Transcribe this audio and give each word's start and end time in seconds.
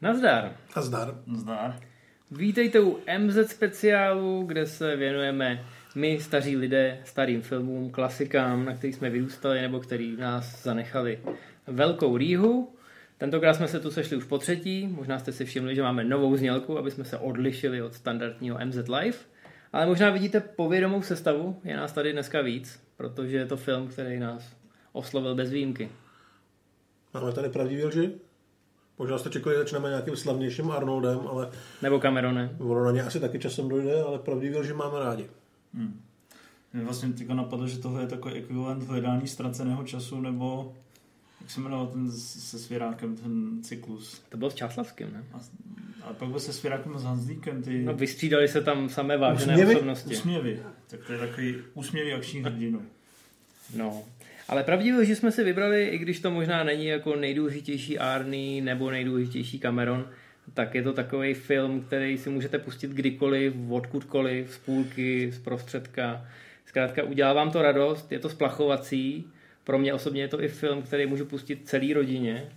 Nazdar. 0.00 0.52
Nazdar. 0.76 1.14
Nazdar. 1.26 1.87
Vítejte 2.30 2.80
u 2.80 2.98
MZ 3.18 3.50
speciálu, 3.50 4.42
kde 4.46 4.66
se 4.66 4.96
věnujeme 4.96 5.64
my, 5.94 6.20
staří 6.20 6.56
lidé, 6.56 6.98
starým 7.04 7.42
filmům, 7.42 7.90
klasikám, 7.90 8.64
na 8.64 8.74
kterých 8.74 8.96
jsme 8.96 9.10
vyrůstali 9.10 9.62
nebo 9.62 9.80
který 9.80 10.16
nás 10.16 10.62
zanechali 10.62 11.18
velkou 11.66 12.16
rýhu. 12.16 12.74
Tentokrát 13.18 13.54
jsme 13.54 13.68
se 13.68 13.80
tu 13.80 13.90
sešli 13.90 14.16
už 14.16 14.24
po 14.24 14.38
třetí, 14.38 14.86
možná 14.86 15.18
jste 15.18 15.32
si 15.32 15.44
všimli, 15.44 15.74
že 15.74 15.82
máme 15.82 16.04
novou 16.04 16.36
znělku, 16.36 16.78
aby 16.78 16.90
jsme 16.90 17.04
se 17.04 17.18
odlišili 17.18 17.82
od 17.82 17.94
standardního 17.94 18.58
MZ 18.64 18.88
Live. 18.88 19.18
Ale 19.72 19.86
možná 19.86 20.10
vidíte 20.10 20.40
povědomou 20.40 21.02
sestavu, 21.02 21.60
je 21.64 21.76
nás 21.76 21.92
tady 21.92 22.12
dneska 22.12 22.42
víc, 22.42 22.82
protože 22.96 23.36
je 23.36 23.46
to 23.46 23.56
film, 23.56 23.88
který 23.88 24.18
nás 24.18 24.56
oslovil 24.92 25.34
bez 25.34 25.50
výjimky. 25.50 25.88
Máme 27.14 27.32
tady 27.32 27.48
pravdivý 27.48 27.84
lži? 27.84 28.27
Možná 28.98 29.18
jste 29.18 29.30
čekali, 29.30 29.54
že 29.56 29.58
začneme 29.58 29.88
nějakým 29.88 30.16
slavnějším 30.16 30.70
Arnoldem, 30.70 31.20
ale 31.30 31.50
Nebo 31.82 32.00
Cameronem. 32.00 32.50
ono 32.58 32.84
na 32.84 32.90
ně 32.90 33.02
asi 33.02 33.20
taky 33.20 33.38
časem 33.38 33.68
dojde, 33.68 34.02
ale 34.02 34.18
pravdivý 34.18 34.56
lži 34.56 34.72
máme 34.72 34.98
rádi. 34.98 35.26
Mě 36.72 36.84
vlastně 36.84 37.08
teďka 37.12 37.34
napadlo, 37.34 37.66
že 37.66 37.78
tohle 37.78 38.02
je 38.02 38.06
takový 38.06 38.34
ekvivalent 38.34 38.82
hledání 38.82 39.28
ztraceného 39.28 39.84
času, 39.84 40.20
nebo 40.20 40.74
jak 41.40 41.50
se 41.50 41.60
jmenoval 41.60 41.86
ten 41.86 42.10
se 42.12 42.58
svěrákem, 42.58 43.16
ten 43.16 43.62
cyklus. 43.62 44.22
To 44.28 44.36
byl 44.36 44.50
s 44.50 44.54
Čáslavským, 44.54 45.12
ne? 45.12 45.24
A, 45.32 45.38
a 46.02 46.12
pak 46.12 46.28
byl 46.28 46.40
se 46.40 46.52
svěrákem 46.52 46.96
a 46.96 46.98
s 46.98 47.04
Hanzlíkem, 47.04 47.62
ty 47.62 47.84
No, 47.84 47.94
vystřídali 47.94 48.48
se 48.48 48.62
tam 48.62 48.88
samé 48.88 49.16
vážené 49.18 49.52
Úsměvy? 49.52 49.74
osobnosti. 49.74 50.14
úsměvy. 50.16 50.62
Tak 50.86 51.00
to 51.06 51.12
je 51.12 51.18
takový 51.18 51.56
úsměvý 51.74 52.12
akční 52.12 52.40
hrdinu. 52.40 52.82
No. 53.76 54.02
Ale 54.48 54.64
pravdivé, 54.64 55.04
že 55.04 55.16
jsme 55.16 55.32
si 55.32 55.44
vybrali, 55.44 55.86
i 55.86 55.98
když 55.98 56.20
to 56.20 56.30
možná 56.30 56.64
není 56.64 56.86
jako 56.86 57.16
nejdůležitější 57.16 57.98
Arnie 57.98 58.62
nebo 58.62 58.90
nejdůležitější 58.90 59.58
Cameron, 59.58 60.08
tak 60.54 60.74
je 60.74 60.82
to 60.82 60.92
takový 60.92 61.34
film, 61.34 61.80
který 61.80 62.18
si 62.18 62.30
můžete 62.30 62.58
pustit 62.58 62.90
kdykoliv, 62.90 63.54
odkudkoliv, 63.70 64.52
z 64.54 64.58
půlky, 64.58 65.32
z 65.32 65.38
prostředka. 65.38 66.26
Zkrátka 66.66 67.02
udělá 67.02 67.32
vám 67.32 67.50
to 67.50 67.62
radost, 67.62 68.12
je 68.12 68.18
to 68.18 68.28
splachovací. 68.28 69.24
Pro 69.64 69.78
mě 69.78 69.94
osobně 69.94 70.22
je 70.22 70.28
to 70.28 70.42
i 70.42 70.48
film, 70.48 70.82
který 70.82 71.06
můžu 71.06 71.24
pustit 71.24 71.68
celý 71.68 71.92
rodině. 71.92 72.52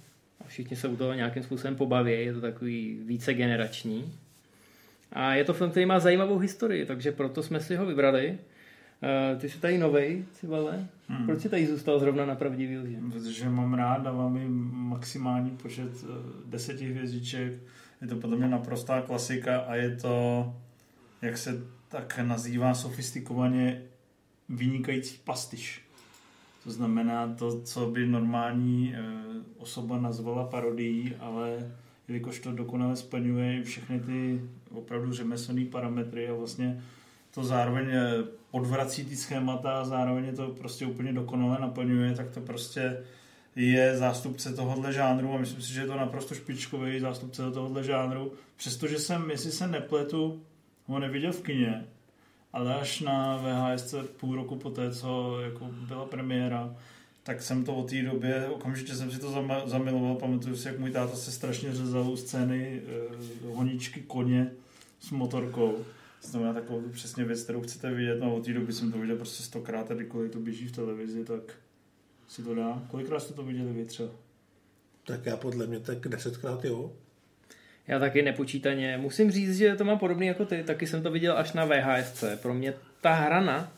A 0.45 0.47
všichni 0.47 0.75
se 0.75 0.87
u 0.87 0.95
toho 0.95 1.13
nějakým 1.13 1.43
způsobem 1.43 1.75
pobaví, 1.75 2.11
je 2.11 2.33
to 2.33 2.41
takový 2.41 2.99
více 3.05 3.33
generační. 3.33 4.13
A 5.13 5.33
je 5.33 5.43
to 5.43 5.53
film, 5.53 5.71
který 5.71 5.85
má 5.85 5.99
zajímavou 5.99 6.37
historii, 6.37 6.85
takže 6.85 7.11
proto 7.11 7.43
jsme 7.43 7.59
si 7.59 7.75
ho 7.75 7.85
vybrali. 7.85 8.37
Uh, 9.01 9.39
ty 9.39 9.49
jsi 9.49 9.59
tady 9.59 9.77
novej, 9.77 10.25
Cibale. 10.33 10.87
Hmm. 11.07 11.25
Proč 11.25 11.41
jsi 11.41 11.49
tady 11.49 11.67
zůstal 11.67 11.99
zrovna 11.99 12.25
na 12.25 12.35
pravdivý 12.35 12.77
lži? 12.77 12.97
Protože 13.11 13.49
mám 13.49 13.73
rád, 13.73 14.03
dávám 14.03 14.37
jim 14.37 14.71
maximální 14.73 15.49
počet 15.49 15.91
eh, 16.03 16.07
deseti 16.45 16.93
hvězdiček. 16.93 17.53
Je 18.01 18.07
to 18.07 18.15
podle 18.15 18.37
mě 18.37 18.47
naprostá 18.47 19.01
klasika 19.01 19.59
a 19.59 19.75
je 19.75 19.95
to, 19.95 20.45
jak 21.21 21.37
se 21.37 21.63
tak 21.87 22.19
nazývá 22.23 22.73
sofistikovaně, 22.73 23.81
vynikající 24.49 25.17
pastiš. 25.23 25.81
To 26.63 26.71
znamená 26.71 27.35
to, 27.35 27.61
co 27.61 27.85
by 27.85 28.07
normální 28.07 28.95
eh, 28.95 29.01
osoba 29.57 29.97
nazvala 29.97 30.43
parodií, 30.43 31.15
ale 31.19 31.71
jelikož 32.07 32.39
to 32.39 32.51
dokonale 32.51 32.95
splňuje 32.95 33.63
všechny 33.63 33.99
ty 33.99 34.41
opravdu 34.71 35.13
řemeslné 35.13 35.65
parametry 35.65 36.29
a 36.29 36.33
vlastně 36.33 36.83
to 37.33 37.43
zároveň 37.43 37.89
eh, 37.91 38.23
odvrací 38.51 39.05
ty 39.05 39.15
schémata 39.15 39.81
a 39.81 39.85
zároveň 39.85 40.35
to 40.35 40.47
prostě 40.47 40.85
úplně 40.85 41.13
dokonale 41.13 41.57
naplňuje, 41.61 42.15
tak 42.15 42.29
to 42.29 42.41
prostě 42.41 42.97
je 43.55 43.97
zástupce 43.97 44.53
tohohle 44.53 44.93
žánru 44.93 45.33
a 45.33 45.37
myslím 45.37 45.61
si, 45.61 45.73
že 45.73 45.81
je 45.81 45.87
to 45.87 45.97
naprosto 45.97 46.35
špičkový 46.35 46.99
zástupce 46.99 47.51
tohohle 47.51 47.83
žánru, 47.83 48.33
přestože 48.55 48.99
jsem, 48.99 49.31
jestli 49.31 49.51
se 49.51 49.67
nepletu, 49.67 50.41
ho 50.87 50.99
neviděl 50.99 51.31
v 51.31 51.41
kině, 51.41 51.85
ale 52.53 52.75
až 52.75 52.99
na 52.99 53.37
VHS 53.37 53.95
půl 54.17 54.35
roku 54.35 54.55
poté, 54.55 54.91
co 54.91 55.41
jako 55.41 55.69
byla 55.87 56.05
premiéra, 56.05 56.75
tak 57.23 57.41
jsem 57.41 57.63
to 57.63 57.75
od 57.75 57.89
té 57.89 58.01
době, 58.01 58.47
okamžitě 58.47 58.95
jsem 58.95 59.11
si 59.11 59.19
to 59.19 59.45
zamiloval, 59.65 60.15
pamatuju 60.15 60.55
si, 60.55 60.67
jak 60.67 60.79
můj 60.79 60.91
táta 60.91 61.15
se 61.15 61.31
strašně 61.31 61.73
řezal 61.73 62.11
u 62.11 62.17
scény 62.17 62.81
eh, 62.87 63.47
honičky 63.47 64.01
koně 64.01 64.51
s 64.99 65.11
motorkou. 65.11 65.85
To 66.21 66.27
znamená 66.27 66.53
takovou 66.53 66.81
přesně 66.89 67.25
věc, 67.25 67.43
kterou 67.43 67.61
chcete 67.61 67.91
vidět, 67.91 68.19
no 68.19 68.35
od 68.35 68.45
té 68.45 68.53
doby 68.53 68.73
jsem 68.73 68.91
to 68.91 68.97
viděl 68.97 69.15
prostě 69.15 69.43
stokrát 69.43 69.91
a 69.91 69.93
kdykoliv 69.93 70.31
to 70.31 70.39
běží 70.39 70.67
v 70.67 70.71
televizi, 70.71 71.25
tak 71.25 71.43
si 72.27 72.43
to 72.43 72.55
dá. 72.55 72.83
Kolikrát 72.91 73.19
jste 73.19 73.33
to 73.33 73.43
viděli 73.43 73.73
vy 73.73 73.85
třeba? 73.85 74.09
Tak 75.05 75.25
já 75.25 75.37
podle 75.37 75.67
mě 75.67 75.79
tak 75.79 76.07
desetkrát 76.07 76.65
jo. 76.65 76.93
Já 77.87 77.99
taky 77.99 78.21
nepočítaně. 78.21 78.97
Musím 78.97 79.31
říct, 79.31 79.57
že 79.57 79.75
to 79.75 79.83
mám 79.83 79.99
podobný 79.99 80.27
jako 80.27 80.45
ty. 80.45 80.63
Taky 80.63 80.87
jsem 80.87 81.03
to 81.03 81.11
viděl 81.11 81.37
až 81.37 81.53
na 81.53 81.65
VHSC. 81.65 82.23
Pro 82.41 82.53
mě 82.53 82.73
ta 83.01 83.13
hrana, 83.13 83.73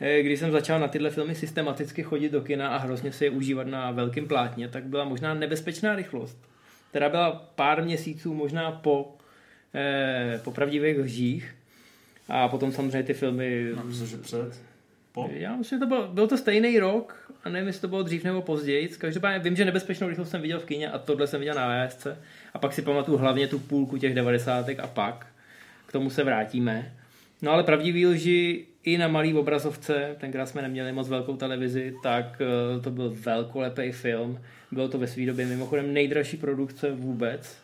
eh, 0.00 0.22
když 0.22 0.40
jsem 0.40 0.52
začal 0.52 0.80
na 0.80 0.88
tyhle 0.88 1.10
filmy 1.10 1.34
systematicky 1.34 2.02
chodit 2.02 2.28
do 2.28 2.40
kina 2.40 2.68
a 2.68 2.76
hrozně 2.76 3.12
si 3.12 3.24
je 3.24 3.30
užívat 3.30 3.66
na 3.66 3.90
velkém 3.90 4.28
plátně, 4.28 4.68
tak 4.68 4.84
byla 4.84 5.04
možná 5.04 5.34
nebezpečná 5.34 5.96
rychlost. 5.96 6.38
Která 6.90 7.08
byla 7.08 7.32
pár 7.54 7.84
měsíců 7.84 8.34
možná 8.34 8.72
po, 8.72 9.16
eh, 9.74 10.40
po 10.44 10.50
pravdivých 10.52 10.98
lžích. 10.98 11.54
A 12.30 12.48
potom 12.48 12.72
samozřejmě 12.72 13.02
ty 13.02 13.14
filmy 13.14 13.70
No, 13.76 13.84
myslím, 13.84 14.06
že 14.06 14.16
před. 14.16 14.62
Po? 15.12 15.30
Já 15.32 15.56
myslím, 15.56 15.76
že 15.76 15.80
to 15.80 15.86
byl, 15.86 16.08
byl 16.08 16.26
to 16.26 16.36
stejný 16.36 16.78
rok 16.78 17.32
a 17.44 17.48
nevím, 17.48 17.66
jestli 17.66 17.80
to 17.80 17.88
bylo 17.88 18.02
dřív 18.02 18.24
nebo 18.24 18.42
později. 18.42 18.88
Každopádně 18.88 19.38
vím, 19.38 19.56
že 19.56 19.64
nebezpečnou 19.64 20.08
rychlost 20.08 20.30
jsem 20.30 20.42
viděl 20.42 20.60
v 20.60 20.64
kině 20.64 20.90
a 20.90 20.98
tohle 20.98 21.26
jsem 21.26 21.40
viděl 21.40 21.54
na 21.54 21.86
VSC. 21.86 22.06
A 22.54 22.58
pak 22.58 22.72
si 22.72 22.82
pamatuju 22.82 23.18
hlavně 23.18 23.46
tu 23.46 23.58
půlku 23.58 23.96
těch 23.98 24.14
90. 24.14 24.68
a 24.68 24.86
pak. 24.86 25.26
K 25.86 25.92
tomu 25.92 26.10
se 26.10 26.24
vrátíme. 26.24 26.92
No 27.42 27.52
ale 27.52 27.62
pravdivý 27.62 28.06
lži 28.06 28.66
i 28.84 28.98
na 28.98 29.08
malý 29.08 29.34
obrazovce, 29.34 30.16
tenkrát 30.20 30.46
jsme 30.46 30.62
neměli 30.62 30.92
moc 30.92 31.08
velkou 31.08 31.36
televizi, 31.36 31.94
tak 32.02 32.40
eh, 32.40 32.80
to 32.80 32.90
byl 32.90 33.16
velkolepý 33.20 33.92
film. 33.92 34.40
Bylo 34.72 34.88
to 34.88 34.98
ve 34.98 35.06
své 35.06 35.26
době 35.26 35.46
mimochodem 35.46 35.92
nejdražší 35.92 36.36
produkce 36.36 36.90
vůbec. 36.90 37.58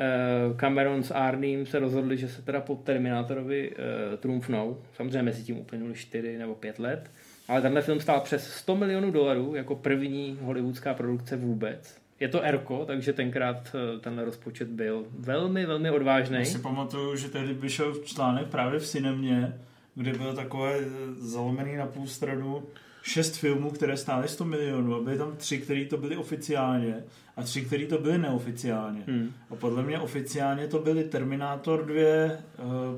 Eh, 0.00 0.54
Cameron 0.56 1.02
s 1.02 1.10
Arnim 1.10 1.66
se 1.66 1.78
rozhodli, 1.78 2.16
že 2.16 2.28
se 2.28 2.42
teda 2.42 2.60
po 2.60 2.76
Terminátorovi 2.76 3.70
uh, 3.70 4.16
trumfnou. 4.16 4.78
Samozřejmě 4.96 5.22
mezi 5.22 5.42
tím 5.42 5.58
uplynuli 5.58 5.94
4 5.94 6.38
nebo 6.38 6.54
5 6.54 6.78
let. 6.78 7.10
Ale 7.48 7.62
tenhle 7.62 7.82
film 7.82 8.00
stál 8.00 8.20
přes 8.20 8.52
100 8.52 8.76
milionů 8.76 9.10
dolarů 9.10 9.54
jako 9.54 9.76
první 9.76 10.38
hollywoodská 10.40 10.94
produkce 10.94 11.36
vůbec. 11.36 11.96
Je 12.20 12.28
to 12.28 12.42
Erko, 12.42 12.84
takže 12.84 13.12
tenkrát 13.12 13.74
eh, 13.74 13.98
tenhle 14.00 14.24
rozpočet 14.24 14.68
byl 14.68 15.04
velmi, 15.18 15.66
velmi 15.66 15.90
odvážný. 15.90 16.38
Já 16.38 16.44
si 16.44 16.58
pamatuju, 16.58 17.16
že 17.16 17.28
tehdy 17.28 17.54
vyšel 17.54 17.94
článek 18.04 18.46
právě 18.46 18.80
v 18.80 18.86
Cinemě, 18.86 19.52
kde 19.94 20.12
bylo 20.12 20.32
takové 20.32 20.78
zalomený 21.18 21.76
na 21.76 21.86
půl 21.86 22.06
stranu 22.06 22.62
šest 23.02 23.36
filmů, 23.36 23.70
které 23.70 23.96
stály 23.96 24.28
100 24.28 24.44
milionů 24.44 24.94
a 24.94 25.00
byly 25.00 25.18
tam 25.18 25.36
tři, 25.36 25.58
které 25.58 25.84
to 25.84 25.96
byly 25.96 26.16
oficiálně 26.16 27.04
a 27.36 27.42
tři, 27.42 27.62
které 27.62 27.86
to 27.86 27.98
byly 27.98 28.18
neoficiálně. 28.18 29.02
Hmm. 29.06 29.32
A 29.50 29.54
podle 29.54 29.82
mě 29.82 29.98
oficiálně 29.98 30.66
to 30.66 30.78
byly 30.78 31.04
Terminátor 31.04 31.86
2, 31.86 31.96
eh, 31.98 32.38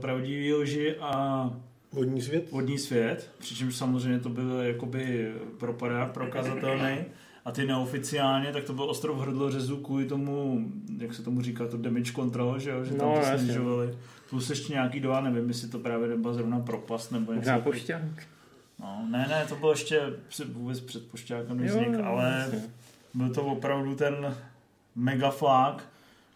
Pravdivý 0.01 0.55
lži 0.55 0.97
a 1.01 1.51
Vodní 1.93 2.23
svět. 2.23 2.51
Vodní 2.53 2.79
svět, 2.79 3.31
přičemž 3.39 3.77
samozřejmě 3.77 4.19
to 4.19 4.29
byl 4.29 4.61
jakoby 4.61 5.33
propadák 5.59 6.13
prokazatelný. 6.13 6.97
A 7.45 7.53
ty 7.53 7.67
neoficiálně, 7.67 8.53
tak 8.53 8.65
to 8.65 8.73
byl 8.73 8.91
ostrov 8.91 9.21
hrdlořezů 9.21 9.77
kvůli 9.77 10.07
tomu, 10.07 10.67
jak 10.99 11.15
se 11.15 11.23
tomu 11.23 11.43
říká, 11.43 11.67
to 11.67 11.77
damage 11.77 12.13
control, 12.13 12.59
že, 12.59 12.71
jo? 12.71 12.85
že 12.85 12.95
tam 12.95 13.09
No, 13.09 13.21
to 13.21 13.39
snižovali. 13.39 13.99
Plus 14.31 14.51
ještě 14.51 14.73
nějaký 14.73 15.01
dva, 15.01 15.21
nevím, 15.21 15.49
jestli 15.49 15.69
to 15.69 15.79
právě 15.79 16.09
nebyla 16.09 16.35
zrovna 16.35 16.61
propast 16.61 17.13
nebo 17.13 17.33
něco. 17.33 17.41
Možná 17.41 17.57
takového. 17.57 17.73
pošťák. 17.81 18.27
No, 18.83 19.07
ne, 19.11 19.27
ne, 19.29 19.45
to 19.49 19.57
bylo 19.57 19.73
ještě 19.73 20.01
před- 20.29 20.53
vůbec 20.53 20.81
před 20.81 21.07
pošťákem 21.11 21.61
Jo, 21.61 21.67
vznik, 21.67 21.89
jo, 21.93 22.05
ale 22.05 22.35
jasně. 22.39 22.63
byl 23.15 23.35
to 23.35 23.43
opravdu 23.43 23.95
ten 23.95 24.37
mega 24.97 25.31
flák, 25.31 25.85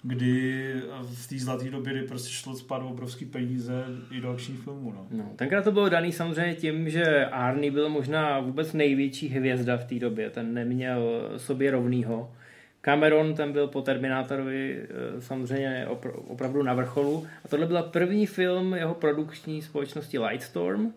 kdy 0.02 0.64
v 1.02 1.28
té 1.28 1.38
zlaté 1.38 1.70
době, 1.70 1.93
kdy 1.93 2.02
prostě 2.02 2.31
šlo 2.31 2.54
spát 2.56 2.78
obrovský 2.78 3.25
peníze 3.25 3.84
i 4.10 4.20
do 4.20 4.31
akčních 4.31 4.60
filmů. 4.60 4.93
No. 4.93 5.06
No, 5.10 5.31
tenkrát 5.37 5.62
to 5.64 5.72
bylo 5.72 5.88
daný 5.88 6.12
samozřejmě 6.12 6.54
tím, 6.54 6.90
že 6.90 7.26
Arnie 7.26 7.70
byl 7.70 7.88
možná 7.88 8.40
vůbec 8.40 8.72
největší 8.72 9.28
hvězda 9.28 9.76
v 9.76 9.84
té 9.84 9.94
době. 9.98 10.31
Ten 10.31 10.54
neměl 10.54 11.31
sobě 11.37 11.70
rovnýho. 11.70 12.32
Cameron 12.81 13.34
ten 13.34 13.52
byl 13.52 13.66
po 13.69 13.82
Terminátorovi 13.82 14.82
eh, 14.82 15.20
samozřejmě 15.20 15.87
opr- 15.90 16.20
opravdu 16.28 16.62
na 16.62 16.75
vrcholu. 16.75 17.26
A 17.44 17.48
tohle 17.48 17.66
byla 17.66 17.82
první 17.82 18.26
film 18.26 18.75
jeho 18.75 18.94
produkční 18.94 19.62
společnosti 19.62 20.19
Lightstorm. 20.19 20.93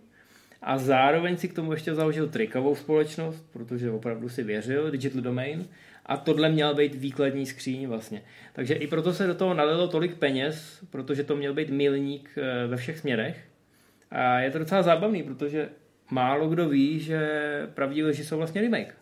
A 0.62 0.78
zároveň 0.78 1.38
si 1.38 1.48
k 1.48 1.54
tomu 1.54 1.72
ještě 1.72 1.96
založil 1.96 2.30
trikovou 2.30 2.76
společnost, 2.76 3.46
protože 3.54 3.92
opravdu 3.92 4.30
si 4.30 4.44
věřil, 4.44 4.92
Digital 4.92 5.22
Domain. 5.22 5.68
A 6.06 6.18
tohle 6.18 6.50
měl 6.50 6.76
být 6.76 6.96
výkladní 6.96 7.46
skříň 7.46 7.88
vlastně. 7.88 8.22
Takže 8.54 8.74
i 8.74 8.88
proto 8.88 9.14
se 9.14 9.28
do 9.28 9.36
toho 9.36 9.54
nalilo 9.54 9.88
tolik 9.88 10.16
peněz, 10.16 10.80
protože 10.90 11.24
to 11.24 11.36
měl 11.36 11.54
být 11.54 11.70
milník 11.70 12.30
eh, 12.38 12.68
ve 12.68 12.78
všech 12.78 12.98
směrech. 13.00 13.46
A 14.12 14.40
je 14.40 14.52
to 14.52 14.60
docela 14.60 14.82
zábavný, 14.82 15.24
protože 15.24 15.70
málo 16.10 16.50
kdo 16.50 16.70
ví, 16.70 17.00
že 17.00 17.30
pravdiví 17.74 18.04
lži 18.04 18.24
jsou 18.24 18.38
vlastně 18.38 18.62
remake. 18.62 18.99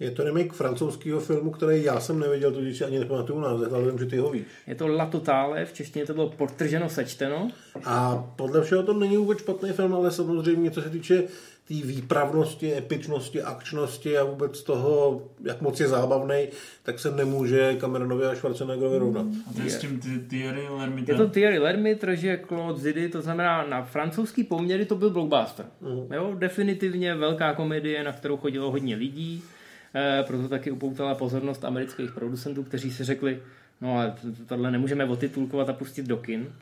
Je 0.00 0.10
to 0.10 0.24
remake 0.24 0.52
francouzského 0.52 1.20
filmu, 1.20 1.50
který 1.50 1.84
já 1.84 2.00
jsem 2.00 2.20
neviděl, 2.20 2.52
tudíž 2.52 2.78
si 2.78 2.84
ani 2.84 2.98
nepamatuju 2.98 3.40
název, 3.40 3.72
ale 3.72 3.84
vím, 3.90 3.98
že 3.98 4.06
ty 4.06 4.16
ho 4.16 4.30
víš. 4.30 4.42
Je 4.66 4.74
to 4.74 4.86
La 4.88 5.06
Totale, 5.06 5.64
v 5.64 5.72
češtině 5.72 6.06
to 6.06 6.14
bylo 6.14 6.28
podtrženo, 6.30 6.88
sečteno. 6.88 7.50
A 7.84 8.24
podle 8.36 8.62
všeho 8.62 8.82
to 8.82 8.92
není 8.92 9.16
vůbec 9.16 9.38
špatný 9.38 9.72
film, 9.72 9.94
ale 9.94 10.10
samozřejmě, 10.10 10.70
co 10.70 10.82
se 10.82 10.90
týče 10.90 11.22
té 11.22 11.28
tý 11.68 11.82
výpravnosti, 11.82 12.74
epičnosti, 12.76 13.42
akčnosti 13.42 14.18
a 14.18 14.24
vůbec 14.24 14.62
toho, 14.62 15.22
jak 15.44 15.60
moc 15.60 15.80
je 15.80 15.88
zábavný, 15.88 16.48
tak 16.82 16.98
se 16.98 17.10
nemůže 17.10 17.76
Cameronovi 17.80 18.24
a 18.26 18.34
Schwarzeneggerovi 18.34 18.98
rovnat. 18.98 19.26
A 19.50 19.52
to 19.52 19.62
je 19.62 19.70
s 19.70 19.78
tím 19.78 20.00
Thi- 20.00 20.26
Thierry 20.28 20.68
Lhermitte. 20.68 21.12
Je 21.12 21.18
to 21.18 21.28
Thierry 21.28 21.58
Lhermitte, 21.58 22.16
že 22.16 22.40
Claude 22.48 22.78
Zidi, 22.78 23.08
to 23.08 23.22
znamená 23.22 23.66
na 23.66 23.82
francouzský 23.84 24.44
poměry 24.44 24.84
to 24.86 24.94
byl 24.96 25.10
blockbuster. 25.10 25.66
Mhm. 25.80 26.12
Jo, 26.14 26.32
definitivně 26.38 27.14
velká 27.14 27.54
komedie, 27.54 28.04
na 28.04 28.12
kterou 28.12 28.36
chodilo 28.36 28.70
hodně 28.70 28.96
lidí, 28.96 29.42
proto 30.26 30.48
taky 30.48 30.70
upoutala 30.70 31.14
pozornost 31.14 31.64
amerických 31.64 32.12
producentů, 32.12 32.62
kteří 32.62 32.92
si 32.92 33.04
řekli, 33.04 33.42
no 33.80 33.98
ale 33.98 34.14
tohle 34.46 34.70
nemůžeme 34.70 35.04
otitulkovat 35.04 35.68
a 35.68 35.72
pustit 35.72 36.06
do 36.06 36.16
kin. 36.16 36.52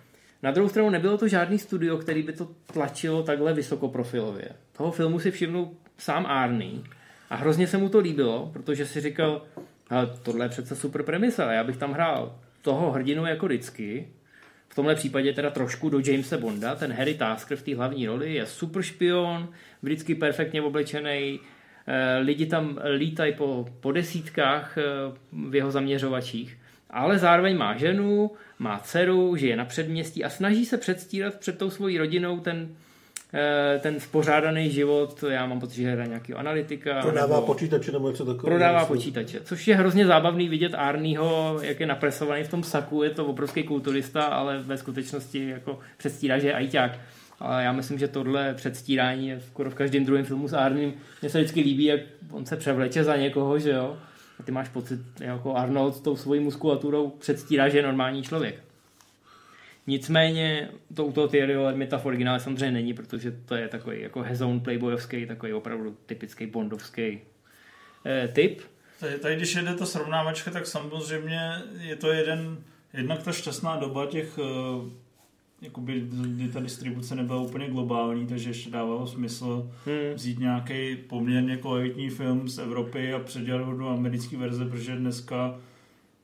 Na 0.42 0.50
druhou 0.50 0.68
stranu 0.68 0.90
nebylo 0.90 1.18
to 1.18 1.28
žádný 1.28 1.58
studio, 1.58 1.98
který 1.98 2.22
by 2.22 2.32
to 2.32 2.48
tlačilo 2.72 3.22
takhle 3.22 3.52
vysokoprofilově. 3.52 4.48
Toho 4.76 4.92
filmu 4.92 5.18
si 5.18 5.30
všimnul 5.30 5.70
sám 5.98 6.26
Arnie 6.26 6.80
a 7.30 7.36
hrozně 7.36 7.66
se 7.66 7.78
mu 7.78 7.88
to 7.88 7.98
líbilo, 7.98 8.50
protože 8.52 8.86
si 8.86 9.00
říkal, 9.00 9.42
ale 9.90 10.10
tohle 10.22 10.44
je 10.44 10.48
přece 10.48 10.76
super 10.76 11.02
premisa, 11.02 11.52
já 11.52 11.64
bych 11.64 11.76
tam 11.76 11.92
hrál 11.92 12.38
toho 12.62 12.90
hrdinu 12.90 13.26
jako 13.26 13.46
vždycky, 13.46 14.08
v 14.68 14.74
tomhle 14.74 14.94
případě 14.94 15.32
teda 15.32 15.50
trošku 15.50 15.88
do 15.88 16.00
Jamesa 16.06 16.38
Bonda, 16.38 16.74
ten 16.74 16.92
Harry 16.92 17.14
Tasker 17.14 17.58
v 17.58 17.62
té 17.62 17.74
hlavní 17.74 18.06
roli 18.06 18.34
je 18.34 18.46
super 18.46 18.82
špion, 18.82 19.48
vždycky 19.82 20.14
perfektně 20.14 20.62
oblečený, 20.62 21.40
eh, 21.40 21.53
lidi 22.20 22.46
tam 22.46 22.78
lítají 22.96 23.34
po, 23.34 23.66
po 23.80 23.92
desítkách 23.92 24.78
eh, 24.78 24.82
v 25.32 25.54
jeho 25.54 25.70
zaměřovačích, 25.70 26.58
ale 26.90 27.18
zároveň 27.18 27.56
má 27.56 27.76
ženu, 27.76 28.30
má 28.58 28.78
dceru, 28.78 29.36
žije 29.36 29.56
na 29.56 29.64
předměstí 29.64 30.24
a 30.24 30.30
snaží 30.30 30.66
se 30.66 30.78
předstírat 30.78 31.34
před 31.34 31.58
tou 31.58 31.70
svojí 31.70 31.98
rodinou 31.98 32.40
ten, 32.40 32.68
eh, 33.34 33.78
ten 33.78 34.00
spořádaný 34.00 34.70
život, 34.70 35.24
já 35.28 35.46
mám 35.46 35.60
pocit, 35.60 35.82
že 35.82 35.90
hraje 35.90 36.08
nějakého 36.08 36.38
analytika. 36.38 37.02
Prodává 37.02 37.36
nebo- 37.36 37.46
počítače 37.46 37.92
nebo 37.92 38.10
něco 38.10 38.24
takového. 38.24 38.56
Prodává 38.56 38.78
Myslím. 38.78 38.96
počítače, 38.96 39.40
což 39.40 39.68
je 39.68 39.76
hrozně 39.76 40.06
zábavný 40.06 40.48
vidět 40.48 40.74
Arnieho, 40.74 41.58
jak 41.62 41.80
je 41.80 41.86
napresovaný 41.86 42.44
v 42.44 42.50
tom 42.50 42.62
saku, 42.62 43.02
je 43.02 43.10
to 43.10 43.26
obrovský 43.26 43.62
kulturista, 43.62 44.24
ale 44.24 44.58
ve 44.58 44.78
skutečnosti 44.78 45.48
jako 45.48 45.78
předstírá, 45.96 46.38
že 46.38 46.46
je 46.46 46.54
ajťák. 46.54 46.98
Ale 47.44 47.64
já 47.64 47.72
myslím, 47.72 47.98
že 47.98 48.08
tohle 48.08 48.54
předstírání 48.54 49.28
je 49.28 49.40
skoro 49.40 49.70
v 49.70 49.74
každém 49.74 50.04
druhém 50.04 50.24
filmu 50.24 50.48
s 50.48 50.52
Arním. 50.52 50.94
Mně 51.22 51.30
se 51.30 51.38
vždycky 51.38 51.60
líbí, 51.60 51.84
jak 51.84 52.00
on 52.30 52.46
se 52.46 52.56
převleče 52.56 53.04
za 53.04 53.16
někoho, 53.16 53.58
že 53.58 53.70
jo? 53.70 53.96
A 54.40 54.42
ty 54.42 54.52
máš 54.52 54.68
pocit, 54.68 55.00
jako 55.20 55.54
Arnold 55.54 55.96
s 55.96 56.00
tou 56.00 56.16
svojí 56.16 56.40
muskulaturou 56.40 57.10
předstírá, 57.10 57.68
že 57.68 57.78
je 57.78 57.82
normální 57.82 58.22
člověk. 58.22 58.62
Nicméně 59.86 60.68
to 60.94 61.04
u 61.04 61.12
toho 61.12 61.28
Thierryho 61.28 61.64
Lhermitta 61.64 61.98
v 61.98 62.06
originále 62.06 62.40
samozřejmě 62.40 62.70
není, 62.70 62.94
protože 62.94 63.32
to 63.32 63.54
je 63.54 63.68
takový 63.68 64.00
jako 64.00 64.22
hezoun 64.22 64.60
playboyovský, 64.60 65.26
takový 65.26 65.52
opravdu 65.52 65.96
typický 66.06 66.46
bondovský 66.46 67.20
eh, 68.06 68.28
typ. 68.28 68.60
Tady, 69.00 69.18
tady, 69.18 69.36
když 69.36 69.54
jede 69.54 69.74
ta 69.74 69.86
srovnávačka, 69.86 70.50
tak 70.50 70.66
samozřejmě 70.66 71.62
je 71.80 71.96
to 71.96 72.12
jeden, 72.12 72.58
jednak 72.92 73.22
ta 73.22 73.32
šťastná 73.32 73.76
doba 73.76 74.06
těch, 74.06 74.38
eh, 74.38 75.03
jakoby, 75.62 76.00
kdy 76.26 76.48
ta 76.48 76.60
distribuce 76.60 77.14
nebyla 77.14 77.40
úplně 77.40 77.68
globální, 77.68 78.26
takže 78.26 78.50
ještě 78.50 78.70
dávalo 78.70 79.06
smysl 79.06 79.70
Hmm. 79.86 80.14
vzít 80.14 80.38
nějaký 80.38 80.96
poměrně 80.96 81.56
kvalitní 81.56 82.10
film 82.10 82.48
z 82.48 82.58
Evropy 82.58 83.12
a 83.12 83.18
předělat 83.18 83.64
ho 83.66 83.76
do 83.76 83.88
americké 83.88 84.36
verze, 84.36 84.64
protože 84.64 84.96
dneska 84.96 85.56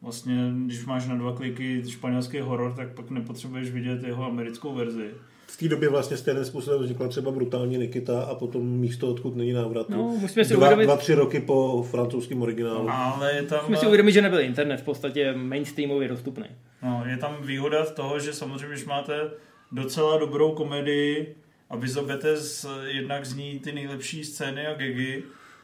vlastně, 0.03 0.51
když 0.67 0.85
máš 0.87 1.09
na 1.09 1.15
dva 1.17 1.33
kliky 1.37 1.83
španělský 1.89 2.39
horor, 2.41 2.73
tak 2.77 2.89
pak 2.95 3.11
nepotřebuješ 3.11 3.71
vidět 3.71 4.03
jeho 4.03 4.25
americkou 4.25 4.75
verzi. 4.75 5.07
V 5.47 5.57
té 5.57 5.69
době 5.69 5.89
vlastně 5.89 6.17
stejným 6.17 6.45
způsobem 6.45 6.83
vznikla 6.83 7.09
třeba 7.09 7.31
brutální 7.31 7.79
Nikita 7.79 8.23
a 8.23 8.35
potom 8.35 8.67
místo, 8.67 9.09
odkud 9.11 9.37
není 9.37 9.53
návratu. 9.53 9.93
No, 9.93 10.03
musíme 10.21 10.45
si 10.45 10.55
dva, 10.55 10.67
uvědomit- 10.67 10.85
dva, 10.85 10.97
tři 10.97 11.15
roky 11.15 11.41
po 11.41 11.87
francouzském 11.91 12.43
originálu. 12.43 12.89
Ale 12.91 13.43
tam... 13.43 13.59
Musíme 13.59 13.77
si 13.77 13.87
uvědomit, 13.87 14.13
že 14.13 14.23
nebyl 14.23 14.41
internet 14.41 14.77
v 14.81 14.83
podstatě 14.85 15.33
mainstreamově 15.37 16.09
dostupný. 16.09 16.45
No, 16.83 17.03
je 17.07 17.17
tam 17.17 17.37
výhoda 17.43 17.85
z 17.85 17.93
toho, 17.93 18.21
že 18.21 18.33
samozřejmě, 18.33 18.69
když 18.69 18.85
máte 18.85 19.31
docela 19.73 20.19
dobrou 20.19 20.55
komedii 20.55 21.37
a 21.71 21.77
vyzobete 21.77 22.37
z, 22.37 22.67
jednak 22.87 23.27
z 23.27 23.35
ní 23.35 23.59
ty 23.59 23.73
nejlepší 23.73 24.25
scény 24.25 24.67
a 24.67 24.75
gagy 24.75 25.23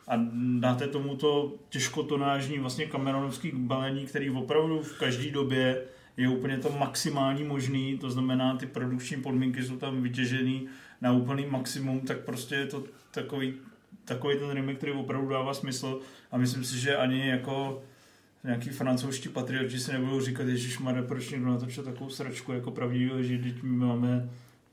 a 0.08 0.14
dáte 0.58 0.88
tomu 0.88 1.16
to 1.16 1.54
těžkotonážní 1.68 2.58
vlastně 2.58 2.86
kameronovský 2.86 3.52
balení, 3.54 4.06
který 4.06 4.30
opravdu 4.30 4.82
v 4.82 4.98
každé 4.98 5.30
době 5.30 5.82
je 6.16 6.28
úplně 6.28 6.58
to 6.58 6.70
maximální 6.70 7.44
možný, 7.44 7.98
to 7.98 8.10
znamená, 8.10 8.56
ty 8.56 8.66
produkční 8.66 9.22
podmínky 9.22 9.62
jsou 9.62 9.76
tam 9.76 10.02
vytěžený 10.02 10.68
na 11.00 11.12
úplný 11.12 11.46
maximum, 11.46 12.00
tak 12.00 12.18
prostě 12.18 12.54
je 12.54 12.66
to 12.66 12.84
takový, 13.10 13.54
takový 14.04 14.38
ten 14.38 14.50
remake, 14.50 14.76
který 14.76 14.92
opravdu 14.92 15.28
dává 15.28 15.54
smysl 15.54 16.00
a 16.32 16.38
myslím 16.38 16.64
si, 16.64 16.78
že 16.78 16.96
ani 16.96 17.28
jako 17.28 17.82
nějaký 18.46 18.70
francouzští 18.70 19.28
patrioti 19.28 19.78
si 19.78 19.92
nebudou 19.92 20.20
říkat, 20.20 20.46
Ježíš 20.46 20.78
Mare, 20.78 21.02
proč 21.02 21.30
někdo 21.30 21.46
natočil 21.46 21.84
takovou 21.84 22.10
sračku 22.10 22.52
jako 22.52 22.70
pravdivý 22.70 23.12
lži, 23.12 23.38
teď 23.38 23.62
my 23.62 23.76
máme 23.76 24.28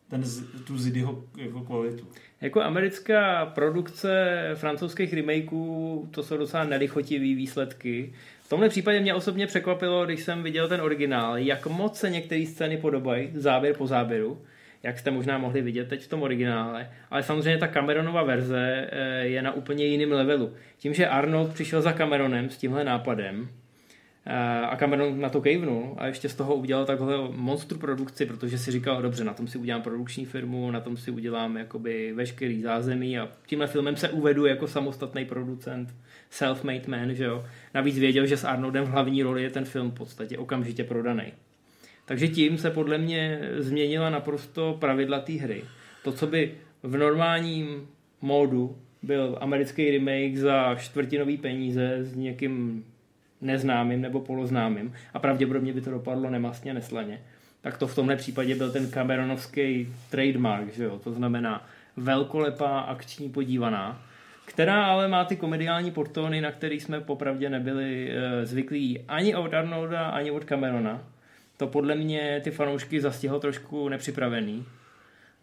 ten, 0.09 0.23
tu 0.67 0.77
Zidyho 0.77 1.23
jako 1.37 1.61
kvalitu. 1.61 2.07
Jako 2.41 2.61
americká 2.61 3.45
produkce 3.45 4.39
francouzských 4.55 5.13
remakeů, 5.13 6.07
to 6.11 6.23
jsou 6.23 6.37
docela 6.37 6.63
nelichotivý 6.63 7.35
výsledky. 7.35 8.13
V 8.43 8.49
tomhle 8.49 8.69
případě 8.69 8.99
mě 8.99 9.13
osobně 9.13 9.47
překvapilo, 9.47 10.05
když 10.05 10.23
jsem 10.23 10.43
viděl 10.43 10.67
ten 10.67 10.81
originál, 10.81 11.37
jak 11.37 11.67
moc 11.67 11.99
se 11.99 12.09
některé 12.09 12.45
scény 12.45 12.77
podobají, 12.77 13.29
záběr 13.33 13.75
po 13.75 13.87
záběru, 13.87 14.41
jak 14.83 14.99
jste 14.99 15.11
možná 15.11 15.37
mohli 15.37 15.61
vidět 15.61 15.89
teď 15.89 16.03
v 16.03 16.07
tom 16.07 16.21
originále. 16.21 16.89
Ale 17.11 17.23
samozřejmě 17.23 17.59
ta 17.59 17.67
Cameronova 17.67 18.23
verze 18.23 18.87
eh, 18.91 19.25
je 19.25 19.41
na 19.41 19.51
úplně 19.51 19.85
jiném 19.85 20.11
levelu. 20.11 20.53
Tím, 20.77 20.93
že 20.93 21.07
Arnold 21.07 21.53
přišel 21.53 21.81
za 21.81 21.93
Cameronem 21.93 22.49
s 22.49 22.57
tímhle 22.57 22.83
nápadem, 22.83 23.49
a 24.69 24.75
Cameron 24.75 25.21
na 25.21 25.29
to 25.29 25.41
kejvnul 25.41 25.95
a 25.97 26.07
ještě 26.07 26.29
z 26.29 26.35
toho 26.35 26.55
udělal 26.55 26.85
takhle 26.85 27.17
monstru 27.31 27.77
produkci, 27.77 28.25
protože 28.25 28.57
si 28.57 28.71
říkal, 28.71 29.01
dobře, 29.01 29.23
na 29.23 29.33
tom 29.33 29.47
si 29.47 29.57
udělám 29.57 29.81
produkční 29.81 30.25
firmu, 30.25 30.71
na 30.71 30.79
tom 30.79 30.97
si 30.97 31.11
udělám 31.11 31.57
jakoby 31.57 32.13
veškerý 32.13 32.61
zázemí 32.61 33.19
a 33.19 33.29
tímhle 33.45 33.67
filmem 33.67 33.95
se 33.95 34.09
uvedu 34.09 34.45
jako 34.45 34.67
samostatný 34.67 35.25
producent, 35.25 35.95
self-made 36.31 36.87
man, 36.87 37.15
že 37.15 37.23
jo. 37.23 37.45
Navíc 37.73 37.99
věděl, 37.99 38.25
že 38.25 38.37
s 38.37 38.43
Arnoldem 38.43 38.85
v 38.85 38.89
hlavní 38.89 39.23
roli 39.23 39.43
je 39.43 39.49
ten 39.49 39.65
film 39.65 39.91
v 39.91 39.93
podstatě 39.95 40.37
okamžitě 40.37 40.83
prodaný. 40.83 41.33
Takže 42.05 42.27
tím 42.27 42.57
se 42.57 42.71
podle 42.71 42.97
mě 42.97 43.39
změnila 43.57 44.09
naprosto 44.09 44.77
pravidla 44.79 45.19
té 45.19 45.33
hry. 45.33 45.63
To, 46.03 46.11
co 46.11 46.27
by 46.27 46.51
v 46.83 46.97
normálním 46.97 47.87
módu 48.21 48.77
byl 49.01 49.37
americký 49.41 49.91
remake 49.91 50.37
za 50.37 50.75
čtvrtinový 50.75 51.37
peníze 51.37 51.97
s 52.01 52.15
někým 52.15 52.85
neznámým 53.43 54.01
nebo 54.01 54.19
poloznámým 54.19 54.93
a 55.13 55.19
pravděpodobně 55.19 55.73
by 55.73 55.81
to 55.81 55.91
dopadlo 55.91 56.29
nemastně, 56.29 56.73
neslaně, 56.73 57.21
tak 57.61 57.77
to 57.77 57.87
v 57.87 57.95
tomhle 57.95 58.15
případě 58.15 58.55
byl 58.55 58.71
ten 58.71 58.91
Cameronovský 58.91 59.93
trademark, 60.09 60.73
že 60.73 60.83
jo? 60.83 60.99
to 61.03 61.13
znamená 61.13 61.65
velkolepá 61.97 62.79
akční 62.79 63.29
podívaná, 63.29 64.01
která 64.45 64.85
ale 64.85 65.07
má 65.07 65.25
ty 65.25 65.35
komediální 65.35 65.91
portóny, 65.91 66.41
na 66.41 66.51
který 66.51 66.79
jsme 66.79 67.01
popravdě 67.01 67.49
nebyli 67.49 68.11
e, 68.11 68.45
zvyklí 68.45 68.99
ani 69.07 69.35
od 69.35 69.53
Arnolda, 69.53 70.07
ani 70.07 70.31
od 70.31 70.45
Camerona. 70.45 71.01
To 71.57 71.67
podle 71.67 71.95
mě 71.95 72.41
ty 72.43 72.51
fanoušky 72.51 73.01
zastihlo 73.01 73.39
trošku 73.39 73.89
nepřipravený. 73.89 74.65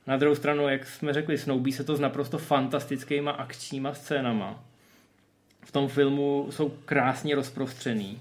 Na 0.07 0.17
druhou 0.17 0.35
stranu, 0.35 0.69
jak 0.69 0.87
jsme 0.87 1.13
řekli, 1.13 1.39
snoubí 1.39 1.73
se 1.73 1.85
to 1.85 1.97
s 1.97 2.01
naprosto 2.01 2.39
fantastickýma 2.39 3.31
akčníma 3.31 3.95
scénama. 3.95 4.65
V 5.63 5.73
tom 5.73 5.89
filmu 5.89 6.47
jsou 6.51 6.69
krásně 6.69 7.35
rozprostřený. 7.35 8.19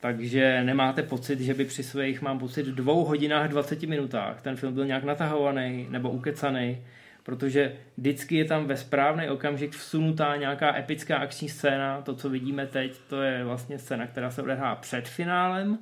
Takže 0.00 0.64
nemáte 0.64 1.02
pocit, 1.02 1.40
že 1.40 1.54
by 1.54 1.64
při 1.64 1.82
svých, 1.82 2.22
mám 2.22 2.38
pocit, 2.38 2.66
dvou 2.66 3.04
hodinách 3.04 3.50
20 3.50 3.82
minutách 3.82 4.42
ten 4.42 4.56
film 4.56 4.74
byl 4.74 4.86
nějak 4.86 5.04
natahovaný 5.04 5.86
nebo 5.90 6.10
ukecaný. 6.10 6.78
protože 7.22 7.72
vždycky 7.96 8.36
je 8.36 8.44
tam 8.44 8.66
ve 8.66 8.76
správný 8.76 9.28
okamžik 9.28 9.72
vsunutá 9.72 10.36
nějaká 10.36 10.78
epická 10.78 11.16
akční 11.16 11.48
scéna, 11.48 12.02
to, 12.02 12.14
co 12.14 12.28
vidíme 12.28 12.66
teď, 12.66 12.98
to 13.08 13.22
je 13.22 13.44
vlastně 13.44 13.78
scéna, 13.78 14.06
která 14.06 14.30
se 14.30 14.42
odehrává 14.42 14.74
před 14.74 15.08
finálem, 15.08 15.78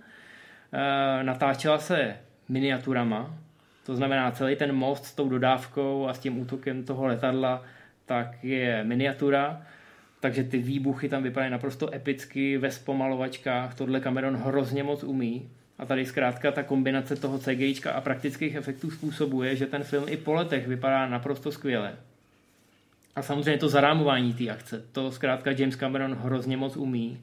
e, 0.72 1.24
natáčela 1.24 1.78
se 1.78 2.16
miniaturama, 2.48 3.34
to 3.86 3.96
znamená 3.96 4.30
celý 4.30 4.56
ten 4.56 4.72
most 4.72 5.04
s 5.04 5.14
tou 5.14 5.28
dodávkou 5.28 6.08
a 6.08 6.14
s 6.14 6.18
tím 6.18 6.38
útokem 6.38 6.84
toho 6.84 7.06
letadla, 7.06 7.62
tak 8.06 8.44
je 8.44 8.84
miniatura, 8.84 9.62
takže 10.22 10.44
ty 10.44 10.58
výbuchy 10.58 11.08
tam 11.08 11.22
vypadají 11.22 11.52
naprosto 11.52 11.94
epicky 11.94 12.58
ve 12.58 12.70
zpomalovačkách, 12.70 13.74
tohle 13.74 14.00
Cameron 14.00 14.36
hrozně 14.36 14.82
moc 14.82 15.04
umí. 15.04 15.50
A 15.78 15.86
tady 15.86 16.06
zkrátka 16.06 16.52
ta 16.52 16.62
kombinace 16.62 17.16
toho 17.16 17.38
CGI 17.38 17.74
a 17.94 18.00
praktických 18.00 18.54
efektů 18.54 18.90
způsobuje, 18.90 19.56
že 19.56 19.66
ten 19.66 19.84
film 19.84 20.04
i 20.08 20.16
po 20.16 20.32
letech 20.32 20.68
vypadá 20.68 21.08
naprosto 21.08 21.52
skvěle. 21.52 21.96
A 23.16 23.22
samozřejmě 23.22 23.58
to 23.58 23.68
zarámování 23.68 24.34
té 24.34 24.50
akce, 24.50 24.84
to 24.92 25.12
zkrátka 25.12 25.50
James 25.50 25.76
Cameron 25.76 26.14
hrozně 26.14 26.56
moc 26.56 26.76
umí 26.76 27.20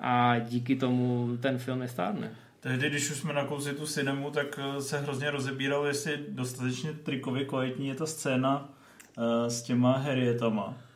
a 0.00 0.38
díky 0.38 0.76
tomu 0.76 1.36
ten 1.40 1.58
film 1.58 1.78
nestárne. 1.78 2.30
Tehdy, 2.60 2.90
když 2.90 3.10
už 3.10 3.16
jsme 3.16 3.32
nakousli 3.32 3.74
tu 3.74 3.86
cinemu, 3.86 4.30
tak 4.30 4.60
eh, 4.62 4.82
se 4.82 4.98
hrozně 4.98 5.30
rozebíral, 5.30 5.86
jestli 5.86 6.18
dostatečně 6.28 6.92
trikově 6.92 7.44
kvalitní 7.44 7.88
je 7.88 7.94
ta 7.94 8.06
scéna 8.06 8.68
uh, 9.16 9.24
s 9.48 9.62
těma 9.62 9.96
Harrietama. 9.96 10.89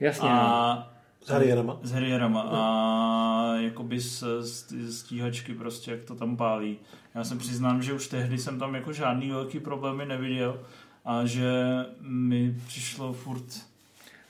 Jasně, 0.00 0.28
no. 0.28 0.34
A 0.34 0.92
S 1.20 1.28
Harrierama. 1.28 1.78
s 1.82 1.92
Harrierama 1.92 2.42
a 2.42 3.56
jakoby 3.56 4.00
z, 4.00 4.24
z, 4.40 4.68
z 4.68 4.98
stíhačky 4.98 5.54
prostě, 5.54 5.90
jak 5.90 6.04
to 6.04 6.14
tam 6.14 6.36
pálí. 6.36 6.78
Já 7.14 7.24
jsem 7.24 7.38
přiznám, 7.38 7.82
že 7.82 7.92
už 7.92 8.08
tehdy 8.08 8.38
jsem 8.38 8.58
tam 8.58 8.74
jako 8.74 8.92
žádný 8.92 9.30
velký 9.30 9.60
problémy 9.60 10.06
neviděl 10.06 10.60
a 11.04 11.24
že 11.24 11.52
mi 12.00 12.54
přišlo 12.66 13.12
furt 13.12 13.44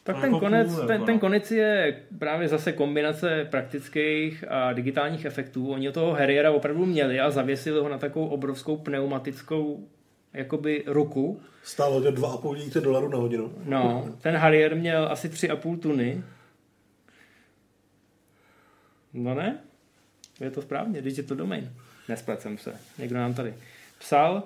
Tak 0.02 0.16
ten 0.16 0.24
jako 0.24 0.40
konec, 0.40 0.76
ten, 0.76 0.90
jako 0.90 1.04
ten 1.04 1.14
no. 1.14 1.20
konec 1.20 1.50
je 1.50 2.02
právě 2.18 2.48
zase 2.48 2.72
kombinace 2.72 3.46
praktických 3.50 4.44
a 4.48 4.72
digitálních 4.72 5.24
efektů. 5.24 5.68
Oni 5.68 5.92
toho 5.92 6.12
Harriera 6.12 6.50
opravdu 6.50 6.86
měli 6.86 7.20
a 7.20 7.30
zavěsili 7.30 7.80
ho 7.80 7.88
na 7.88 7.98
takovou 7.98 8.26
obrovskou 8.26 8.76
pneumatickou 8.76 9.88
jakoby 10.38 10.84
ruku. 10.86 11.40
Stálo 11.62 12.00
to 12.00 12.10
2,5 12.10 12.56
tisíce 12.56 12.80
dolarů 12.80 13.08
na 13.08 13.18
hodinu. 13.18 13.52
No, 13.64 14.08
ten 14.20 14.36
Harrier 14.36 14.76
měl 14.76 15.08
asi 15.10 15.28
3,5 15.28 15.78
tuny. 15.78 16.22
No 19.12 19.34
ne? 19.34 19.58
Je 20.40 20.50
to 20.50 20.62
správně, 20.62 21.00
když 21.00 21.16
je 21.16 21.22
to 21.22 21.34
domain. 21.34 21.72
Nesplet 22.08 22.40
jsem 22.40 22.58
se. 22.58 22.74
Někdo 22.98 23.16
nám 23.16 23.34
tady 23.34 23.54
psal. 23.98 24.42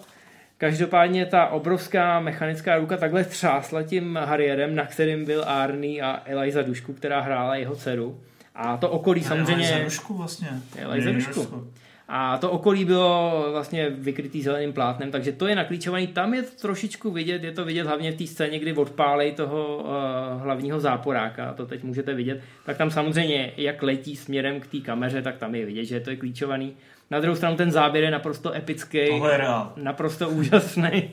Každopádně 0.58 1.26
ta 1.26 1.46
obrovská 1.46 2.20
mechanická 2.20 2.76
ruka 2.76 2.96
takhle 2.96 3.24
třásla 3.24 3.82
tím 3.82 4.16
Harrierem, 4.16 4.74
na 4.74 4.86
kterým 4.86 5.24
byl 5.24 5.44
Arnie 5.46 6.02
a 6.02 6.22
Eliza 6.24 6.62
Dušku, 6.62 6.92
která 6.92 7.20
hrála 7.20 7.56
jeho 7.56 7.76
dceru. 7.76 8.20
A 8.54 8.76
to 8.76 8.90
okolí 8.90 9.24
samozřejmě... 9.24 9.68
Zarušku 9.68 10.14
vlastně. 10.14 10.48
Eliza 10.76 11.12
Dušku. 11.12 11.70
A 12.14 12.38
to 12.38 12.50
okolí 12.50 12.84
bylo 12.84 13.46
vlastně 13.50 13.90
vykrytý 13.90 14.42
zeleným 14.42 14.72
plátnem, 14.72 15.10
takže 15.10 15.32
to 15.32 15.46
je 15.46 15.56
naklíčovaný. 15.56 16.06
Tam 16.06 16.34
je 16.34 16.42
to 16.42 16.50
trošičku 16.60 17.10
vidět, 17.10 17.44
je 17.44 17.52
to 17.52 17.64
vidět 17.64 17.86
hlavně 17.86 18.12
v 18.12 18.16
té 18.16 18.26
scéně, 18.26 18.58
kdy 18.58 18.72
odpálej 18.72 19.32
toho 19.32 19.76
uh, 19.76 20.42
hlavního 20.42 20.80
záporáka, 20.80 21.52
to 21.52 21.66
teď 21.66 21.82
můžete 21.82 22.14
vidět. 22.14 22.40
Tak 22.66 22.76
tam 22.76 22.90
samozřejmě, 22.90 23.52
jak 23.56 23.82
letí 23.82 24.16
směrem 24.16 24.60
k 24.60 24.66
té 24.66 24.78
kameře, 24.78 25.22
tak 25.22 25.36
tam 25.36 25.54
je 25.54 25.66
vidět, 25.66 25.84
že 25.84 26.00
to 26.00 26.10
je 26.10 26.16
klíčovaný. 26.16 26.76
Na 27.10 27.20
druhou 27.20 27.36
stranu 27.36 27.56
ten 27.56 27.70
záběr 27.70 28.04
je 28.04 28.10
naprosto 28.10 28.52
epický, 28.52 29.08
Tohle 29.08 29.32
je 29.34 29.44
naprosto 29.76 30.28
úžasný. 30.40 31.10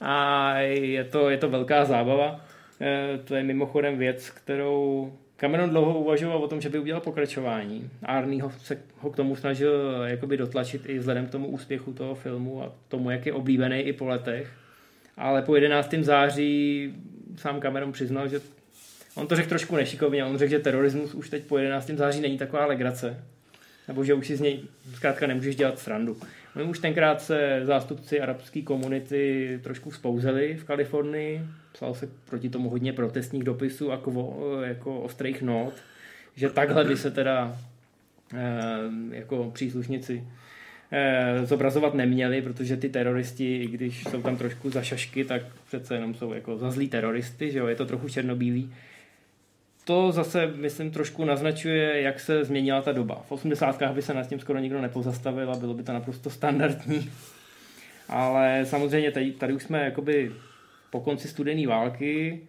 A 0.00 0.52
je 0.58 1.04
to, 1.04 1.30
je 1.30 1.38
to 1.38 1.48
velká 1.48 1.84
zábava. 1.84 2.40
Eh, 2.80 3.18
To 3.24 3.34
je 3.34 3.42
mimochodem 3.42 3.98
věc, 3.98 4.30
kterou 4.30 5.12
Cameron 5.36 5.70
dlouho 5.70 5.98
uvažoval 5.98 6.38
o 6.38 6.48
tom, 6.48 6.60
že 6.60 6.68
by 6.68 6.78
udělal 6.78 7.00
pokračování. 7.00 7.90
Arnie 8.02 8.42
ho, 8.42 8.52
se 8.58 8.78
ho 8.98 9.10
k 9.10 9.16
tomu 9.16 9.36
snažil 9.36 10.02
jakoby 10.04 10.36
dotlačit 10.36 10.82
i 10.86 10.98
vzhledem 10.98 11.26
k 11.26 11.30
tomu 11.30 11.46
úspěchu 11.46 11.92
toho 11.92 12.14
filmu 12.14 12.62
a 12.62 12.72
tomu, 12.88 13.10
jak 13.10 13.26
je 13.26 13.32
oblíbený 13.32 13.80
i 13.80 13.92
po 13.92 14.06
letech. 14.06 14.52
Ale 15.16 15.42
po 15.42 15.54
11. 15.54 15.94
září 15.94 16.94
sám 17.36 17.60
Cameron 17.60 17.92
přiznal, 17.92 18.28
že 18.28 18.40
on 19.14 19.26
to 19.26 19.36
řekl 19.36 19.48
trošku 19.48 19.76
nešikovně, 19.76 20.24
on 20.24 20.38
řekl, 20.38 20.50
že 20.50 20.58
terorismus 20.58 21.14
už 21.14 21.30
teď 21.30 21.44
po 21.44 21.58
11. 21.58 21.90
září 21.90 22.20
není 22.20 22.38
taková 22.38 22.66
legrace. 22.66 23.24
Nebo 23.88 24.04
že 24.04 24.14
už 24.14 24.26
si 24.26 24.36
z 24.36 24.40
něj 24.40 24.60
zkrátka 24.94 25.26
nemůžeš 25.26 25.56
dělat 25.56 25.78
srandu. 25.78 26.16
No 26.56 26.64
už 26.64 26.78
tenkrát 26.78 27.22
se 27.22 27.60
zástupci 27.64 28.20
arabské 28.20 28.62
komunity 28.62 29.58
trošku 29.62 29.90
spouzeli 29.90 30.54
v 30.54 30.64
Kalifornii. 30.64 31.40
Psal 31.72 31.94
se 31.94 32.08
proti 32.24 32.48
tomu 32.48 32.68
hodně 32.68 32.92
protestních 32.92 33.44
dopisů 33.44 33.92
a 33.92 33.96
kvo, 33.96 34.58
jako 34.64 35.00
ostrých 35.00 35.42
not, 35.42 35.74
že 36.36 36.50
takhle 36.50 36.84
by 36.84 36.96
se 36.96 37.10
teda 37.10 37.58
eh, 38.34 38.46
jako 39.10 39.50
příslušníci 39.54 40.24
eh, 40.92 41.40
zobrazovat 41.46 41.94
neměli, 41.94 42.42
protože 42.42 42.76
ty 42.76 42.88
teroristi, 42.88 43.56
i 43.56 43.66
když 43.66 44.04
jsou 44.04 44.22
tam 44.22 44.36
trošku 44.36 44.70
za 44.70 44.82
šašky, 44.82 45.24
tak 45.24 45.42
přece 45.66 45.94
jenom 45.94 46.14
jsou 46.14 46.32
jako 46.32 46.58
za 46.58 46.70
zlý 46.70 46.88
teroristy, 46.88 47.50
že 47.50 47.58
jo, 47.58 47.66
je 47.66 47.76
to 47.76 47.86
trochu 47.86 48.08
černobílý. 48.08 48.72
To 49.86 50.12
zase, 50.12 50.46
myslím, 50.46 50.90
trošku 50.90 51.24
naznačuje, 51.24 52.00
jak 52.00 52.20
se 52.20 52.44
změnila 52.44 52.82
ta 52.82 52.92
doba. 52.92 53.22
V 53.28 53.32
80. 53.32 53.82
by 53.92 54.02
se 54.02 54.14
nad 54.14 54.28
tím 54.28 54.40
skoro 54.40 54.58
nikdo 54.58 54.80
nepozastavil 54.80 55.52
a 55.52 55.56
bylo 55.56 55.74
by 55.74 55.82
to 55.82 55.92
naprosto 55.92 56.30
standardní. 56.30 57.10
Ale 58.08 58.60
samozřejmě 58.64 59.10
tady, 59.10 59.32
tady 59.32 59.52
už 59.52 59.62
jsme 59.62 59.84
jakoby 59.84 60.32
po 60.90 61.00
konci 61.00 61.28
studené 61.28 61.66
války, 61.66 62.40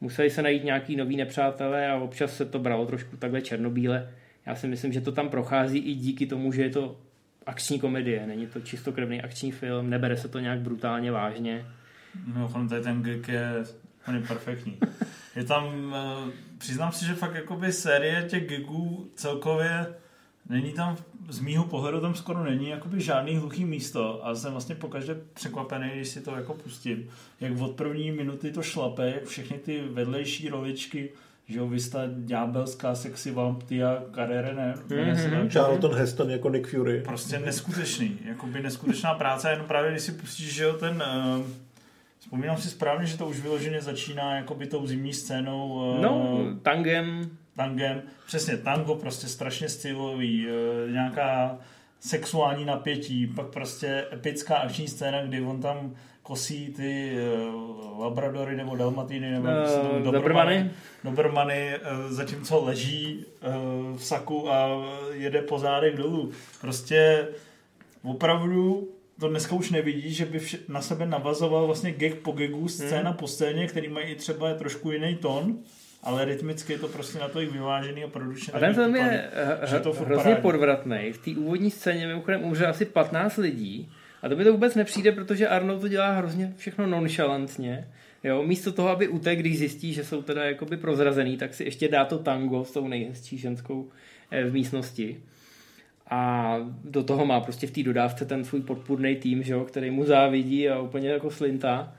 museli 0.00 0.30
se 0.30 0.42
najít 0.42 0.64
nějaký 0.64 0.96
nový 0.96 1.16
nepřátelé 1.16 1.88
a 1.88 1.96
občas 1.96 2.36
se 2.36 2.44
to 2.44 2.58
bralo 2.58 2.86
trošku 2.86 3.16
takhle 3.16 3.42
černobíle. 3.42 4.10
Já 4.46 4.54
si 4.54 4.68
myslím, 4.68 4.92
že 4.92 5.00
to 5.00 5.12
tam 5.12 5.28
prochází 5.28 5.78
i 5.78 5.94
díky 5.94 6.26
tomu, 6.26 6.52
že 6.52 6.62
je 6.62 6.70
to 6.70 7.00
akční 7.46 7.80
komedie, 7.80 8.26
není 8.26 8.46
to 8.46 8.60
čistokrevný 8.60 9.22
akční 9.22 9.52
film, 9.52 9.90
nebere 9.90 10.16
se 10.16 10.28
to 10.28 10.38
nějak 10.38 10.58
brutálně 10.58 11.12
vážně. 11.12 11.66
Mimochodem, 12.26 12.68
tady 12.68 12.82
ten 12.82 13.02
gig 13.02 13.28
je 13.28 13.64
úplně 14.02 14.20
perfektní. 14.20 14.78
Je 15.36 15.44
tam, 15.44 15.94
eh, 15.96 16.32
přiznám 16.58 16.92
si, 16.92 17.06
že 17.06 17.14
fakt 17.14 17.34
jakoby 17.34 17.72
série 17.72 18.22
těch 18.22 18.48
gigů 18.48 19.10
celkově 19.14 19.86
není 20.48 20.72
tam, 20.72 20.96
z 21.28 21.40
mýho 21.40 21.64
pohledu 21.64 22.00
tam 22.00 22.14
skoro 22.14 22.44
není 22.44 22.68
jakoby 22.68 23.00
žádný 23.00 23.36
hluchý 23.36 23.64
místo 23.64 24.26
a 24.26 24.34
jsem 24.34 24.52
vlastně 24.52 24.74
pokaždé 24.74 25.16
překvapený, 25.34 25.90
když 25.94 26.08
si 26.08 26.20
to 26.20 26.36
jako 26.36 26.54
pustím. 26.54 27.08
Jak 27.40 27.60
od 27.60 27.76
první 27.76 28.12
minuty 28.12 28.52
to 28.52 28.62
šlape, 28.62 29.10
jak 29.10 29.24
všechny 29.24 29.58
ty 29.58 29.82
vedlejší 29.90 30.48
roličky, 30.48 31.10
že 31.48 31.58
jo, 31.58 31.68
vysta 31.68 32.00
ďábelská 32.06 32.94
sexy 32.94 33.30
vamptia 33.30 34.02
Carrere, 34.14 34.54
ne? 34.54 34.74
jmenuje 34.88 35.16
se 35.16 35.30
tak? 35.30 35.52
Charlton 35.52 35.94
Heston 35.94 36.30
jako 36.30 36.50
Nick 36.50 36.68
Fury. 36.68 37.00
Prostě 37.00 37.38
neskutečný, 37.38 38.18
jakoby 38.24 38.62
neskutečná 38.62 39.14
práce, 39.14 39.50
jenom 39.50 39.66
právě 39.66 39.90
když 39.90 40.02
si 40.02 40.12
pustíš, 40.12 40.54
že 40.54 40.64
jo, 40.64 40.72
ten, 40.72 41.02
uh, 41.36 41.46
vzpomínám 42.24 42.56
si 42.56 42.68
správně, 42.68 43.06
že 43.06 43.18
to 43.18 43.26
už 43.26 43.40
vyloženě 43.40 43.80
začíná 43.80 44.36
jakoby 44.36 44.66
tou 44.66 44.86
zimní 44.86 45.12
scénou 45.12 45.68
uh, 45.68 46.00
No, 46.00 46.38
tangem, 46.62 47.30
tangem, 47.56 48.02
přesně 48.26 48.56
tango, 48.56 48.94
prostě 48.94 49.26
strašně 49.26 49.68
stylový, 49.68 50.46
uh, 50.46 50.92
nějaká 50.92 51.58
sexuální 52.00 52.64
napětí, 52.64 53.26
pak 53.26 53.46
prostě 53.46 54.06
epická 54.12 54.56
akční 54.56 54.88
scéna, 54.88 55.22
kdy 55.22 55.40
on 55.40 55.60
tam 55.60 55.94
kosí 56.22 56.68
ty 56.68 57.12
uh, 57.54 58.00
labradory 58.00 58.56
nebo 58.56 58.76
dalmatiny 58.76 59.30
nebo 59.30 59.48
uh, 59.96 60.02
Dobermany. 60.02 60.70
Dobermany, 61.04 61.74
eh, 61.74 61.78
zatímco 62.08 62.64
leží 62.64 63.24
eh, 63.42 63.48
v 63.96 64.04
saku 64.04 64.52
a 64.52 64.68
jede 65.12 65.42
po 65.42 65.58
zádech 65.58 65.96
dolů. 65.96 66.30
Prostě 66.60 67.28
opravdu 68.02 68.88
to 69.20 69.28
dneska 69.28 69.54
už 69.54 69.70
nevidí, 69.70 70.14
že 70.14 70.26
by 70.26 70.38
vše, 70.38 70.58
na 70.68 70.80
sebe 70.80 71.06
navazoval 71.06 71.66
vlastně 71.66 71.92
gag 71.92 72.14
po 72.14 72.32
gagu, 72.32 72.68
scéna 72.68 73.12
po 73.12 73.28
scéně, 73.28 73.66
který 73.66 73.88
mají 73.88 74.06
i 74.06 74.14
třeba 74.14 74.54
trošku 74.54 74.90
jiný 74.90 75.14
tón, 75.14 75.58
ale 76.02 76.24
rytmicky 76.24 76.72
je 76.72 76.78
to 76.78 76.88
prostě 76.88 77.18
na 77.18 77.28
to 77.28 77.40
i 77.40 77.46
vyvážený 77.46 78.04
a 78.04 78.08
produkčně. 78.08 78.52
A 78.52 78.58
ten 78.58 78.74
film 78.74 78.96
je 78.96 79.30
eh, 79.32 79.66
že 79.66 79.80
to 79.80 79.92
furt 79.92 80.06
hrozně 80.06 80.22
parádní. 80.22 80.42
podvratný. 80.42 81.12
V 81.12 81.18
té 81.18 81.40
úvodní 81.40 81.70
scéně 81.70 82.06
mimochodem 82.06 82.44
umře 82.44 82.66
asi 82.66 82.84
15 82.84 83.36
lidí. 83.36 83.90
A 84.22 84.28
to 84.28 84.36
by 84.36 84.44
to 84.44 84.52
vůbec 84.52 84.74
nepřijde, 84.74 85.12
protože 85.12 85.48
Arnold 85.48 85.80
to 85.80 85.88
dělá 85.88 86.10
hrozně 86.10 86.54
všechno 86.56 86.86
nonchalantně. 86.86 87.88
Jo, 88.24 88.42
místo 88.42 88.72
toho, 88.72 88.88
aby 88.88 89.08
utek, 89.08 89.38
když 89.38 89.58
zjistí, 89.58 89.92
že 89.92 90.04
jsou 90.04 90.22
teda 90.22 90.44
jakoby 90.44 90.76
prozrazený, 90.76 91.36
tak 91.36 91.54
si 91.54 91.64
ještě 91.64 91.88
dá 91.88 92.04
to 92.04 92.18
tango 92.18 92.64
s 92.64 92.72
tou 92.72 92.88
nejhezčí 92.88 93.38
ženskou 93.38 93.90
eh, 94.30 94.44
v 94.44 94.52
místnosti. 94.52 95.22
A 96.10 96.56
do 96.84 97.04
toho 97.04 97.26
má 97.26 97.40
prostě 97.40 97.66
v 97.66 97.70
té 97.70 97.82
dodávce 97.82 98.24
ten 98.24 98.44
svůj 98.44 98.60
podpůrný 98.60 99.16
tým, 99.16 99.42
že 99.42 99.52
jo, 99.52 99.64
který 99.64 99.90
mu 99.90 100.04
závidí 100.04 100.68
a 100.68 100.80
úplně 100.80 101.08
jako 101.08 101.30
slintá. 101.30 101.92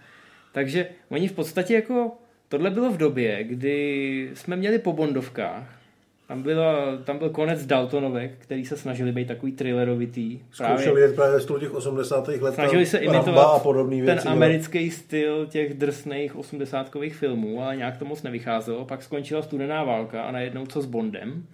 Takže 0.51 0.87
oni 1.09 1.27
v 1.27 1.33
podstatě 1.33 1.73
jako, 1.73 2.11
tohle 2.49 2.69
bylo 2.69 2.91
v 2.91 2.97
době, 2.97 3.43
kdy 3.43 4.29
jsme 4.33 4.55
měli 4.55 4.79
po 4.79 4.93
Bondovkách 4.93 5.79
Tam, 6.27 6.43
bylo, 6.43 6.97
tam 7.03 7.17
byl 7.17 7.29
konec 7.29 7.65
Daltonovek, 7.65 8.31
který 8.37 8.65
se 8.65 8.77
snažili 8.77 9.11
být 9.11 9.27
takový 9.27 9.51
thrillerovitý. 9.51 10.39
Zkoušeli 10.51 11.01
jet 11.01 11.15
právě 11.15 11.39
z 11.39 11.45
těch 11.59 11.73
80. 11.73 12.27
let. 12.27 12.53
Snažili 12.53 12.85
se 12.85 12.99
Ramba 12.99 13.11
a 13.11 13.15
imitovat 13.15 13.63
podobný 13.63 13.97
ten 13.97 14.05
věci. 14.05 14.27
no. 14.27 14.31
americký 14.31 14.91
styl 14.91 15.45
těch 15.45 15.73
drsných 15.73 16.35
osmdesátkových 16.35 17.15
filmů, 17.15 17.63
ale 17.63 17.75
nějak 17.75 17.97
to 17.97 18.05
moc 18.05 18.23
nevycházelo. 18.23 18.85
Pak 18.85 19.03
skončila 19.03 19.41
studená 19.41 19.83
válka 19.83 20.23
a 20.23 20.31
najednou 20.31 20.65
co 20.65 20.81
s 20.81 20.85
Bondem. 20.85 21.45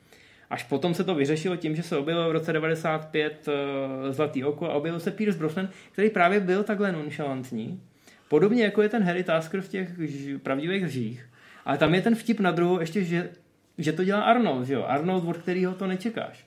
Až 0.51 0.63
potom 0.63 0.93
se 0.93 1.03
to 1.03 1.15
vyřešilo 1.15 1.55
tím, 1.55 1.75
že 1.75 1.83
se 1.83 1.97
objevilo 1.97 2.29
v 2.29 2.31
roce 2.31 2.53
95 2.53 3.47
uh, 3.47 4.11
Zlatý 4.11 4.43
oko 4.43 4.65
a 4.65 4.73
objevil 4.73 4.99
se 4.99 5.11
Pierce 5.11 5.39
Brosnan, 5.39 5.69
který 5.91 6.09
právě 6.09 6.39
byl 6.39 6.63
takhle 6.63 6.91
nonchalantní. 6.91 7.81
Podobně 8.27 8.63
jako 8.63 8.81
je 8.81 8.89
ten 8.89 9.03
Harry 9.03 9.23
Tasker 9.23 9.61
v 9.61 9.67
těch 9.67 9.89
pravdivých 10.43 10.83
lžích. 10.83 11.29
Ale 11.65 11.77
tam 11.77 11.95
je 11.95 12.01
ten 12.01 12.15
vtip 12.15 12.39
na 12.39 12.51
druhou 12.51 12.79
ještě, 12.79 13.03
že, 13.03 13.29
že 13.77 13.93
to 13.93 14.03
dělá 14.03 14.21
Arnold, 14.21 14.67
že 14.67 14.73
jo? 14.73 14.83
Arnold, 14.83 15.27
od 15.27 15.37
kterého 15.37 15.73
to 15.73 15.87
nečekáš. 15.87 16.45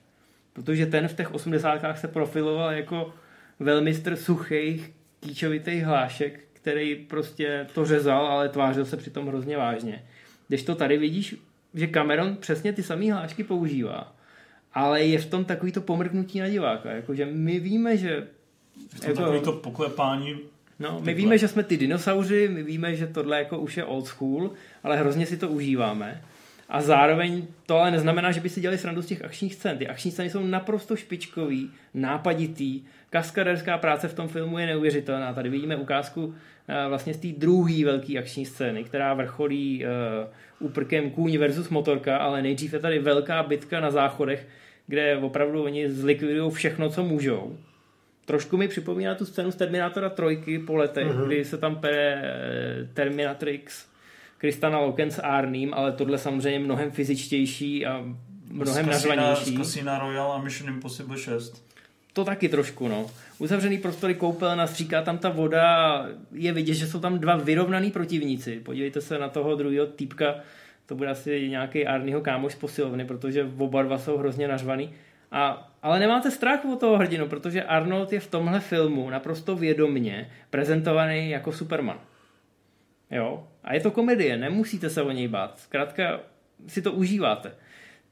Protože 0.52 0.86
ten 0.86 1.08
v 1.08 1.14
těch 1.14 1.34
osmdesátkách 1.34 1.98
se 1.98 2.08
profiloval 2.08 2.72
jako 2.72 3.14
velmistr 3.60 4.16
suchých, 4.16 4.92
kýčovitých 5.20 5.84
hlášek, 5.84 6.40
který 6.52 6.96
prostě 6.96 7.66
to 7.74 7.84
řezal, 7.84 8.26
ale 8.26 8.48
tvářil 8.48 8.84
se 8.84 8.96
přitom 8.96 9.26
hrozně 9.26 9.56
vážně. 9.56 10.02
Když 10.48 10.62
to 10.62 10.74
tady 10.74 10.98
vidíš, 10.98 11.36
že 11.74 11.86
Cameron 11.86 12.36
přesně 12.36 12.72
ty 12.72 12.82
samé 12.82 13.12
hlášky 13.12 13.44
používá, 13.44 14.16
ale 14.74 15.02
je 15.02 15.18
v 15.18 15.26
tom 15.26 15.44
takový 15.44 15.72
to 15.72 15.80
pomrknutí 15.80 16.40
na 16.40 16.48
diváka. 16.48 16.90
Jakože 16.90 17.26
my 17.26 17.60
víme, 17.60 17.96
že 17.96 18.26
To 19.00 19.06
jako... 19.06 19.20
takový 19.20 19.40
to 19.40 19.52
poklepání 19.52 20.38
No, 20.78 21.00
my 21.00 21.14
víme, 21.14 21.38
že 21.38 21.48
jsme 21.48 21.62
ty 21.62 21.76
dinosauři, 21.76 22.48
my 22.48 22.62
víme, 22.62 22.96
že 22.96 23.06
tohle 23.06 23.38
jako 23.38 23.58
už 23.58 23.76
je 23.76 23.84
old 23.84 24.06
school, 24.06 24.50
ale 24.82 24.96
hrozně 24.96 25.26
si 25.26 25.36
to 25.36 25.48
užíváme. 25.48 26.22
A 26.68 26.82
zároveň 26.82 27.46
to 27.66 27.78
ale 27.78 27.90
neznamená, 27.90 28.32
že 28.32 28.40
by 28.40 28.48
si 28.48 28.60
dělali 28.60 28.78
srandu 28.78 29.02
z 29.02 29.06
těch 29.06 29.24
akčních 29.24 29.54
scén. 29.54 29.78
Ty 29.78 29.88
akční 29.88 30.10
scény 30.10 30.30
jsou 30.30 30.46
naprosto 30.46 30.96
špičkový, 30.96 31.70
nápaditý. 31.94 32.82
Kaskaderská 33.10 33.78
práce 33.78 34.08
v 34.08 34.14
tom 34.14 34.28
filmu 34.28 34.58
je 34.58 34.66
neuvěřitelná. 34.66 35.32
Tady 35.32 35.48
vidíme 35.48 35.76
ukázku 35.76 36.34
eh, 36.68 36.88
vlastně 36.88 37.14
z 37.14 37.18
té 37.18 37.28
druhé 37.28 37.84
velké 37.84 38.18
akční 38.18 38.46
scény, 38.46 38.84
která 38.84 39.14
vrcholí 39.14 39.84
uh, 39.84 40.66
úprkem 40.66 41.10
kůň 41.10 41.38
versus 41.38 41.68
motorka, 41.68 42.16
ale 42.16 42.42
nejdřív 42.42 42.72
je 42.72 42.78
tady 42.78 42.98
velká 42.98 43.42
bitka 43.42 43.80
na 43.80 43.90
záchodech, 43.90 44.48
kde 44.86 45.16
opravdu 45.16 45.64
oni 45.64 45.90
zlikvidují 45.90 46.50
všechno, 46.50 46.90
co 46.90 47.04
můžou. 47.04 47.56
Trošku 48.24 48.56
mi 48.56 48.68
připomíná 48.68 49.14
tu 49.14 49.24
scénu 49.24 49.50
z 49.50 49.56
Terminátora 49.56 50.10
trojky 50.10 50.58
po 50.58 50.76
letech, 50.76 51.06
uh-huh. 51.06 51.26
kdy 51.26 51.44
se 51.44 51.58
tam 51.58 51.76
pere 51.76 52.22
eh, 52.24 52.88
Terminatrix, 52.94 53.86
Kristana 54.44 54.78
Loken 54.78 55.10
s 55.10 55.18
Arným, 55.22 55.74
ale 55.74 55.92
tohle 55.92 56.18
samozřejmě 56.18 56.58
mnohem 56.58 56.90
fyzičtější 56.90 57.86
a 57.86 58.04
mnohem 58.50 58.86
nařvanější. 58.86 59.54
z 59.54 59.56
Casina 59.56 59.98
Royale 59.98 60.34
a 60.34 60.38
Mission 60.38 60.74
Impossible 60.74 61.18
6. 61.18 61.64
To 62.12 62.24
taky 62.24 62.48
trošku, 62.48 62.88
no. 62.88 63.10
Uzavřený 63.38 63.78
prostory 63.78 64.14
koupelna, 64.14 64.66
stříká 64.66 65.02
tam 65.02 65.18
ta 65.18 65.28
voda, 65.28 66.06
je 66.32 66.52
vidět, 66.52 66.74
že 66.74 66.86
jsou 66.86 67.00
tam 67.00 67.18
dva 67.18 67.36
vyrovnaný 67.36 67.90
protivníci. 67.90 68.60
Podívejte 68.60 69.00
se 69.00 69.18
na 69.18 69.28
toho 69.28 69.56
druhého 69.56 69.86
týpka, 69.86 70.34
to 70.86 70.94
bude 70.94 71.10
asi 71.10 71.48
nějaký 71.48 71.86
Arnýho 71.86 72.20
kámoš 72.20 72.52
z 72.52 72.56
posilovny, 72.56 73.04
protože 73.04 73.50
oba 73.58 73.82
dva 73.82 73.98
jsou 73.98 74.16
hrozně 74.16 74.48
nařvaný. 74.48 74.90
A, 75.32 75.72
ale 75.82 76.00
nemáte 76.00 76.30
strach 76.30 76.64
o 76.64 76.76
toho 76.76 76.98
hrdinu, 76.98 77.28
protože 77.28 77.62
Arnold 77.62 78.12
je 78.12 78.20
v 78.20 78.30
tomhle 78.30 78.60
filmu 78.60 79.10
naprosto 79.10 79.56
vědomně 79.56 80.30
prezentovaný 80.50 81.30
jako 81.30 81.52
Superman. 81.52 81.98
Jo? 83.10 83.46
A 83.64 83.74
je 83.74 83.80
to 83.80 83.90
komedie, 83.90 84.36
nemusíte 84.36 84.90
se 84.90 85.02
o 85.02 85.10
něj 85.10 85.28
bát. 85.28 85.58
Zkrátka 85.58 86.20
si 86.66 86.82
to 86.82 86.92
užíváte. 86.92 87.52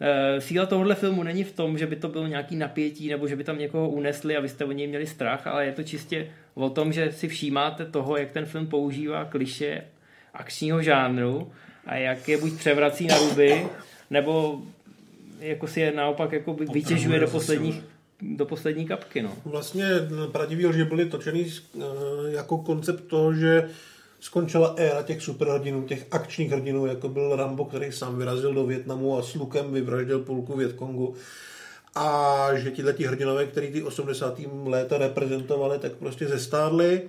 E, 0.00 0.40
síla 0.40 0.66
tohohle 0.66 0.94
filmu 0.94 1.22
není 1.22 1.44
v 1.44 1.52
tom, 1.52 1.78
že 1.78 1.86
by 1.86 1.96
to 1.96 2.08
bylo 2.08 2.26
nějaký 2.26 2.56
napětí 2.56 3.08
nebo 3.08 3.28
že 3.28 3.36
by 3.36 3.44
tam 3.44 3.58
někoho 3.58 3.88
unesli 3.88 4.36
a 4.36 4.40
vy 4.40 4.48
jste 4.48 4.64
o 4.64 4.72
něj 4.72 4.86
měli 4.86 5.06
strach, 5.06 5.46
ale 5.46 5.66
je 5.66 5.72
to 5.72 5.82
čistě 5.82 6.30
o 6.54 6.70
tom, 6.70 6.92
že 6.92 7.12
si 7.12 7.28
všímáte 7.28 7.86
toho, 7.86 8.16
jak 8.16 8.30
ten 8.30 8.46
film 8.46 8.66
používá 8.66 9.24
kliše 9.24 9.84
akčního 10.34 10.82
žánru 10.82 11.52
a 11.86 11.96
jak 11.96 12.28
je 12.28 12.38
buď 12.38 12.58
převrací 12.58 13.06
na 13.06 13.18
ruby, 13.18 13.66
nebo 14.10 14.62
jako 15.40 15.66
si 15.66 15.80
je 15.80 15.92
naopak 15.92 16.32
jako 16.32 16.54
vytěžuje 16.54 17.20
do 17.20 17.28
posledních 17.28 17.84
do 18.22 18.46
poslední 18.46 18.86
kapky. 18.86 19.22
No. 19.22 19.36
Vlastně 19.44 19.86
pravdivý 20.32 20.66
lži 20.66 20.84
byly 20.84 21.06
točený 21.06 21.46
eh, 21.50 21.80
jako 22.26 22.58
koncept 22.58 23.08
toho, 23.08 23.34
že 23.34 23.68
skončila 24.22 24.74
éra 24.76 25.02
těch 25.02 25.22
superhrdinů, 25.22 25.82
těch 25.82 26.06
akčních 26.10 26.50
hrdinů, 26.50 26.86
jako 26.86 27.08
byl 27.08 27.36
Rambo, 27.36 27.64
který 27.64 27.92
sám 27.92 28.18
vyrazil 28.18 28.54
do 28.54 28.66
Větnamu 28.66 29.18
a 29.18 29.22
s 29.22 29.34
lukem 29.34 29.72
vyvraždil 29.72 30.20
půlku 30.20 30.56
Větkongu. 30.56 31.14
A 31.94 32.48
že 32.54 32.70
ti 32.70 33.04
hrdinové, 33.06 33.46
který 33.46 33.72
ty 33.72 33.82
80. 33.82 34.40
léta 34.64 34.98
reprezentovali, 34.98 35.78
tak 35.78 35.92
prostě 35.92 36.28
zestárli 36.28 37.02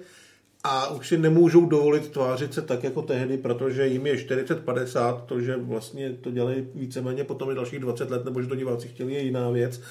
a 0.63 0.89
už 0.89 1.08
si 1.08 1.17
nemůžou 1.17 1.65
dovolit 1.65 2.10
tvářit 2.10 2.54
se 2.54 2.62
tak 2.62 2.84
jako 2.84 3.02
tehdy, 3.02 3.38
protože 3.38 3.88
jim 3.88 4.08
je 4.08 4.15
40-50, 4.15 5.21
to, 5.26 5.41
že 5.41 5.58
vlastně 5.58 6.13
to 6.13 6.32
dělají 6.32 6.67
víceméně 6.76 7.23
potom 7.23 7.52
i 7.52 7.56
dalších 7.56 7.80
20 7.80 8.12
let, 8.12 8.26
nebo 8.26 8.41
že 8.41 8.47
to 8.47 8.56
diváci 8.56 8.88
chtěli, 8.88 9.13
je 9.13 9.21
jiná 9.21 9.49
věc. 9.49 9.82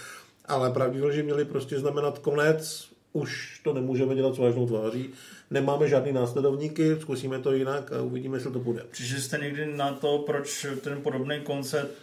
Ale 0.45 0.71
pravdivé, 0.71 1.13
že 1.13 1.23
měli 1.23 1.45
prostě 1.45 1.79
znamenat 1.79 2.19
konec, 2.19 2.89
už 3.13 3.61
to 3.65 3.73
nemůžeme 3.73 4.15
dělat 4.15 4.35
s 4.35 4.39
vážnou 4.39 4.67
tváří. 4.67 5.11
Nemáme 5.53 5.89
žádný 5.89 6.13
následovníky, 6.13 6.97
zkusíme 7.01 7.39
to 7.39 7.53
jinak 7.53 7.93
a 7.93 8.03
uvidíme, 8.03 8.37
jestli 8.37 8.53
to 8.53 8.59
bude. 8.59 8.83
Přišli 8.91 9.21
jste 9.21 9.39
někdy 9.39 9.77
na 9.77 9.93
to, 9.93 10.19
proč 10.19 10.67
ten 10.81 11.01
podobný 11.03 11.41
koncept 11.41 11.95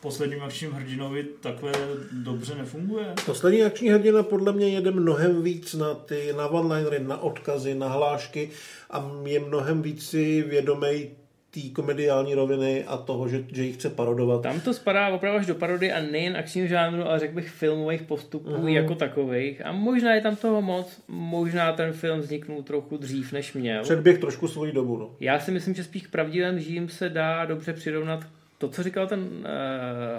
posledním 0.00 0.42
akčním 0.42 0.72
hrdinovi 0.72 1.26
takhle 1.40 1.72
dobře 2.12 2.54
nefunguje? 2.54 3.14
Poslední 3.26 3.62
akční 3.62 3.88
hrdina 3.88 4.22
podle 4.22 4.52
mě 4.52 4.68
jede 4.68 4.90
mnohem 4.90 5.42
víc 5.42 5.74
na 5.74 5.94
ty 5.94 6.32
na 6.36 6.48
one-linery, 6.48 6.98
na 6.98 7.22
odkazy, 7.22 7.74
na 7.74 7.88
hlášky 7.88 8.50
a 8.90 9.12
je 9.24 9.40
mnohem 9.40 9.82
víc 9.82 10.08
si 10.08 10.42
vědomej 10.42 11.10
té 11.54 11.60
komediální 11.72 12.34
roviny 12.34 12.84
a 12.84 12.96
toho, 12.96 13.28
že, 13.28 13.44
že 13.52 13.64
ji 13.64 13.72
chce 13.72 13.90
parodovat. 13.90 14.42
Tam 14.42 14.60
to 14.60 14.74
spadá 14.74 15.08
opravdu 15.08 15.38
až 15.38 15.46
do 15.46 15.54
parody 15.54 15.92
a 15.92 16.00
nejen 16.00 16.36
akčního 16.36 16.66
žánru, 16.66 17.04
ale 17.04 17.18
řekl 17.18 17.34
bych 17.34 17.50
filmových 17.50 18.02
postupů 18.02 18.58
mm. 18.58 18.68
jako 18.68 18.94
takových. 18.94 19.66
A 19.66 19.72
možná 19.72 20.14
je 20.14 20.20
tam 20.20 20.36
toho 20.36 20.62
moc, 20.62 21.02
možná 21.08 21.72
ten 21.72 21.92
film 21.92 22.20
vzniknul 22.20 22.62
trochu 22.62 22.96
dřív, 22.96 23.32
než 23.32 23.52
měl. 23.52 23.82
Předběh 23.82 24.18
trošku 24.18 24.48
svoji 24.48 24.72
dobu. 24.72 24.96
No. 24.96 25.10
Já 25.20 25.40
si 25.40 25.50
myslím, 25.50 25.74
že 25.74 25.84
spíš 25.84 26.06
k 26.06 26.10
pravdivým 26.10 26.60
žijím 26.60 26.88
se 26.88 27.08
dá 27.08 27.44
dobře 27.44 27.72
přirovnat 27.72 28.26
to, 28.58 28.68
co 28.68 28.82
říkal 28.82 29.06
ten 29.06 29.20
uh, 29.20 29.44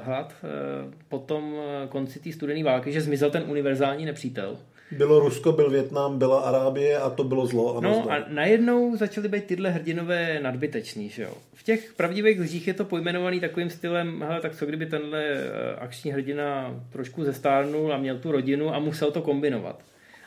hlad 0.04 0.36
uh, 0.44 0.94
po 1.10 1.20
tom 1.20 1.54
uh, 1.54 1.62
konci 1.90 2.20
té 2.20 2.32
studené 2.32 2.64
války, 2.64 2.92
že 2.92 3.02
zmizel 3.02 3.32
ten 3.32 3.44
univerzální 3.48 4.06
nepřítel. 4.06 4.58
Bylo 4.98 5.20
Rusko, 5.20 5.52
byl 5.52 5.70
Větnam, 5.70 6.18
byla 6.20 6.40
Arábie 6.42 6.98
a 6.98 7.10
to 7.10 7.24
bylo 7.24 7.46
zlo. 7.46 7.78
A 7.78 7.82
No 7.82 7.90
nazdar. 7.90 8.14
a 8.22 8.26
najednou 8.30 8.96
začaly 8.98 9.28
být 9.28 9.44
tyhle 9.46 9.70
hrdinové 9.70 10.40
nadbyteční, 10.42 11.10
že 11.10 11.24
jo. 11.24 11.34
V 11.54 11.64
těch 11.64 11.94
pravdivých 11.94 12.40
lžích 12.40 12.68
je 12.68 12.74
to 12.74 12.86
pojmenovaný 12.86 13.40
takovým 13.40 13.70
stylem, 13.70 14.24
hele, 14.28 14.42
tak 14.42 14.56
co 14.56 14.66
kdyby 14.66 14.86
tenhle 14.86 15.24
eh, 15.24 15.40
akční 15.80 16.12
hrdina 16.12 16.76
trošku 16.92 17.24
zestárnul 17.24 17.94
a 17.94 17.98
měl 17.98 18.18
tu 18.18 18.32
rodinu 18.32 18.76
a 18.76 18.80
musel 18.80 19.12
to 19.12 19.22
kombinovat. 19.22 19.80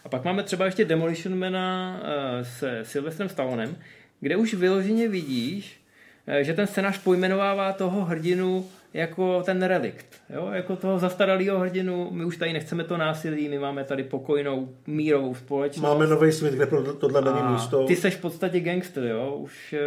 A 0.05 0.09
pak 0.09 0.25
máme 0.25 0.43
třeba 0.43 0.65
ještě 0.65 0.85
Demolition 0.85 1.39
Mana 1.39 2.01
eh, 2.41 2.45
se 2.45 2.81
Sylvestrem 2.83 3.29
Stallonem, 3.29 3.77
kde 4.21 4.37
už 4.37 4.55
vyloženě 4.55 5.09
vidíš, 5.09 5.81
eh, 6.27 6.45
že 6.45 6.55
ten 6.55 6.67
scénář 6.67 6.99
pojmenovává 6.99 7.73
toho 7.73 8.05
hrdinu 8.05 8.67
jako 8.95 9.43
ten 9.43 9.63
relikt, 9.63 10.07
jo? 10.31 10.51
jako 10.53 10.77
toho 10.77 10.99
zastaralého 10.99 11.59
hrdinu. 11.59 12.11
My 12.11 12.25
už 12.25 12.37
tady 12.37 12.53
nechceme 12.53 12.85
to 12.85 12.97
násilí, 12.97 13.49
my 13.49 13.59
máme 13.59 13.85
tady 13.85 14.03
pokojnou, 14.03 14.69
mírovou 14.87 15.35
společnost. 15.35 15.83
Máme 15.83 16.07
nový 16.07 16.33
svět, 16.33 16.55
kde 16.55 16.67
pro 16.67 16.95
tohle 16.95 17.23
není 17.23 17.53
místo. 17.53 17.87
Ty 17.87 17.97
seš 17.97 18.15
v 18.15 18.21
podstatě 18.21 18.61
gangster, 18.61 19.05
jo? 19.05 19.37
Už 19.37 19.73
eh, 19.73 19.81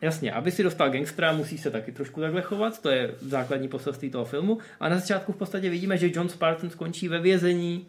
jasně, 0.00 0.32
aby 0.32 0.50
si 0.50 0.62
dostal 0.62 0.90
gangstra, 0.90 1.32
musí 1.32 1.58
se 1.58 1.70
taky 1.70 1.92
trošku 1.92 2.20
takhle 2.20 2.42
chovat, 2.42 2.82
to 2.82 2.90
je 2.90 3.14
základní 3.20 3.68
poselství 3.68 4.10
toho 4.10 4.24
filmu. 4.24 4.58
A 4.80 4.88
na 4.88 4.98
začátku 4.98 5.32
v 5.32 5.36
podstatě 5.36 5.70
vidíme, 5.70 5.98
že 5.98 6.10
John 6.14 6.28
Spartan 6.28 6.70
skončí 6.70 7.08
ve 7.08 7.18
vězení, 7.18 7.86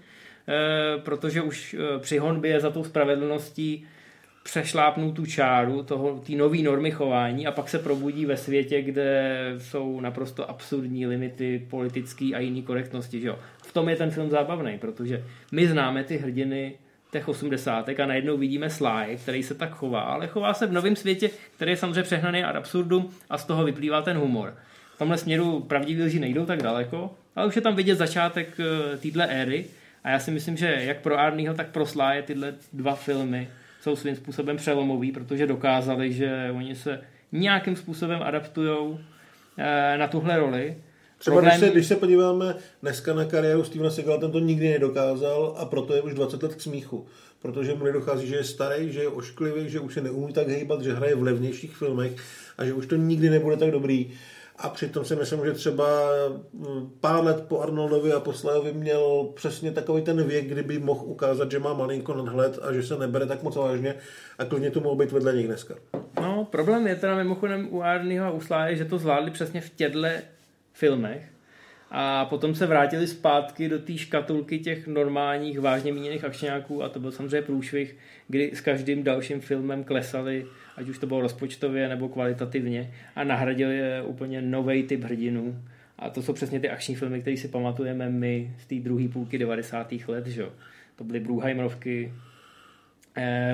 eh, 0.47 1.01
protože 1.01 1.41
už 1.41 1.73
eh, 1.79 1.99
při 1.99 2.17
honbě 2.17 2.59
za 2.59 2.69
tou 2.69 2.83
spravedlností 2.83 3.87
přešlápnou 4.49 5.11
tu 5.11 5.25
čáru 5.25 5.83
toho, 5.83 6.19
té 6.27 6.33
nové 6.33 6.57
normy 6.57 6.91
chování 6.91 7.47
a 7.47 7.51
pak 7.51 7.69
se 7.69 7.79
probudí 7.79 8.25
ve 8.25 8.37
světě, 8.37 8.81
kde 8.81 9.37
jsou 9.57 9.99
naprosto 9.99 10.49
absurdní 10.49 11.07
limity 11.07 11.67
politické 11.69 12.25
a 12.35 12.39
jiné 12.39 12.61
korektnosti. 12.61 13.21
Že 13.21 13.27
jo? 13.27 13.39
V 13.57 13.73
tom 13.73 13.89
je 13.89 13.95
ten 13.95 14.11
film 14.11 14.29
zábavný, 14.29 14.77
protože 14.77 15.23
my 15.51 15.67
známe 15.67 16.03
ty 16.03 16.17
hrdiny 16.17 16.73
těch 17.11 17.27
80. 17.27 17.89
a 17.89 18.05
najednou 18.05 18.37
vidíme 18.37 18.69
Sly, 18.69 19.17
který 19.23 19.43
se 19.43 19.55
tak 19.55 19.71
chová, 19.71 20.01
ale 20.01 20.27
chová 20.27 20.53
se 20.53 20.67
v 20.67 20.71
novém 20.71 20.95
světě, 20.95 21.29
který 21.55 21.71
je 21.71 21.77
samozřejmě 21.77 22.03
přehnaný 22.03 22.43
ad 22.43 22.55
absurdum 22.55 23.09
a 23.29 23.37
z 23.37 23.45
toho 23.45 23.63
vyplývá 23.63 24.01
ten 24.01 24.17
humor. 24.17 24.53
V 24.95 24.97
tomhle 24.97 25.17
směru 25.17 25.59
pravdiví 25.59 26.03
lži 26.03 26.19
nejdou 26.19 26.45
tak 26.45 26.63
daleko, 26.63 27.15
ale 27.35 27.47
už 27.47 27.55
je 27.55 27.61
tam 27.61 27.75
vidět 27.75 27.95
začátek 27.95 28.57
eh, 28.59 28.97
téhle 28.97 29.27
éry 29.27 29.65
a 30.03 30.09
já 30.09 30.19
si 30.19 30.31
myslím, 30.31 30.57
že 30.57 30.77
jak 30.79 31.01
pro 31.01 31.19
Arnieho, 31.19 31.55
tak 31.55 31.69
pro 31.69 31.85
Sly 31.85 32.23
tyhle 32.25 32.53
dva 32.73 32.95
filmy 32.95 33.47
jsou 33.81 33.95
svým 33.95 34.15
způsobem 34.15 34.57
přelomový, 34.57 35.11
protože 35.11 35.47
dokázali, 35.47 36.13
že 36.13 36.51
oni 36.55 36.75
se 36.75 37.01
nějakým 37.31 37.75
způsobem 37.75 38.23
adaptují 38.23 38.99
na 39.97 40.07
tuhle 40.07 40.37
roli 40.37 40.75
Třeba 41.19 41.35
Problém- 41.35 41.57
když, 41.57 41.67
se, 41.67 41.73
když 41.73 41.87
se 41.87 41.95
podíváme 41.95 42.55
dneska 42.81 43.13
na 43.13 43.25
kariéru 43.25 43.63
Stevena 43.63 43.89
Segala, 43.89 44.19
ten 44.19 44.31
to 44.31 44.39
nikdy 44.39 44.69
nedokázal 44.69 45.55
a 45.57 45.65
proto 45.65 45.93
je 45.93 46.01
už 46.01 46.13
20 46.13 46.43
let 46.43 46.55
k 46.55 46.61
smíchu. 46.61 47.05
Protože 47.41 47.73
mu 47.73 47.83
nedochází, 47.83 48.27
že 48.27 48.35
je 48.35 48.43
starý, 48.43 48.91
že 48.91 49.01
je 49.01 49.07
ošklivý, 49.07 49.69
že 49.69 49.79
už 49.79 49.93
se 49.93 50.01
neumí 50.01 50.33
tak 50.33 50.47
hejbat, 50.47 50.81
že 50.81 50.93
hraje 50.93 51.15
v 51.15 51.23
levnějších 51.23 51.77
filmech 51.77 52.11
a 52.57 52.65
že 52.65 52.73
už 52.73 52.85
to 52.85 52.95
nikdy 52.95 53.29
nebude 53.29 53.57
tak 53.57 53.71
dobrý. 53.71 54.11
A 54.61 54.69
přitom 54.69 55.05
si 55.05 55.15
myslím, 55.15 55.45
že 55.45 55.51
třeba 55.51 55.85
mm, 56.53 56.89
pár 57.01 57.23
let 57.23 57.45
po 57.47 57.61
Arnoldovi 57.61 58.13
a 58.13 58.19
po 58.19 58.33
Slayovi 58.33 58.73
měl 58.73 59.29
přesně 59.35 59.71
takový 59.71 60.01
ten 60.01 60.23
věk, 60.23 60.45
kdyby 60.45 60.79
mohl 60.79 61.05
ukázat, 61.05 61.51
že 61.51 61.59
má 61.59 61.73
malinko 61.73 62.13
nadhled 62.13 62.59
a 62.61 62.73
že 62.73 62.83
se 62.83 62.97
nebere 62.97 63.25
tak 63.25 63.43
moc 63.43 63.55
vážně 63.55 63.95
a 64.37 64.45
klidně 64.45 64.71
to 64.71 64.79
mohl 64.79 64.95
být 64.95 65.11
vedle 65.11 65.35
nich 65.35 65.47
dneska. 65.47 65.75
No, 66.21 66.47
problém 66.51 66.87
je 66.87 66.95
teda 66.95 67.15
mimochodem 67.15 67.67
u 67.71 67.81
Arnyho 67.81 68.25
a 68.25 68.31
u 68.31 68.41
Sláje, 68.41 68.75
že 68.75 68.85
to 68.85 68.97
zvládli 68.97 69.31
přesně 69.31 69.61
v 69.61 69.69
těchto 69.69 70.07
filmech 70.73 71.38
a 71.91 72.25
potom 72.25 72.55
se 72.55 72.65
vrátili 72.65 73.07
zpátky 73.07 73.69
do 73.69 73.79
té 73.79 73.97
škatulky 73.97 74.59
těch 74.59 74.87
normálních, 74.87 75.59
vážně 75.59 75.93
míněných 75.93 76.23
akčňáků 76.23 76.83
a 76.83 76.89
to 76.89 76.99
byl 76.99 77.11
samozřejmě 77.11 77.41
průšvih, 77.41 77.97
kdy 78.27 78.51
s 78.53 78.61
každým 78.61 79.03
dalším 79.03 79.41
filmem 79.41 79.83
klesali, 79.83 80.45
ať 80.77 80.89
už 80.89 80.99
to 80.99 81.07
bylo 81.07 81.21
rozpočtově 81.21 81.89
nebo 81.89 82.09
kvalitativně 82.09 82.93
a 83.15 83.23
nahradili 83.23 83.77
je 83.77 84.01
úplně 84.01 84.41
nový 84.41 84.83
typ 84.83 85.03
hrdinů. 85.03 85.63
A 85.99 86.09
to 86.09 86.21
jsou 86.21 86.33
přesně 86.33 86.59
ty 86.59 86.69
akční 86.69 86.95
filmy, 86.95 87.21
které 87.21 87.37
si 87.37 87.47
pamatujeme 87.47 88.09
my 88.09 88.55
z 88.59 88.65
té 88.65 88.75
druhé 88.75 89.07
půlky 89.07 89.37
90. 89.37 89.93
let, 90.07 90.27
že? 90.27 90.45
To 90.95 91.03
byly 91.03 91.19
Bruheimerovky, 91.19 92.13
eh, 92.15 92.29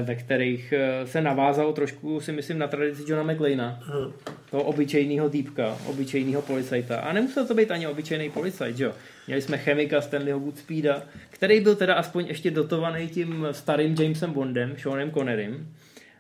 ve 0.04 0.16
kterých 0.16 0.74
eh, 0.74 1.08
se 1.08 1.22
navázalo 1.22 1.74
trošku, 1.74 2.22
si 2.22 2.32
myslím, 2.32 2.58
na 2.58 2.68
tradici 2.68 3.04
Johna 3.08 3.34
McLeana, 3.34 3.80
toho 4.52 4.64
obyčejného 4.64 5.30
týpka, 5.30 5.78
obyčejného 5.86 6.42
policajta. 6.42 7.00
A 7.00 7.14
nemusel 7.14 7.48
to 7.48 7.54
být 7.54 7.72
ani 7.72 7.88
obyčejný 7.88 8.30
policajt, 8.30 8.80
jo. 8.80 8.94
Měli 9.28 9.42
jsme 9.42 9.58
chemika 9.58 10.02
Stanleyho 10.02 10.40
Woodspeeda, 10.40 11.04
který 11.30 11.62
byl 11.62 11.76
teda 11.76 11.94
aspoň 11.94 12.26
ještě 12.26 12.52
dotovaný 12.52 13.08
tím 13.08 13.48
starým 13.52 13.96
Jamesem 14.00 14.34
Bondem, 14.34 14.76
Seanem 14.78 15.12
Connerym, 15.12 15.74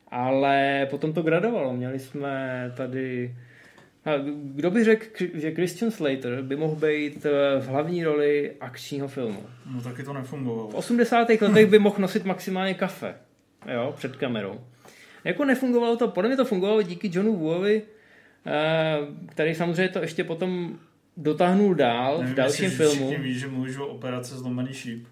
ale 0.07 0.87
potom 0.89 1.13
to 1.13 1.21
gradovalo. 1.21 1.73
Měli 1.73 1.99
jsme 1.99 2.71
tady 2.77 3.35
kdo 4.33 4.71
by 4.71 4.83
řekl, 4.83 5.05
že 5.33 5.51
Christian 5.51 5.91
Slater 5.91 6.41
by 6.41 6.55
mohl 6.55 6.75
být 6.75 7.25
eh, 7.25 7.59
v 7.59 7.67
hlavní 7.67 8.03
roli 8.03 8.51
akčního 8.59 9.07
filmu? 9.07 9.43
No 9.75 9.81
taky 9.81 10.03
to 10.03 10.13
nefungovalo. 10.13 10.69
V 10.69 10.75
80. 10.75 11.29
letech 11.41 11.69
by 11.69 11.79
mohl 11.79 11.95
nosit 11.99 12.25
maximálně 12.25 12.73
kafe 12.73 13.15
jo, 13.73 13.93
před 13.97 14.15
kamerou. 14.15 14.61
Jako 15.23 15.45
nefungovalo 15.45 15.97
to, 15.97 16.07
podle 16.07 16.27
mě 16.27 16.37
to 16.37 16.45
fungovalo 16.45 16.81
díky 16.81 17.11
Johnu 17.13 17.35
Woovi, 17.35 17.81
eh, 18.45 18.97
který 19.29 19.55
samozřejmě 19.55 19.89
to 19.89 19.99
ještě 19.99 20.23
potom 20.23 20.79
dotáhnul 21.17 21.75
dál 21.75 22.17
v 22.17 22.21
Nevím, 22.21 22.35
dalším 22.35 22.65
jestli 22.65 22.77
filmu. 22.77 23.07
Všichni 23.07 23.23
ví, 23.23 23.39
že 23.73 23.79
o 23.79 23.87
operace 23.87 24.37
zlomený 24.37 24.73
šíp. 24.73 25.07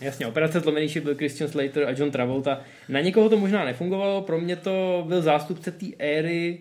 Jasně, 0.00 0.26
operace 0.26 0.60
Zlomený 0.60 0.88
šíp 0.88 1.04
byl 1.04 1.14
Christian 1.14 1.50
Slater 1.50 1.84
a 1.84 1.90
John 1.90 2.10
Travolta. 2.10 2.60
Na 2.88 3.00
někoho 3.00 3.28
to 3.28 3.36
možná 3.36 3.64
nefungovalo, 3.64 4.22
pro 4.22 4.40
mě 4.40 4.56
to 4.56 5.04
byl 5.08 5.22
zástupce 5.22 5.72
té 5.72 5.86
éry 5.98 6.60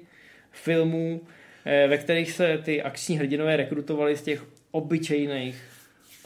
filmů, 0.51 1.21
eh, 1.65 1.87
ve 1.87 1.97
kterých 1.97 2.31
se 2.31 2.59
ty 2.63 2.81
akční 2.81 3.17
hrdinové 3.17 3.57
rekrutovali 3.57 4.17
z 4.17 4.21
těch 4.21 4.45
obyčejných 4.71 5.63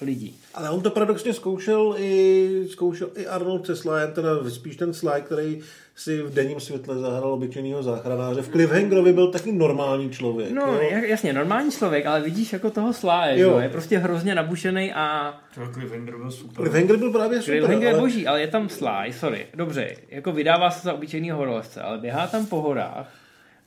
lidí. 0.01 0.35
Ale 0.55 0.69
on 0.69 0.81
to 0.81 0.89
paradoxně 0.89 1.33
zkoušel 1.33 1.95
i, 1.97 2.49
zkoušel 2.69 3.09
i 3.15 3.27
Arnold 3.27 3.65
se 3.65 3.75
Slyem, 3.75 4.11
teda 4.11 4.29
spíš 4.49 4.75
ten 4.75 4.93
Sly, 4.93 5.21
který 5.21 5.59
si 5.95 6.21
v 6.21 6.33
denním 6.33 6.59
světle 6.59 6.99
zahrál 6.99 7.33
obyčejného 7.33 7.83
záchranáře. 7.83 8.41
V 8.41 8.49
Cliffhangerovi 8.49 9.13
byl 9.13 9.31
taky 9.31 9.51
normální 9.51 10.09
člověk. 10.09 10.51
No, 10.51 10.61
jo? 10.61 10.79
ja- 10.91 11.03
jasně, 11.03 11.33
normální 11.33 11.71
člověk, 11.71 12.05
ale 12.05 12.21
vidíš 12.21 12.53
jako 12.53 12.69
toho 12.71 12.93
sláje, 12.93 13.39
Jo. 13.39 13.49
jo. 13.51 13.59
je 13.59 13.69
prostě 13.69 13.97
hrozně 13.97 14.35
nabušený 14.35 14.93
a 14.93 15.33
Třeba 15.51 15.71
Cliffhanger 15.71 16.17
byl 16.17 16.31
super. 16.31 16.55
Cliffhanger 16.55 16.97
byl 16.97 17.11
právě 17.11 17.41
super, 17.41 17.53
Cliffhanger 17.57 17.87
je 17.87 17.93
ale 17.93 18.01
boží, 18.01 18.27
ale 18.27 18.41
je 18.41 18.47
tam 18.47 18.69
Sly, 18.69 19.13
sorry, 19.13 19.47
dobře, 19.53 19.95
jako 20.09 20.31
vydává 20.31 20.71
se 20.71 20.79
za 20.83 20.93
obyčejného 20.93 21.37
horolezce, 21.39 21.81
ale 21.81 21.97
běhá 21.97 22.27
tam 22.27 22.45
po 22.45 22.61
horách, 22.61 23.13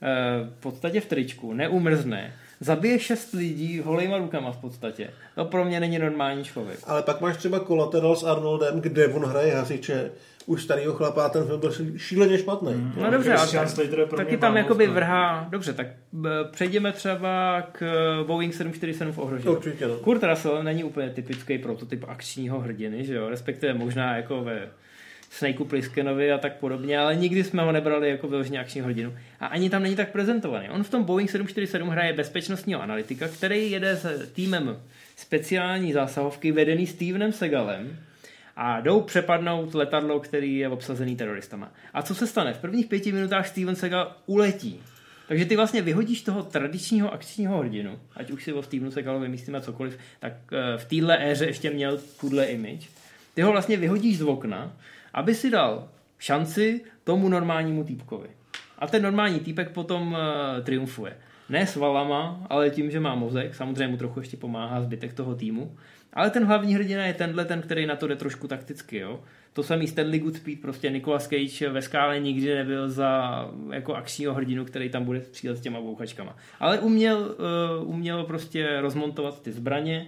eh, 0.02 0.50
v 0.58 0.60
podstatě 0.62 1.00
v 1.00 1.06
tričku, 1.06 1.52
neumrzne, 1.52 2.34
zabije 2.60 2.98
šest 2.98 3.32
lidí 3.32 3.80
holejma 3.80 4.18
rukama 4.18 4.52
v 4.52 4.56
podstatě. 4.56 5.10
To 5.34 5.44
pro 5.44 5.64
mě 5.64 5.80
není 5.80 5.98
normální 5.98 6.44
člověk. 6.44 6.78
Ale 6.86 7.02
pak 7.02 7.20
máš 7.20 7.36
třeba 7.36 7.60
Collateral 7.60 8.16
s 8.16 8.24
Arnoldem, 8.24 8.80
kde 8.80 9.08
on 9.08 9.24
hraje 9.24 9.54
hasiče, 9.54 10.10
už 10.46 10.62
starýho 10.62 10.94
chlapa 10.94 11.26
a 11.26 11.28
ten 11.28 11.44
film 11.44 11.60
byl 11.60 11.72
šíleně 11.96 12.38
špatný. 12.38 12.74
Mm. 12.74 12.92
No 13.02 13.10
dobře, 13.10 13.30
Christian 13.30 13.68
Slater 13.68 13.98
je 13.98 14.06
pro 14.06 14.16
taky 14.16 14.36
tam 14.36 14.56
jakoby 14.56 14.86
no. 14.86 14.92
vrhá, 14.92 15.46
dobře, 15.50 15.72
tak 15.72 15.86
přejdeme 16.50 16.92
třeba 16.92 17.62
k 17.72 17.82
eh, 17.82 18.24
Boeing 18.24 18.54
747 18.54 19.12
v 19.12 19.18
ohrožení. 19.18 19.56
Určitě, 19.56 19.88
no. 19.88 19.94
Kurt 19.94 20.22
Russell 20.22 20.62
není 20.62 20.84
úplně 20.84 21.10
typický 21.10 21.58
prototyp 21.58 22.04
akčního 22.08 22.60
hrdiny, 22.60 23.04
že 23.04 23.14
jo, 23.14 23.28
respektive 23.28 23.74
možná 23.74 24.16
jako 24.16 24.44
ve 24.44 24.68
Snakeu 25.36 25.64
Pliskenovi 25.64 26.32
a 26.32 26.38
tak 26.38 26.56
podobně, 26.56 26.98
ale 26.98 27.16
nikdy 27.16 27.44
jsme 27.44 27.62
ho 27.62 27.72
nebrali 27.72 28.10
jako 28.10 28.28
vyloženě 28.28 28.60
akčního 28.60 28.86
hrdinu. 28.86 29.14
A 29.40 29.46
ani 29.46 29.70
tam 29.70 29.82
není 29.82 29.96
tak 29.96 30.12
prezentovaný. 30.12 30.70
On 30.70 30.84
v 30.84 30.90
tom 30.90 31.04
Boeing 31.04 31.30
747 31.30 31.88
hraje 31.88 32.12
bezpečnostního 32.12 32.82
analytika, 32.82 33.28
který 33.28 33.70
jede 33.70 33.96
s 33.96 34.30
týmem 34.32 34.80
speciální 35.16 35.92
zásahovky 35.92 36.52
vedený 36.52 36.86
Stevenem 36.86 37.32
Segalem 37.32 37.98
a 38.56 38.80
jdou 38.80 39.00
přepadnout 39.00 39.74
letadlo, 39.74 40.20
který 40.20 40.58
je 40.58 40.68
obsazený 40.68 41.16
teroristama. 41.16 41.72
A 41.94 42.02
co 42.02 42.14
se 42.14 42.26
stane? 42.26 42.52
V 42.52 42.58
prvních 42.58 42.86
pěti 42.86 43.12
minutách 43.12 43.48
Steven 43.48 43.76
Segal 43.76 44.16
uletí. 44.26 44.80
Takže 45.28 45.44
ty 45.44 45.56
vlastně 45.56 45.82
vyhodíš 45.82 46.22
toho 46.22 46.42
tradičního 46.42 47.12
akčního 47.12 47.58
hrdinu, 47.58 47.98
ať 48.16 48.30
už 48.30 48.44
si 48.44 48.52
o 48.52 48.62
Stevenu 48.62 48.90
Segalovi 48.90 49.28
myslíme 49.28 49.60
cokoliv, 49.60 49.98
tak 50.20 50.32
eh, 50.52 50.78
v 50.78 50.84
téhle 50.84 51.30
éře 51.30 51.46
ještě 51.46 51.70
měl 51.70 52.00
tuhle 52.20 52.46
image. 52.46 52.88
Ty 53.34 53.42
ho 53.42 53.52
vlastně 53.52 53.76
vyhodíš 53.76 54.18
z 54.18 54.22
okna, 54.22 54.76
aby 55.16 55.34
si 55.34 55.50
dal 55.50 55.88
šanci 56.18 56.80
tomu 57.04 57.28
normálnímu 57.28 57.84
týpkovi. 57.84 58.28
A 58.78 58.86
ten 58.86 59.02
normální 59.02 59.40
týpek 59.40 59.70
potom 59.70 60.12
uh, 60.12 60.18
triumfuje. 60.64 61.16
Ne 61.48 61.66
s 61.66 61.76
valama, 61.76 62.46
ale 62.50 62.70
tím, 62.70 62.90
že 62.90 63.00
má 63.00 63.14
mozek. 63.14 63.54
Samozřejmě 63.54 63.88
mu 63.88 63.96
trochu 63.96 64.20
ještě 64.20 64.36
pomáhá 64.36 64.80
zbytek 64.80 65.12
toho 65.12 65.34
týmu. 65.34 65.76
Ale 66.12 66.30
ten 66.30 66.44
hlavní 66.44 66.74
hrdina 66.74 67.06
je 67.06 67.14
tenhle, 67.14 67.44
ten, 67.44 67.62
který 67.62 67.86
na 67.86 67.96
to 67.96 68.06
jde 68.06 68.16
trošku 68.16 68.48
takticky. 68.48 68.98
Jo? 68.98 69.20
To 69.52 69.62
samý 69.62 69.86
Stanley 69.86 70.18
Goodspeed, 70.18 70.60
prostě 70.60 70.90
Nicolas 70.90 71.28
Cage 71.28 71.68
ve 71.68 71.82
skále 71.82 72.20
nikdy 72.20 72.54
nebyl 72.54 72.90
za 72.90 73.50
jako 73.72 73.94
akčního 73.94 74.34
hrdinu, 74.34 74.64
který 74.64 74.88
tam 74.88 75.04
bude 75.04 75.22
střílet 75.22 75.56
s 75.56 75.60
těma 75.60 75.80
bouchačkama. 75.80 76.36
Ale 76.60 76.78
uměl, 76.78 77.36
uh, 77.80 77.90
uměl 77.90 78.24
prostě 78.24 78.80
rozmontovat 78.80 79.42
ty 79.42 79.52
zbraně 79.52 80.06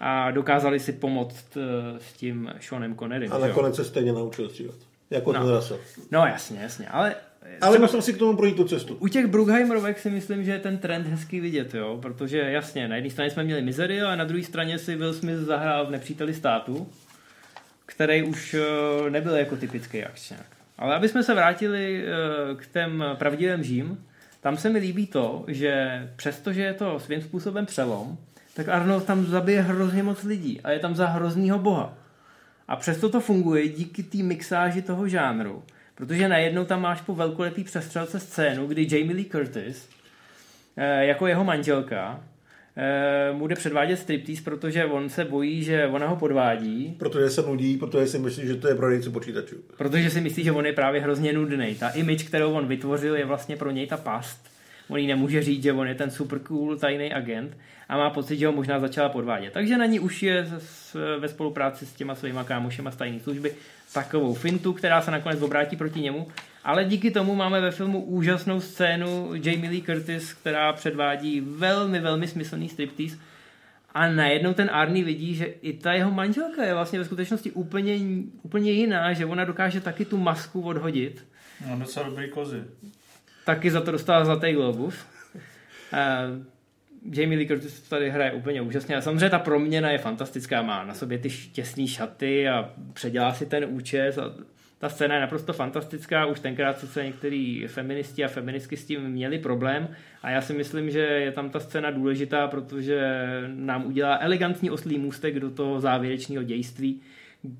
a 0.00 0.30
dokázali 0.30 0.80
si 0.80 0.92
pomoct 0.92 1.56
uh, 1.56 1.62
s 1.98 2.12
tím 2.12 2.50
Seanem 2.60 2.96
Connerym. 2.96 3.32
A 3.32 3.38
nakonec 3.38 3.76
se 3.76 3.84
stejně 3.84 4.12
naučil 4.12 4.48
střílet. 4.48 4.76
Jako 5.10 5.32
No. 5.32 5.56
Russell. 5.56 5.80
No 6.10 6.26
jasně, 6.26 6.58
jasně, 6.62 6.88
ale... 6.88 7.14
Ale 7.60 7.78
musel 7.78 8.02
si 8.02 8.12
k 8.12 8.18
tomu 8.18 8.36
projít 8.36 8.56
tu 8.56 8.64
cestu. 8.64 8.94
U 8.94 9.08
těch 9.08 9.26
Brugheimerovek 9.26 9.98
si 9.98 10.10
myslím, 10.10 10.44
že 10.44 10.50
je 10.50 10.58
ten 10.58 10.78
trend 10.78 11.06
hezký 11.06 11.40
vidět, 11.40 11.74
jo? 11.74 11.98
protože 12.02 12.38
jasně, 12.38 12.88
na 12.88 12.96
jedné 12.96 13.10
straně 13.10 13.30
jsme 13.30 13.44
měli 13.44 13.62
Misery, 13.62 14.02
ale 14.02 14.16
na 14.16 14.24
druhé 14.24 14.44
straně 14.44 14.78
si 14.78 14.96
Will 14.96 15.14
Smith 15.14 15.38
zahrál 15.38 15.86
v 15.86 15.90
Nepříteli 15.90 16.34
státu, 16.34 16.88
který 17.86 18.22
už 18.22 18.54
eh, 18.54 19.10
nebyl 19.10 19.34
jako 19.36 19.56
typický 19.56 20.04
akčňák. 20.04 20.46
Ale 20.78 20.94
aby 20.94 21.08
jsme 21.08 21.22
se 21.22 21.34
vrátili 21.34 22.04
eh, 22.04 22.54
k 22.56 22.66
těm 22.66 23.04
pravdivým 23.14 23.64
žím, 23.64 24.04
tam 24.40 24.56
se 24.56 24.70
mi 24.70 24.78
líbí 24.78 25.06
to, 25.06 25.44
že 25.48 26.02
přestože 26.16 26.62
je 26.62 26.74
to 26.74 27.00
svým 27.00 27.22
způsobem 27.22 27.66
přelom, 27.66 28.18
tak 28.56 28.68
Arnold 28.68 29.04
tam 29.04 29.26
zabije 29.26 29.62
hrozně 29.62 30.02
moc 30.02 30.22
lidí 30.22 30.60
a 30.64 30.70
je 30.70 30.78
tam 30.78 30.94
za 30.94 31.06
hroznýho 31.06 31.58
boha. 31.58 31.94
A 32.68 32.76
přesto 32.76 33.08
to 33.08 33.20
funguje 33.20 33.68
díky 33.68 34.02
té 34.02 34.18
mixáži 34.18 34.82
toho 34.82 35.08
žánru. 35.08 35.62
Protože 35.94 36.28
najednou 36.28 36.64
tam 36.64 36.80
máš 36.80 37.00
po 37.00 37.14
velkolepý 37.14 37.64
přestřelce 37.64 38.20
scénu, 38.20 38.66
kdy 38.66 38.86
Jamie 38.90 39.16
Lee 39.16 39.24
Curtis 39.24 39.88
eh, 40.76 41.04
jako 41.06 41.26
jeho 41.26 41.44
manželka 41.44 42.20
eh, 42.76 43.32
mu 43.32 43.46
jde 43.46 43.54
předvádět 43.54 43.96
striptease, 43.96 44.42
protože 44.42 44.84
on 44.84 45.08
se 45.08 45.24
bojí, 45.24 45.64
že 45.64 45.86
ona 45.86 46.06
ho 46.06 46.16
podvádí, 46.16 46.96
Protože 46.98 47.30
se 47.30 47.42
nudí, 47.42 47.76
protože 47.76 48.06
si 48.06 48.18
myslí, 48.18 48.46
že 48.46 48.56
to 48.56 48.68
je 48.68 48.74
prodejce 48.74 49.10
počítačů. 49.10 49.56
protože 49.76 50.10
si 50.10 50.20
myslí, 50.20 50.44
že 50.44 50.52
on 50.52 50.66
je 50.66 50.72
právě 50.72 51.00
hrozně 51.00 51.32
nudný. 51.32 51.74
Ta 51.74 51.88
image, 51.88 52.22
kterou 52.22 52.52
on 52.52 52.66
vytvořil, 52.66 53.16
je 53.16 53.24
vlastně 53.24 53.56
pro 53.56 53.70
něj 53.70 53.86
ta 53.86 53.96
past. 53.96 54.55
On 54.88 54.98
jí 54.98 55.06
nemůže 55.06 55.42
říct, 55.42 55.62
že 55.62 55.72
on 55.72 55.88
je 55.88 55.94
ten 55.94 56.10
super 56.10 56.38
cool 56.38 56.76
tajný 56.76 57.12
agent 57.12 57.56
a 57.88 57.96
má 57.96 58.10
pocit, 58.10 58.36
že 58.36 58.46
ho 58.46 58.52
možná 58.52 58.80
začala 58.80 59.08
podvádět. 59.08 59.52
Takže 59.52 59.78
na 59.78 59.86
ní 59.86 60.00
už 60.00 60.22
je 60.22 60.46
s, 60.58 61.18
ve 61.18 61.28
spolupráci 61.28 61.86
s 61.86 61.92
těma 61.92 62.14
svýma 62.14 62.44
kámošema 62.44 62.90
z 62.90 62.96
tajné 62.96 63.20
služby 63.20 63.52
takovou 63.92 64.34
fintu, 64.34 64.72
která 64.72 65.02
se 65.02 65.10
nakonec 65.10 65.42
obrátí 65.42 65.76
proti 65.76 66.00
němu. 66.00 66.28
Ale 66.64 66.84
díky 66.84 67.10
tomu 67.10 67.34
máme 67.34 67.60
ve 67.60 67.70
filmu 67.70 68.04
úžasnou 68.04 68.60
scénu 68.60 69.30
Jamie 69.34 69.70
Lee 69.70 69.82
Curtis, 69.82 70.32
která 70.32 70.72
předvádí 70.72 71.40
velmi, 71.40 72.00
velmi 72.00 72.28
smyslný 72.28 72.68
striptease. 72.68 73.16
A 73.94 74.08
najednou 74.08 74.54
ten 74.54 74.70
Arnie 74.72 75.04
vidí, 75.04 75.34
že 75.34 75.44
i 75.44 75.72
ta 75.72 75.92
jeho 75.92 76.10
manželka 76.10 76.64
je 76.64 76.74
vlastně 76.74 76.98
ve 76.98 77.04
skutečnosti 77.04 77.50
úplně, 77.50 77.98
úplně 78.42 78.72
jiná, 78.72 79.12
že 79.12 79.26
ona 79.26 79.44
dokáže 79.44 79.80
taky 79.80 80.04
tu 80.04 80.16
masku 80.16 80.62
odhodit. 80.62 81.26
No, 81.68 81.78
docela 81.78 82.08
dobrý 82.08 82.30
kozy. 82.30 82.64
Taky 83.46 83.70
za 83.70 83.80
to 83.80 83.90
dostala 83.90 84.24
Zlatý 84.24 84.52
globus. 84.52 85.06
Jamie 87.10 87.38
Lee 87.38 87.46
Curtis 87.46 87.80
tady 87.80 88.10
hraje 88.10 88.32
úplně 88.32 88.62
úžasně. 88.62 88.96
A 88.96 89.00
samozřejmě 89.00 89.30
ta 89.30 89.38
proměna 89.38 89.90
je 89.90 89.98
fantastická, 89.98 90.62
má 90.62 90.84
na 90.84 90.94
sobě 90.94 91.18
ty 91.18 91.28
těsné 91.52 91.86
šaty 91.86 92.48
a 92.48 92.70
předělá 92.92 93.34
si 93.34 93.46
ten 93.46 93.64
účes 93.68 94.18
a 94.18 94.34
ta 94.78 94.88
scéna 94.88 95.14
je 95.14 95.20
naprosto 95.20 95.52
fantastická, 95.52 96.26
už 96.26 96.40
tenkrát 96.40 96.78
se 96.78 97.04
některý 97.04 97.66
feministi 97.66 98.24
a 98.24 98.28
feministky 98.28 98.76
s 98.76 98.84
tím 98.84 99.00
měli 99.00 99.38
problém 99.38 99.88
a 100.22 100.30
já 100.30 100.40
si 100.40 100.52
myslím, 100.52 100.90
že 100.90 101.00
je 101.00 101.32
tam 101.32 101.50
ta 101.50 101.60
scéna 101.60 101.90
důležitá, 101.90 102.48
protože 102.48 103.10
nám 103.46 103.86
udělá 103.86 104.18
elegantní 104.20 104.70
oslý 104.70 104.98
můstek 104.98 105.40
do 105.40 105.50
toho 105.50 105.80
závěrečného 105.80 106.44
dějství, 106.44 107.00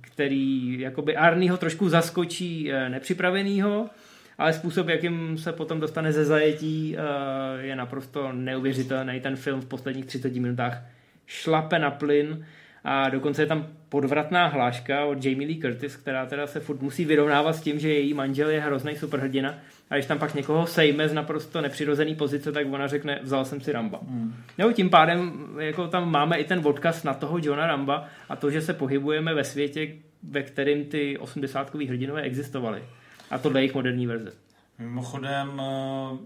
který 0.01 0.81
jakoby 0.81 1.17
Arnieho 1.17 1.57
trošku 1.57 1.89
zaskočí 1.89 2.73
eh, 2.73 2.89
nepřipravenýho, 2.89 3.91
ale 4.39 4.53
způsob, 4.53 4.89
jakým 4.89 5.39
se 5.39 5.53
potom 5.53 5.81
dostane 5.81 6.13
ze 6.13 6.25
zajetí, 6.25 6.97
eh, 6.97 7.63
je 7.63 7.77
naprosto 7.77 8.33
neuvěřitelný. 8.33 9.21
Ten 9.21 9.37
film 9.37 9.61
v 9.61 9.67
posledních 9.67 10.07
30 10.07 10.41
minutách 10.41 10.83
šlape 11.27 11.79
na 11.79 11.91
plyn 11.91 12.47
a 12.85 13.09
dokonce 13.09 13.43
je 13.43 13.47
tam 13.47 13.67
podvratná 13.89 14.47
hláška 14.47 15.05
od 15.05 15.25
Jamie 15.25 15.49
Lee 15.49 15.61
Curtis, 15.61 15.97
která 15.97 16.27
teda 16.27 16.47
se 16.47 16.61
furt 16.61 16.83
musí 16.83 17.05
vyrovnávat 17.05 17.57
s 17.57 17.61
tím, 17.61 17.79
že 17.79 17.89
její 17.89 18.15
manžel 18.15 18.51
je 18.51 18.61
hrozný 18.61 18.97
superhrdina 18.97 19.55
a 19.91 19.95
když 19.95 20.07
tam 20.07 20.19
pak 20.19 20.35
někoho 20.35 20.67
sejme 20.67 21.09
z 21.09 21.13
naprosto 21.13 21.61
nepřirozený 21.61 22.15
pozice, 22.15 22.53
tak 22.53 22.67
ona 22.73 22.87
řekne, 22.87 23.21
vzal 23.23 23.45
jsem 23.45 23.61
si 23.61 23.73
Ramba. 23.73 24.01
Hmm. 24.09 24.35
Nebo 24.59 24.73
tím 24.73 24.91
pádem 24.91 25.33
jako 25.59 25.89
tam 25.89 26.11
máme 26.11 26.37
i 26.37 26.45
ten 26.45 26.61
odkaz 26.65 27.05
na 27.05 27.15
toho 27.15 27.39
Johna 27.43 27.67
Ramba 27.67 28.09
a 28.29 28.37
to, 28.37 28.51
že 28.51 28.61
se 28.61 28.75
pohybujeme 28.75 29.35
ve 29.35 29.45
světě, 29.45 29.89
ve 30.23 30.43
kterém 30.43 30.85
ty 30.85 31.19
80 31.19 31.75
hrdinové 31.75 32.23
existovaly. 32.23 32.83
A 33.31 33.39
tohle 33.39 33.61
je 33.61 33.63
jejich 33.63 33.75
moderní 33.75 34.07
verze. 34.07 34.33
Mimochodem, 34.79 35.61
eh, 35.65 36.17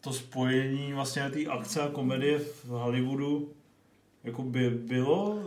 to 0.00 0.12
spojení 0.12 0.92
vlastně 0.92 1.30
té 1.30 1.44
akce 1.46 1.80
a 1.82 1.88
komedie 1.88 2.38
v 2.38 2.64
Hollywoodu 2.68 3.48
jako 4.24 4.42
by 4.42 4.70
bylo 4.70 5.38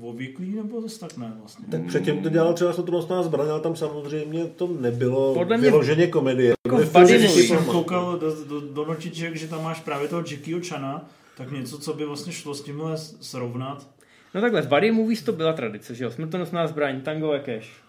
obvyklý, 0.00 0.54
nebo 0.54 0.82
to 0.82 0.98
tak 0.98 1.16
ne 1.16 1.32
vlastně? 1.40 1.66
Tak 1.70 1.86
předtím 1.86 2.22
to 2.22 2.28
dělal 2.28 2.54
třeba 2.54 2.72
Smrtonosná 2.72 3.22
zbraň, 3.22 3.48
ale 3.50 3.60
tam 3.60 3.76
samozřejmě 3.76 4.44
to 4.44 4.66
nebylo 4.80 5.34
Podle 5.34 5.56
mě- 5.56 5.70
vyloženě 5.70 6.06
komedie. 6.06 6.54
Jako. 6.66 6.76
Když 7.04 7.48
jsem 7.48 7.64
koukal 7.64 8.18
do, 8.18 8.44
do, 8.44 8.60
do 8.60 8.84
nočiček, 8.84 9.36
že 9.36 9.48
tam 9.48 9.64
máš 9.64 9.80
právě 9.80 10.08
toho 10.08 10.22
Jackieho 10.30 10.60
Chana, 10.68 11.08
tak 11.36 11.52
něco, 11.52 11.78
co 11.78 11.94
by 11.94 12.04
vlastně 12.04 12.32
šlo 12.32 12.54
s 12.54 12.62
tímhle 12.62 12.98
srovnat. 12.98 13.88
No 14.34 14.40
takhle, 14.40 14.62
v 14.62 14.68
Buddy 14.68 14.92
Movies 14.92 15.22
to 15.22 15.32
byla 15.32 15.52
tradice, 15.52 15.94
že 15.94 16.04
jo? 16.04 16.10
Smrtonosná 16.10 16.66
zbraň, 16.66 17.00
Tango 17.00 17.32
a 17.32 17.38
Cash. 17.38 17.85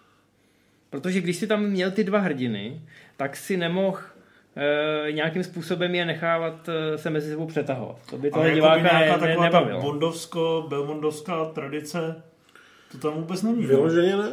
Protože 0.90 1.20
když 1.20 1.36
si 1.36 1.46
tam 1.46 1.62
měl 1.62 1.90
ty 1.90 2.04
dva 2.04 2.18
hrdiny, 2.18 2.80
tak 3.16 3.36
si 3.36 3.56
nemohl 3.56 3.98
e, 5.08 5.12
nějakým 5.12 5.44
způsobem 5.44 5.94
je 5.94 6.06
nechávat 6.06 6.68
e, 6.68 6.98
se 6.98 7.10
mezi 7.10 7.30
sebou 7.30 7.46
přetahovat. 7.46 7.96
To 8.10 8.18
by 8.18 8.30
toho 8.30 8.42
Ale 8.42 8.54
diváka 8.54 8.82
ne, 8.82 8.82
nějaká 8.82 9.16
ne, 9.16 9.28
taková 9.28 9.50
ta 9.50 9.58
nebavilo. 9.58 9.80
bondovsko, 9.82 10.66
belmondovská 10.68 11.44
tradice, 11.44 12.22
to 12.92 12.98
tam 12.98 13.12
vůbec 13.12 13.42
není. 13.42 13.66
Vyloženě 13.66 14.16
ne? 14.16 14.32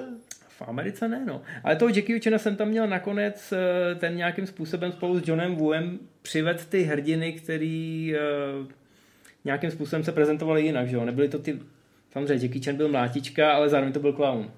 V 0.49 0.61
Americe 0.61 1.07
ne, 1.07 1.25
no. 1.25 1.41
Ale 1.63 1.75
toho 1.75 1.89
Jackie 1.89 2.19
Chana 2.19 2.37
jsem 2.37 2.55
tam 2.55 2.67
měl 2.67 2.87
nakonec 2.87 3.53
eh, 3.53 3.95
ten 3.95 4.15
nějakým 4.15 4.47
způsobem 4.47 4.91
spolu 4.91 5.19
s 5.19 5.27
Johnem 5.27 5.55
Wooem 5.55 5.99
přived 6.21 6.65
ty 6.65 6.83
hrdiny, 6.83 7.33
který 7.33 8.13
eh, 8.15 8.73
nějakým 9.45 9.71
způsobem 9.71 10.03
se 10.03 10.11
prezentovali 10.11 10.63
jinak, 10.63 10.87
že 10.87 10.95
jo. 10.95 11.05
Nebyly 11.05 11.29
to 11.29 11.39
ty, 11.39 11.59
samozřejmě 12.11 12.45
Jackie 12.45 12.63
Chan 12.63 12.75
byl 12.75 12.89
mlátička, 12.89 13.53
ale 13.53 13.69
zároveň 13.69 13.93
to 13.93 13.99
byl 13.99 14.13
clown. 14.13 14.51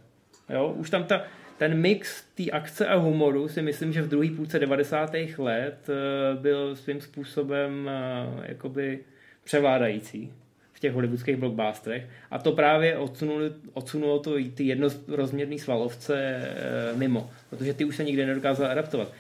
Jo, 0.50 0.74
už 0.78 0.90
tam 0.90 1.04
ta, 1.04 1.24
ten 1.58 1.82
mix 1.82 2.24
té 2.36 2.44
akce 2.52 2.88
a 2.88 2.96
humoru 2.96 3.48
si 3.48 3.62
myslím, 3.62 3.94
že 3.94 4.02
v 4.02 4.08
druhé 4.08 4.30
půlce 4.36 4.60
90. 4.60 5.16
let 5.38 5.90
eh, 5.90 6.42
byl 6.42 6.76
svým 6.76 7.02
způsobem 7.02 7.90
eh, 7.90 8.48
jakoby 8.50 9.00
převládající 9.44 10.32
v 10.74 10.80
těch 10.80 10.94
hollywoodských 10.94 11.36
blockbusterech 11.36 12.06
a 12.32 12.40
to 12.40 12.52
právě 12.52 12.98
odsunulo, 12.98 13.42
odsunulo 13.74 14.20
to 14.20 14.36
ty 14.54 14.64
jednorozměrné 14.64 15.58
svalovce 15.58 16.16
eh, 16.18 16.98
mimo, 16.98 17.30
protože 17.50 17.74
ty 17.74 17.86
už 17.86 17.96
se 17.96 18.04
nikdy 18.04 18.26
nedokázal 18.26 18.72
adaptovat. 18.72 19.14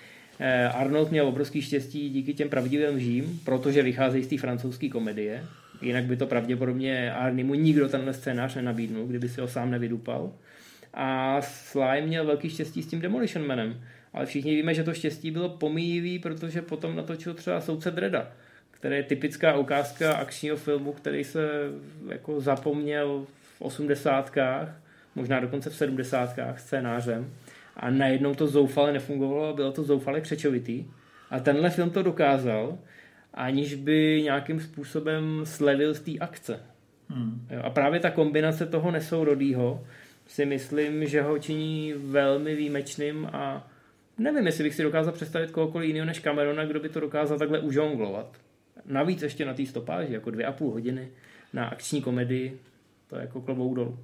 Arnold 0.74 1.12
měl 1.12 1.28
obrovský 1.28 1.62
štěstí 1.62 2.10
díky 2.10 2.34
těm 2.34 2.50
pravdivým 2.50 2.96
lžím, 2.96 3.40
protože 3.46 3.84
vycházejí 3.84 4.24
z 4.24 4.28
té 4.28 4.38
francouzské 4.38 4.90
komedie. 4.90 5.44
Jinak 5.82 6.04
by 6.04 6.18
to 6.18 6.28
pravděpodobně 6.28 7.14
Arnimu 7.14 7.54
nikdo 7.54 7.90
tenhle 7.90 8.14
scénář 8.14 8.56
nenabídnul, 8.56 9.08
kdyby 9.08 9.30
si 9.30 9.42
ho 9.42 9.48
sám 9.48 9.72
nevydupal. 9.72 10.32
A 11.00 11.42
Sly 11.42 12.02
měl 12.02 12.26
velký 12.26 12.50
štěstí 12.50 12.84
s 12.84 12.88
tím 12.88 13.02
Demolition 13.02 13.48
Manem. 13.48 13.82
Ale 14.14 14.26
všichni 14.26 14.56
víme, 14.56 14.74
že 14.74 14.84
to 14.84 14.94
štěstí 14.94 15.32
bylo 15.32 15.50
pomíjivý, 15.50 16.20
protože 16.20 16.62
potom 16.62 16.96
natočil 16.96 17.34
třeba 17.34 17.62
Soudce 17.62 17.92
Dreda, 17.92 18.32
který 18.72 18.96
je 18.96 19.04
typická 19.04 19.58
ukázka 19.58 20.14
akčního 20.14 20.58
filmu, 20.58 20.94
který 20.94 21.24
se 21.24 21.50
jako 22.10 22.42
zapomněl 22.42 23.26
v 23.42 23.62
osmdesátkách, 23.62 24.82
možná 25.16 25.40
dokonce 25.40 25.70
v 25.70 25.76
sedmdesátkách 25.76 26.60
scénářem. 26.60 27.34
A 27.76 27.90
najednou 27.90 28.36
to 28.36 28.48
zoufale 28.48 28.94
nefungovalo 28.94 29.50
a 29.50 29.54
bylo 29.54 29.72
to 29.72 29.84
zoufale 29.84 30.22
křečovitý. 30.22 30.86
A 31.30 31.40
tenhle 31.40 31.70
film 31.70 31.90
to 31.90 32.04
dokázal, 32.04 32.78
aniž 33.34 33.76
by 33.76 34.22
nějakým 34.24 34.60
způsobem 34.60 35.42
slevil 35.44 35.94
z 35.94 36.00
té 36.00 36.12
akce. 36.20 36.60
Hmm. 37.10 37.48
Jo, 37.50 37.62
a 37.64 37.70
právě 37.70 38.00
ta 38.00 38.12
kombinace 38.12 38.66
toho 38.66 38.92
nesourodýho 38.92 39.84
si 40.28 40.46
myslím, 40.46 41.08
že 41.08 41.22
ho 41.22 41.40
činí 41.40 41.94
velmi 41.94 42.56
výjimečným 42.56 43.26
a 43.26 43.68
nevím, 44.18 44.46
jestli 44.46 44.64
bych 44.64 44.76
si 44.76 44.84
dokázal 44.84 45.14
představit 45.14 45.52
kohokoliv 45.52 45.88
jiného 45.88 46.06
než 46.06 46.22
Camerona, 46.22 46.66
kdo 46.66 46.80
by 46.80 46.90
to 46.90 47.00
dokázal 47.00 47.38
takhle 47.40 47.60
užonglovat. 47.60 48.38
Navíc 48.86 49.22
ještě 49.22 49.46
na 49.46 49.54
té 49.54 49.66
stopáži, 49.66 50.14
jako 50.14 50.32
dvě 50.32 50.46
a 50.46 50.52
půl 50.52 50.72
hodiny 50.72 51.10
na 51.54 51.68
akční 51.68 52.02
komedii, 52.02 52.60
to 53.08 53.16
je 53.16 53.22
jako 53.22 53.42
klobouk 53.42 53.76
dolů. 53.76 54.00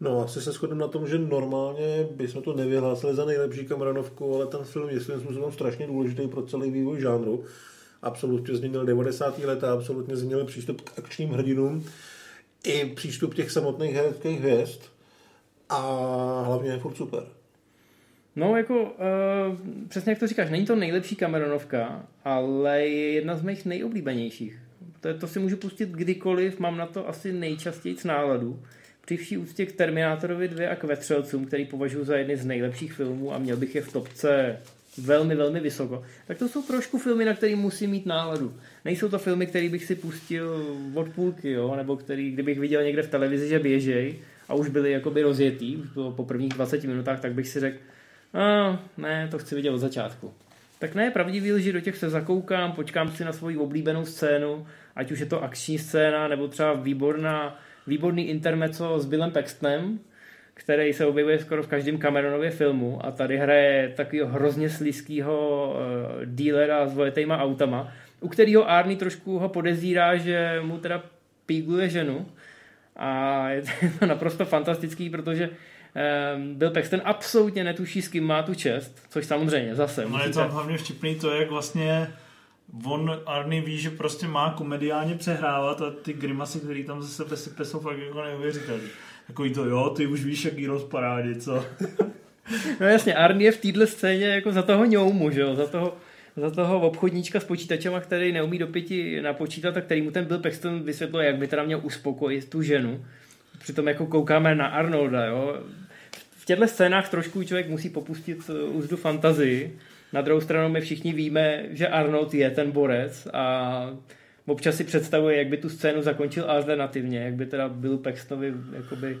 No, 0.00 0.20
asi 0.20 0.40
se 0.40 0.52
shodneme 0.52 0.80
na 0.80 0.88
tom, 0.88 1.08
že 1.08 1.18
normálně 1.18 2.08
bychom 2.10 2.42
to 2.42 2.54
nevyhlásili 2.54 3.14
za 3.14 3.24
nejlepší 3.24 3.66
Cameronovku, 3.66 4.34
ale 4.34 4.46
ten 4.46 4.64
film 4.64 4.88
je 4.88 5.00
svým 5.00 5.20
způsobem 5.20 5.52
strašně 5.52 5.86
důležitý 5.86 6.28
pro 6.28 6.42
celý 6.42 6.70
vývoj 6.70 7.00
žánru. 7.00 7.44
Absolutně 8.02 8.54
změnil 8.54 8.84
90. 8.84 9.38
leta, 9.38 9.72
absolutně 9.72 10.16
změnil 10.16 10.44
přístup 10.44 10.80
k 10.80 10.98
akčním 10.98 11.30
hrdinům 11.30 11.84
i 12.64 12.86
přístup 12.86 13.34
těch 13.34 13.50
samotných 13.50 13.94
hereckých 13.94 14.38
hvězd 14.38 14.80
a 15.68 15.80
hlavně 16.46 16.70
je 16.70 16.78
furt 16.78 16.96
super. 16.96 17.22
No, 18.36 18.56
jako, 18.56 18.82
uh, 18.82 18.88
přesně 19.88 20.12
jak 20.12 20.18
to 20.18 20.26
říkáš, 20.26 20.50
není 20.50 20.66
to 20.66 20.76
nejlepší 20.76 21.16
Cameronovka, 21.16 22.06
ale 22.24 22.86
je 22.86 23.12
jedna 23.12 23.36
z 23.36 23.42
mých 23.42 23.64
nejoblíbenějších. 23.64 24.58
To, 25.00 25.08
je, 25.08 25.14
to 25.14 25.26
si 25.28 25.38
můžu 25.38 25.56
pustit 25.56 25.88
kdykoliv, 25.88 26.58
mám 26.58 26.76
na 26.76 26.86
to 26.86 27.08
asi 27.08 27.32
nejčastěji 27.32 27.96
náladu. 28.04 28.62
Při 29.04 29.16
vší 29.16 29.38
úctě 29.38 29.66
k 29.66 29.72
Terminátorovi 29.72 30.48
2 30.48 30.70
a 30.70 30.76
k 30.76 30.84
Vetřelcům, 30.84 31.44
který 31.44 31.64
považuji 31.64 32.04
za 32.04 32.16
jedny 32.16 32.36
z 32.36 32.44
nejlepších 32.44 32.92
filmů 32.92 33.34
a 33.34 33.38
měl 33.38 33.56
bych 33.56 33.74
je 33.74 33.82
v 33.82 33.92
topce 33.92 34.58
velmi, 34.98 35.34
velmi 35.34 35.60
vysoko, 35.60 36.02
tak 36.26 36.38
to 36.38 36.48
jsou 36.48 36.62
trošku 36.62 36.98
filmy, 36.98 37.24
na 37.24 37.34
který 37.34 37.54
musím 37.54 37.90
mít 37.90 38.06
náladu. 38.06 38.54
Nejsou 38.84 39.08
to 39.08 39.18
filmy, 39.18 39.46
který 39.46 39.68
bych 39.68 39.84
si 39.84 39.94
pustil 39.94 40.76
od 40.94 41.08
půlky, 41.08 41.50
jo? 41.50 41.76
nebo 41.76 41.96
který, 41.96 42.30
kdybych 42.30 42.60
viděl 42.60 42.82
někde 42.82 43.02
v 43.02 43.10
televizi, 43.10 43.48
že 43.48 43.58
běžej 43.58 44.18
a 44.48 44.54
už 44.54 44.68
byli 44.68 44.92
jakoby 44.92 45.22
rozjetý, 45.22 45.76
už 45.76 45.88
bylo 45.88 46.12
po 46.12 46.24
prvních 46.24 46.52
20 46.52 46.84
minutách, 46.84 47.20
tak 47.20 47.34
bych 47.34 47.48
si 47.48 47.60
řekl, 47.60 47.78
a 48.34 48.78
ne, 48.98 49.28
to 49.30 49.38
chci 49.38 49.54
vidět 49.54 49.70
od 49.70 49.78
začátku. 49.78 50.32
Tak 50.78 50.94
ne, 50.94 51.10
pravdivý 51.10 51.52
lži, 51.52 51.72
do 51.72 51.80
těch 51.80 51.96
se 51.96 52.10
zakoukám, 52.10 52.72
počkám 52.72 53.10
si 53.10 53.24
na 53.24 53.32
svoji 53.32 53.56
oblíbenou 53.56 54.04
scénu, 54.04 54.66
ať 54.96 55.12
už 55.12 55.20
je 55.20 55.26
to 55.26 55.42
akční 55.42 55.78
scéna, 55.78 56.28
nebo 56.28 56.48
třeba 56.48 56.72
výborná, 56.72 57.60
výborný 57.86 58.28
intermezzo 58.28 58.98
s 58.98 59.06
Billem 59.06 59.30
Paxtonem, 59.30 59.98
který 60.54 60.92
se 60.92 61.06
objevuje 61.06 61.38
skoro 61.38 61.62
v 61.62 61.68
každém 61.68 61.98
Cameronově 61.98 62.50
filmu 62.50 63.06
a 63.06 63.10
tady 63.10 63.36
hraje 63.38 63.92
takového 63.96 64.28
hrozně 64.28 64.70
slizkého 64.70 65.68
uh, 65.74 66.24
dílera 66.24 66.88
s 66.88 66.94
vojetýma 66.94 67.38
autama, 67.38 67.92
u 68.20 68.28
kterého 68.28 68.70
Arnie 68.70 68.96
trošku 68.96 69.38
ho 69.38 69.48
podezírá, 69.48 70.16
že 70.16 70.60
mu 70.62 70.78
teda 70.78 71.02
pígluje 71.46 71.88
ženu 71.88 72.26
a 72.96 73.48
je 73.48 73.62
to 73.98 74.06
naprosto 74.06 74.44
fantastický, 74.44 75.10
protože 75.10 75.48
um, 75.48 76.54
Bill 76.54 76.70
Paxton 76.70 77.00
absolutně 77.04 77.64
netuší, 77.64 78.02
s 78.02 78.08
kým 78.08 78.24
má 78.24 78.42
tu 78.42 78.54
čest, 78.54 79.06
což 79.08 79.26
samozřejmě 79.26 79.74
zase 79.74 80.08
No 80.08 80.24
je 80.24 80.30
to 80.30 80.48
hlavně 80.48 80.78
vtipný 80.78 81.14
to, 81.14 81.30
jak 81.30 81.50
vlastně 81.50 82.08
on 82.84 83.20
Arnie 83.26 83.62
ví, 83.62 83.78
že 83.78 83.90
prostě 83.90 84.26
má 84.26 84.50
komediálně 84.50 85.14
přehrávat 85.14 85.82
a 85.82 85.90
ty 85.90 86.12
grimasy, 86.12 86.60
které 86.60 86.84
tam 86.84 87.02
ze 87.02 87.08
sebe 87.08 87.36
sype, 87.36 87.64
jsou 87.64 87.80
fakt 87.80 87.98
jako 87.98 88.22
neuvěřitelné. 88.22 88.84
Takový 89.32 89.52
to, 89.52 89.64
jo, 89.64 89.90
ty 89.96 90.06
už 90.06 90.24
víš, 90.24 90.44
jaký 90.44 90.66
rozparádě, 90.66 91.34
co? 91.34 91.66
No 92.80 92.86
jasně, 92.86 93.14
Arnie 93.14 93.48
je 93.48 93.52
v 93.52 93.60
téhle 93.60 93.86
scéně 93.86 94.26
jako 94.26 94.52
za 94.52 94.62
toho 94.62 94.84
ňoumu, 94.84 95.30
že 95.30 95.40
jo, 95.40 95.54
za 95.54 95.66
toho, 95.66 95.96
za 96.36 96.50
toho 96.50 96.80
obchodníčka 96.80 97.40
s 97.40 97.44
počítačem, 97.44 97.92
který 98.00 98.32
neumí 98.32 98.58
do 98.58 98.66
pěti 98.66 99.22
napočítat 99.22 99.76
a 99.76 99.80
který 99.80 100.02
mu 100.02 100.10
ten 100.10 100.24
Bill 100.24 100.40
Paxton 100.40 100.82
vysvětluje, 100.82 101.26
jak 101.26 101.36
by 101.36 101.46
teda 101.46 101.62
měl 101.62 101.80
uspokojit 101.82 102.48
tu 102.48 102.62
ženu. 102.62 103.04
Přitom 103.58 103.88
jako 103.88 104.06
koukáme 104.06 104.54
na 104.54 104.66
Arnolda, 104.66 105.24
jo. 105.24 105.60
V 106.30 106.44
těchto 106.44 106.68
scénách 106.68 107.08
trošku 107.08 107.44
člověk 107.44 107.68
musí 107.68 107.90
popustit 107.90 108.50
eh, 108.50 108.62
úzdu 108.62 108.96
fantazii. 108.96 109.78
Na 110.12 110.20
druhou 110.20 110.40
stranu 110.40 110.68
my 110.68 110.80
všichni 110.80 111.12
víme, 111.12 111.64
že 111.70 111.88
Arnold 111.88 112.34
je 112.34 112.50
ten 112.50 112.70
borec 112.70 113.28
a 113.32 113.86
občas 114.46 114.76
si 114.76 114.84
představuje, 114.84 115.36
jak 115.38 115.48
by 115.48 115.56
tu 115.56 115.68
scénu 115.68 116.02
zakončil 116.02 116.50
alternativně, 116.50 117.18
jak 117.18 117.34
by 117.34 117.46
teda 117.46 117.68
byl 117.68 117.98
Paxtonovi 117.98 118.54
jakoby... 118.72 119.18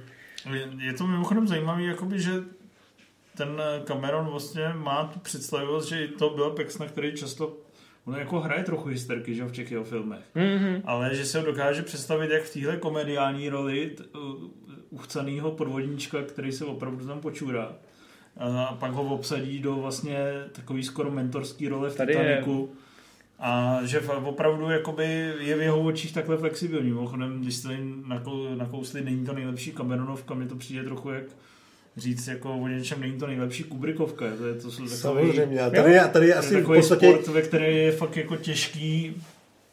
Je, 0.52 0.68
je 0.86 0.92
to 0.92 1.06
mimochodem 1.06 1.48
zajímavé, 1.48 1.82
jakoby, 1.82 2.20
že 2.20 2.30
ten 3.36 3.48
Cameron 3.84 4.26
vlastně 4.26 4.68
má 4.74 5.04
tu 5.04 5.18
představivost, 5.18 5.88
že 5.88 6.08
to 6.18 6.30
byl 6.30 6.50
Paxton, 6.50 6.88
který 6.88 7.12
často 7.12 7.56
On 8.04 8.14
jako 8.14 8.40
hraje 8.40 8.64
trochu 8.64 8.88
hysterky, 8.88 9.34
že 9.34 9.44
v 9.44 9.52
těch 9.52 9.70
jeho 9.72 9.84
filmech. 9.84 10.20
Mm-hmm. 10.36 10.82
Ale 10.84 11.14
že 11.14 11.24
se 11.26 11.38
ho 11.40 11.46
dokáže 11.46 11.82
představit, 11.82 12.30
jak 12.30 12.42
v 12.42 12.52
téhle 12.52 12.76
komediální 12.76 13.48
roli 13.48 13.90
t- 13.96 14.04
uh, 14.18 14.50
uchcanýho 14.90 15.50
podvodníčka, 15.50 16.22
který 16.22 16.52
se 16.52 16.64
opravdu 16.64 17.06
tam 17.06 17.20
počůrá. 17.20 17.72
A 18.36 18.76
pak 18.80 18.92
ho 18.92 19.02
obsadí 19.02 19.58
do 19.58 19.74
vlastně 19.74 20.18
takový 20.52 20.82
skoro 20.82 21.10
mentorský 21.10 21.68
role 21.68 21.90
v 21.90 21.96
Tady 21.96 22.12
je- 22.12 22.18
Titaniku. 22.18 22.72
A 23.44 23.80
že 23.84 24.00
opravdu 24.00 24.70
jakoby 24.70 25.32
je 25.38 25.56
v 25.56 25.60
jeho 25.60 25.80
očích 25.80 26.14
takhle 26.14 26.36
flexibilní. 26.36 26.90
Mimochodem, 26.90 27.40
když 27.40 27.54
jste 27.54 27.68
nakou- 28.08 28.56
nakousli, 28.56 29.02
není 29.04 29.26
to 29.26 29.32
nejlepší 29.32 29.72
Cameronovka, 29.72 30.34
mi 30.34 30.46
to 30.46 30.56
přijde 30.56 30.84
trochu 30.84 31.10
jak 31.10 31.24
říct 31.96 32.26
jako 32.26 32.56
o 32.56 32.68
něčem 32.68 33.00
není 33.00 33.18
to 33.18 33.26
nejlepší 33.26 33.64
Kubrickovka. 33.64 34.24
To, 34.38 34.46
je, 34.46 34.54
to 34.54 34.70
jsou 34.70 34.82
takový, 34.82 34.98
Samozřejmě. 35.00 35.60
A 35.60 35.70
tady, 35.70 35.92
je, 35.92 36.08
tady 36.08 36.26
je 36.26 36.34
asi 36.34 36.54
v 36.54 36.58
takový 36.58 36.78
podstatě 36.78 37.12
sport, 37.12 37.26
ve 37.26 37.42
které 37.42 37.70
je 37.70 37.92
fakt 37.92 38.16
jako 38.16 38.36
těžký 38.36 39.22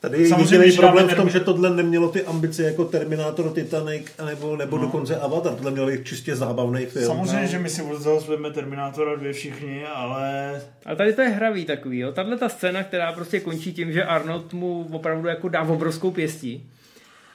Tady 0.02 0.22
je 0.22 0.28
Samozřejmě, 0.28 0.72
problém 0.78 1.08
v 1.08 1.16
tom, 1.16 1.30
že 1.30 1.40
tohle 1.40 1.70
nemělo 1.76 2.10
ty 2.10 2.24
ambice 2.24 2.64
jako 2.64 2.86
Terminator, 2.86 3.52
Titanic, 3.52 4.08
nebo, 4.26 4.56
nebo 4.58 4.78
No. 4.78 4.82
dokonce 4.86 5.16
Avatar. 5.16 5.56
Tohle 5.56 5.72
měl 5.72 5.88
být 5.88 6.06
čistě 6.06 6.36
zábavný 6.36 6.86
film. 6.86 7.06
Samozřejmě, 7.06 7.42
no. 7.42 7.48
že 7.48 7.60
my 7.60 7.70
si 7.70 7.82
zveme 8.20 8.52
Terminátora 8.52 9.16
dvě 9.16 9.34
všichni, 9.34 9.86
ale 9.86 10.62
A 10.86 10.96
tady 10.96 11.14
to 11.14 11.22
je 11.22 11.30
hravý 11.30 11.66
takový, 11.66 12.00
jo. 12.00 12.12
Tahle 12.12 12.38
ta 12.38 12.50
scéna, 12.50 12.84
která 12.84 13.12
prostě 13.14 13.40
končí 13.40 13.74
tím, 13.74 13.92
že 13.92 14.04
Arnold 14.04 14.54
mu 14.54 14.88
opravdu 14.92 15.28
jako 15.28 15.50
dá 15.50 15.62
obrovskou 15.62 16.12
pěstí. 16.12 16.70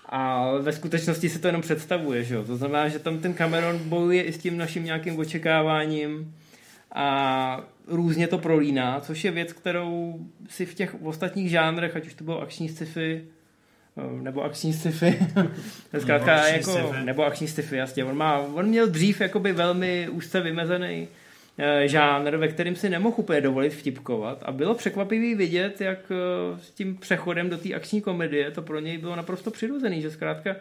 A 0.09 0.50
ve 0.61 0.72
skutečnosti 0.72 1.29
se 1.29 1.38
to 1.38 1.48
jenom 1.48 1.62
představuje, 1.62 2.24
že 2.24 2.35
jo. 2.35 2.44
To 2.44 2.57
znamená, 2.57 2.88
že 2.88 2.98
tam 2.98 3.18
ten 3.18 3.35
Cameron 3.35 3.79
bojuje 3.79 4.22
i 4.22 4.33
s 4.33 4.38
tím 4.38 4.59
naším 4.59 4.85
nějakým 4.85 5.18
očekáváním 5.18 6.35
a 6.95 7.61
různě 7.87 8.27
to 8.29 8.39
prolíná, 8.39 9.01
což 9.01 9.25
je 9.25 9.31
věc, 9.31 9.53
kterou 9.53 10.21
si 10.49 10.67
v 10.67 10.75
těch 10.75 11.03
ostatních 11.03 11.51
žánrech, 11.51 11.97
ať 11.97 12.07
už 12.07 12.15
to 12.15 12.25
bylo 12.25 12.41
akční 12.41 12.69
sci-fi, 12.69 13.25
eh, 13.99 14.23
nebo 14.23 14.43
akční 14.45 14.73
sci-fi, 14.73 15.19
zkrátka 15.99 16.35
Nebo 16.37 16.43
akční 16.43 16.57
jako, 16.57 16.71
sci-fi. 16.73 17.05
nebo 17.05 17.25
akční 17.25 17.49
sci-fi, 17.49 17.77
jasně. 17.77 18.05
On, 18.05 18.17
má, 18.17 18.39
on 18.39 18.67
měl 18.67 18.87
dřív 18.87 19.21
jakoby 19.21 19.53
velmi 19.53 20.09
úzce 20.09 20.41
vymezený 20.41 21.09
eh, 21.59 21.89
žánr, 21.89 22.37
ve 22.37 22.49
kterým 22.49 22.77
si 22.77 22.89
nemohl 22.89 23.15
úplně 23.19 23.41
dovolit 23.41 23.71
vtipkovat 23.71 24.43
a 24.43 24.53
bylo 24.53 24.75
překvapivý 24.75 25.35
vidět, 25.35 25.81
jak 25.81 25.99
eh, 26.11 26.61
s 26.61 26.71
tím 26.71 26.97
přechodem 26.97 27.51
do 27.51 27.59
té 27.59 27.75
akční 27.75 28.01
komedie 28.01 28.51
to 28.51 28.63
pro 28.63 28.81
něj 28.81 28.99
bylo 28.99 29.17
naprosto 29.17 29.51
přirozený, 29.51 30.03
že 30.03 30.11
zkrátka 30.11 30.57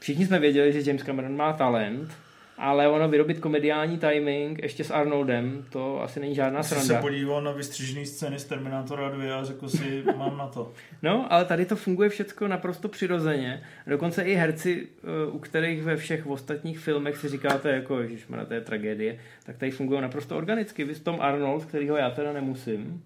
všichni 0.00 0.26
jsme 0.26 0.38
věděli, 0.38 0.72
že 0.72 0.90
James 0.90 1.02
Cameron 1.02 1.36
má 1.36 1.52
talent, 1.52 2.10
ale 2.58 2.88
ono 2.88 3.08
vyrobit 3.08 3.40
komediální 3.40 3.98
timing 3.98 4.62
ještě 4.62 4.84
s 4.84 4.90
Arnoldem, 4.90 5.64
to 5.70 6.02
asi 6.02 6.20
není 6.20 6.34
žádná 6.34 6.62
se 6.62 6.74
sranda. 6.74 7.00
podíval 7.00 7.42
na 7.42 7.52
vystřižený 7.52 8.06
scény 8.06 8.38
z 8.38 8.44
Terminátora 8.44 9.08
2 9.08 9.40
a 9.40 9.44
řekl 9.44 9.68
si, 9.68 10.04
mám 10.16 10.38
na 10.38 10.46
to. 10.46 10.72
No, 11.02 11.32
ale 11.32 11.44
tady 11.44 11.66
to 11.66 11.76
funguje 11.76 12.08
všechno 12.08 12.48
naprosto 12.48 12.88
přirozeně. 12.88 13.62
Dokonce 13.86 14.22
i 14.22 14.34
herci, 14.34 14.88
eh, 15.02 15.30
u 15.30 15.38
kterých 15.38 15.82
ve 15.82 15.96
všech 15.96 16.26
ostatních 16.26 16.78
filmech 16.78 17.16
si 17.16 17.28
říkáte, 17.28 17.70
jako, 17.70 18.06
že 18.06 18.16
to 18.48 18.54
je 18.54 18.60
tragédie, 18.60 19.18
tak 19.44 19.56
tady 19.56 19.70
fungují 19.70 20.00
naprosto 20.00 20.36
organicky. 20.36 20.84
Vy 20.84 20.94
Tom 20.94 21.20
Arnold, 21.20 21.64
kterýho 21.64 21.96
já 21.96 22.10
teda 22.10 22.32
nemusím, 22.32 23.02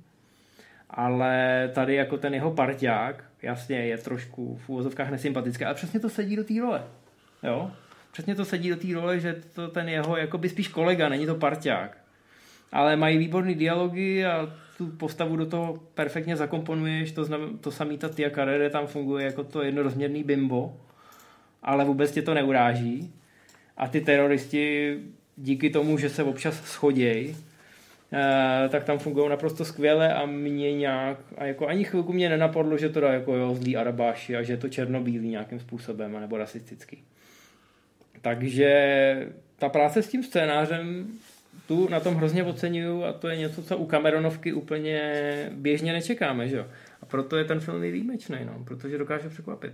ale 0.90 1.70
tady 1.74 1.94
jako 1.94 2.16
ten 2.16 2.34
jeho 2.34 2.50
parťák, 2.50 3.24
jasně 3.42 3.86
je 3.86 3.98
trošku 3.98 4.60
v 4.66 4.68
úvozovkách 4.68 5.10
nesympatický, 5.10 5.64
ale 5.64 5.74
přesně 5.74 6.00
to 6.00 6.08
sedí 6.08 6.36
do 6.36 6.44
té 6.44 6.54
role. 6.60 6.84
Jo? 7.42 7.70
Přesně 8.12 8.34
to 8.34 8.44
sedí 8.44 8.70
do 8.70 8.76
té 8.76 8.94
role, 8.94 9.20
že 9.20 9.42
to 9.54 9.68
ten 9.68 9.88
jeho 9.88 10.16
jakoby 10.16 10.48
spíš 10.48 10.68
kolega, 10.68 11.08
není 11.08 11.26
to 11.26 11.34
parťák. 11.34 11.98
Ale 12.72 12.96
mají 12.96 13.18
výborný 13.18 13.54
dialogy 13.54 14.26
a 14.26 14.52
tu 14.78 14.86
postavu 14.86 15.36
do 15.36 15.46
toho 15.46 15.80
perfektně 15.94 16.36
zakomponuješ, 16.36 17.12
to, 17.12 17.24
znam, 17.24 17.58
to 17.58 17.70
samý 17.70 17.98
ta 17.98 18.08
Tia 18.08 18.30
Carrere 18.30 18.70
tam 18.70 18.86
funguje 18.86 19.24
jako 19.24 19.44
to 19.44 19.62
jednorozměrný 19.62 20.22
bimbo, 20.22 20.76
ale 21.62 21.84
vůbec 21.84 22.10
tě 22.10 22.22
to 22.22 22.34
neuráží. 22.34 23.12
A 23.76 23.88
ty 23.88 24.00
teroristi 24.00 24.96
díky 25.36 25.70
tomu, 25.70 25.98
že 25.98 26.08
se 26.08 26.22
občas 26.22 26.64
schodějí, 26.64 27.36
eh, 28.12 28.68
tak 28.68 28.84
tam 28.84 28.98
fungují 28.98 29.28
naprosto 29.28 29.64
skvěle 29.64 30.14
a 30.14 30.26
mě 30.26 30.72
nějak, 30.72 31.18
a 31.38 31.44
jako 31.44 31.66
ani 31.66 31.84
chvilku 31.84 32.12
mě 32.12 32.28
nenapadlo, 32.28 32.78
že 32.78 32.88
to 32.88 33.00
dá 33.00 33.12
jako 33.12 33.36
jo, 33.36 33.54
zlý 33.54 33.76
arabáši 33.76 34.36
a 34.36 34.42
že 34.42 34.52
je 34.52 34.56
to 34.56 34.68
černobílý 34.68 35.28
nějakým 35.28 35.60
způsobem, 35.60 36.20
nebo 36.20 36.36
rasistický. 36.36 37.04
Takže 38.22 39.32
ta 39.58 39.68
práce 39.68 40.02
s 40.02 40.08
tím 40.08 40.22
scénářem 40.22 41.06
tu 41.68 41.88
na 41.88 42.00
tom 42.00 42.14
hrozně 42.14 42.44
oceňuju 42.44 43.04
a 43.04 43.12
to 43.12 43.28
je 43.28 43.36
něco, 43.36 43.62
co 43.62 43.76
u 43.76 43.86
Cameronovky 43.86 44.52
úplně 44.52 45.50
běžně 45.54 45.92
nečekáme, 45.92 46.48
že 46.48 46.56
jo. 46.56 46.66
A 47.02 47.06
proto 47.06 47.36
je 47.36 47.44
ten 47.44 47.60
film 47.60 47.84
i 47.84 47.90
výjimečný, 47.90 48.36
no, 48.44 48.64
protože 48.64 48.98
dokáže 48.98 49.28
překvapit. 49.28 49.72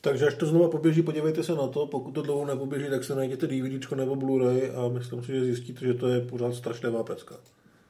Takže 0.00 0.26
až 0.26 0.34
to 0.34 0.46
znova 0.46 0.68
poběží, 0.68 1.02
podívejte 1.02 1.42
se 1.42 1.54
na 1.54 1.68
to. 1.68 1.86
Pokud 1.86 2.12
to 2.12 2.22
dlouho 2.22 2.46
nepoběží, 2.46 2.86
tak 2.90 3.04
se 3.04 3.14
najděte 3.14 3.46
DVD 3.46 3.92
nebo 3.92 4.16
Blu-ray 4.16 4.70
a 4.74 4.88
myslím 4.88 5.22
si, 5.22 5.32
že 5.32 5.44
zjistíte, 5.44 5.86
že 5.86 5.94
to 5.94 6.08
je 6.08 6.20
pořád 6.20 6.54
strašlivá 6.54 7.04
pecka. 7.04 7.34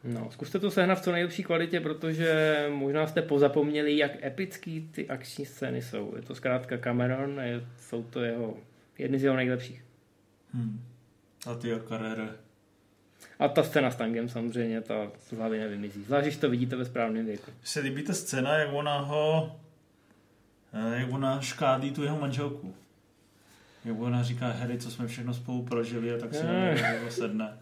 No, 0.04 0.30
zkuste 0.30 0.58
to 0.58 0.70
sehnat 0.70 0.98
v 0.98 1.02
co 1.02 1.12
nejlepší 1.12 1.42
kvalitě, 1.42 1.80
protože 1.80 2.56
možná 2.74 3.06
jste 3.06 3.22
pozapomněli, 3.22 3.96
jak 3.96 4.24
epický 4.24 4.88
ty 4.92 5.08
akční 5.08 5.46
scény 5.46 5.82
jsou. 5.82 6.12
Je 6.16 6.22
to 6.22 6.34
zkrátka 6.34 6.78
Cameron, 6.78 7.40
je, 7.40 7.64
jsou 7.78 8.02
to 8.02 8.20
jeho, 8.20 8.56
jedny 8.98 9.18
z 9.18 9.24
jeho 9.24 9.37
nejlepších. 9.37 9.84
Hmm. 10.54 10.84
A 11.46 11.54
ty 11.54 11.72
Carrere. 11.88 12.28
A 13.38 13.48
ta 13.48 13.62
scéna 13.62 13.90
s 13.90 13.96
Tangem 13.96 14.28
samozřejmě, 14.28 14.80
ta 14.80 15.11
z 15.18 15.32
hlavy 15.32 15.58
nevymizí. 15.58 16.04
Zvlášť, 16.04 16.24
když 16.24 16.37
to 16.37 16.50
vidíte 16.50 16.76
ve 16.76 16.84
správném 16.84 17.26
věku. 17.26 17.50
Se 17.62 17.80
líbí 17.80 18.02
ta 18.02 18.14
scéna, 18.14 18.58
jak 18.58 18.68
ona 18.72 18.98
ho, 18.98 19.56
eh, 20.72 21.00
jak 21.00 21.12
ona 21.12 21.40
škádí 21.40 21.90
tu 21.90 22.02
jeho 22.02 22.18
manželku. 22.18 22.74
Jak 23.84 24.00
ona 24.00 24.22
říká, 24.22 24.48
Harry, 24.48 24.78
co 24.78 24.90
jsme 24.90 25.06
všechno 25.06 25.34
spolu 25.34 25.62
prožili 25.62 26.14
a 26.14 26.18
tak 26.18 26.34
si 26.34 26.44
na 26.44 26.52
něj 26.52 26.80
jako 26.80 27.11
sedne. 27.11 27.58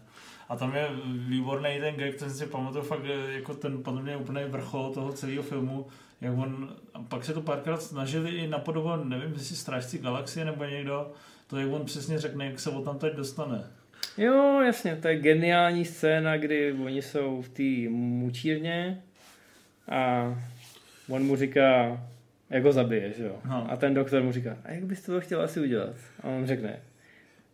A 0.49 0.55
tam 0.55 0.75
je 0.75 0.87
výborný 1.27 1.79
ten 1.79 1.95
gag, 1.95 2.15
ten 2.15 2.29
si 2.29 2.45
pamatuju 2.45 2.83
fakt 2.83 3.05
eh, 3.05 3.33
jako 3.33 3.53
ten 3.53 3.83
podle 3.83 4.01
mě 4.01 4.17
úplný 4.17 4.41
vrchol 4.47 4.93
toho 4.93 5.13
celého 5.13 5.43
filmu, 5.43 5.87
jak 6.21 6.37
on, 6.37 6.75
a 6.93 7.01
pak 7.01 7.25
se 7.25 7.33
to 7.33 7.41
párkrát 7.41 7.81
snažili 7.81 8.29
i 8.29 8.47
napodobovat, 8.47 9.05
nevím, 9.05 9.33
jestli 9.33 9.55
Strážci 9.55 9.97
galaxie 9.97 10.45
nebo 10.45 10.63
někdo, 10.63 11.11
to 11.47 11.57
jak 11.57 11.71
on 11.71 11.85
přesně 11.85 12.19
řekne, 12.19 12.45
jak 12.45 12.59
se 12.59 12.69
o 12.69 12.81
tam 12.81 12.97
teď 12.97 13.13
dostane. 13.13 13.63
Jo, 14.17 14.61
jasně, 14.61 14.95
to 14.95 15.07
je 15.07 15.19
geniální 15.19 15.85
scéna, 15.85 16.37
kdy 16.37 16.73
oni 16.73 17.01
jsou 17.01 17.41
v 17.41 17.49
té 17.49 17.89
mučírně 17.95 19.01
a 19.89 20.35
on 21.09 21.23
mu 21.23 21.35
říká, 21.35 22.01
jak 22.49 22.63
ho 22.63 22.71
zabije, 22.71 23.13
že 23.13 23.23
jo. 23.23 23.39
No. 23.45 23.71
A 23.71 23.75
ten 23.75 23.93
doktor 23.93 24.23
mu 24.23 24.31
říká, 24.31 24.57
a 24.63 24.71
jak 24.71 24.83
byste 24.83 25.11
to 25.11 25.21
chtěl 25.21 25.41
asi 25.41 25.59
udělat? 25.59 25.95
A 26.23 26.27
on 26.27 26.47
řekne, 26.47 26.79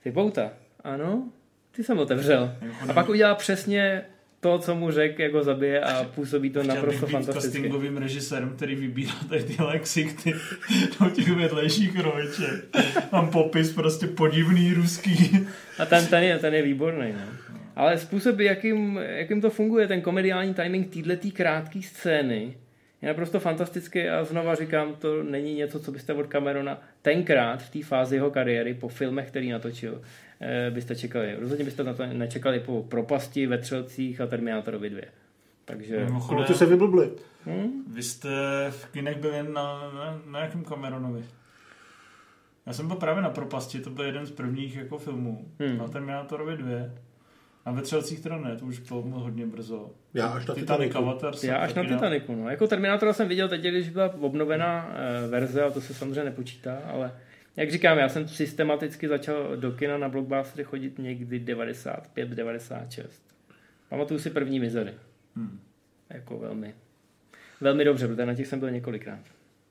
ty 0.03 0.11
pouta, 0.11 0.51
ano, 0.83 1.29
ty 1.75 1.83
jsem 1.83 1.99
otevřel. 1.99 2.55
Jako 2.61 2.75
A 2.89 2.93
pak 2.93 3.09
udělá 3.09 3.35
přesně 3.35 4.01
to, 4.39 4.59
co 4.59 4.75
mu 4.75 4.91
řekl, 4.91 5.21
jak 5.21 5.33
ho 5.33 5.43
zabije 5.43 5.81
a 5.81 6.03
působí 6.03 6.49
to 6.49 6.59
Chtěl 6.59 6.75
naprosto 6.75 7.05
bych 7.05 7.09
být 7.09 7.11
fantasticky. 7.11 7.51
castingovým 7.51 7.97
režisérem, 7.97 8.53
který 8.55 8.75
vybírá 8.75 9.13
tady 9.29 9.43
tyhle 9.43 9.79
ksichty 9.79 10.33
do 10.99 11.09
těch 11.09 11.31
vedlejších 11.31 11.99
roliček. 11.99 12.65
Tam 13.11 13.29
popis 13.29 13.73
prostě 13.73 14.07
podivný 14.07 14.73
ruský. 14.73 15.47
A 15.79 15.85
ten, 15.85 16.07
ten, 16.07 16.23
je, 16.23 16.39
ten 16.39 16.53
je 16.53 16.61
výborný. 16.61 17.13
No. 17.13 17.53
Ale 17.75 17.97
způsob, 17.97 18.39
jakým, 18.39 18.99
jakým 19.03 19.41
to 19.41 19.49
funguje, 19.49 19.87
ten 19.87 20.01
komediální 20.01 20.53
timing 20.53 20.93
této 20.93 21.27
krátké 21.33 21.81
scény, 21.81 22.57
je 23.03 23.09
naprosto 23.09 23.39
fantastický 23.39 24.09
a 24.09 24.23
znova 24.23 24.55
říkám, 24.55 24.95
to 24.95 25.23
není 25.23 25.55
něco, 25.55 25.79
co 25.79 25.91
byste 25.91 26.13
od 26.13 26.31
Camerona 26.31 26.81
tenkrát 27.01 27.63
v 27.63 27.69
té 27.69 27.83
fázi 27.83 28.15
jeho 28.15 28.31
kariéry, 28.31 28.73
po 28.73 28.87
filmech, 28.87 29.27
který 29.27 29.49
natočil, 29.49 30.01
eh, 30.41 30.71
byste 30.71 30.95
čekali. 30.95 31.35
Rozhodně 31.39 31.65
byste 31.65 31.83
na 31.83 31.93
to 31.93 32.05
nečekali 32.05 32.59
po 32.59 32.83
Propasti, 32.83 33.47
Vetřelcích 33.47 34.21
a 34.21 34.27
Terminátorovi 34.27 34.89
2. 34.89 35.01
Takže... 35.65 36.07
Kluci 36.27 36.51
No, 36.51 36.57
se 36.57 36.65
vyblbli. 36.65 37.09
Hm? 37.45 37.83
Vy 37.93 38.03
jste 38.03 38.29
v 38.69 38.85
kinech 38.85 39.17
byli 39.17 39.43
na, 39.43 39.91
na, 39.93 40.21
na 40.31 40.39
jakém 40.39 40.63
Cameronovi? 40.63 41.25
Já 42.65 42.73
jsem 42.73 42.87
byl 42.87 42.95
právě 42.95 43.23
na 43.23 43.29
Propasti, 43.29 43.79
to 43.79 43.89
byl 43.89 44.05
jeden 44.05 44.25
z 44.25 44.31
prvních 44.31 44.75
jako 44.75 44.97
filmů. 44.97 45.47
Hmm. 45.59 45.77
Na 45.77 45.87
Terminátorovi 45.87 46.57
2. 46.57 46.69
Na 47.65 47.71
Vetřelcích 47.71 48.19
teda 48.19 48.37
ne, 48.37 48.57
to 48.57 48.65
už 48.65 48.79
bylo 48.79 49.01
hodně 49.01 49.45
brzo. 49.45 49.91
Já 50.13 50.27
až 50.27 50.45
na 50.45 50.55
Titanic. 50.55 50.95
Avatar 50.95 51.35
jsem 51.35 51.49
Já 51.49 51.57
až 51.57 51.73
na. 51.73 51.83
Titaniku. 51.83 52.35
No. 52.35 52.49
Jako 52.49 52.67
Terminátora 52.67 53.13
jsem 53.13 53.27
viděl 53.27 53.49
teď, 53.49 53.61
když 53.61 53.89
byla 53.89 54.13
obnovená 54.13 54.95
e, 54.95 55.27
verze, 55.27 55.63
a 55.63 55.71
to 55.71 55.81
se 55.81 55.93
samozřejmě 55.93 56.23
nepočítá, 56.23 56.77
ale 56.77 57.11
jak 57.55 57.71
říkám, 57.71 57.97
já 57.97 58.09
jsem 58.09 58.27
systematicky 58.27 59.07
začal 59.07 59.57
do 59.57 59.71
kina 59.71 59.97
na 59.97 60.09
blockbustery 60.09 60.63
chodit 60.63 60.99
někdy 60.99 61.39
95, 61.39 62.29
96. 62.29 63.23
Pamatuju 63.89 64.19
si 64.19 64.29
první 64.29 64.59
mizery. 64.59 64.93
Hmm. 65.35 65.59
Jako 66.09 66.39
velmi 66.39 66.73
velmi 67.63 67.85
dobře, 67.85 68.07
protože 68.07 68.25
na 68.25 68.35
těch 68.35 68.47
jsem 68.47 68.59
byl 68.59 68.71
několikrát. 68.71 69.19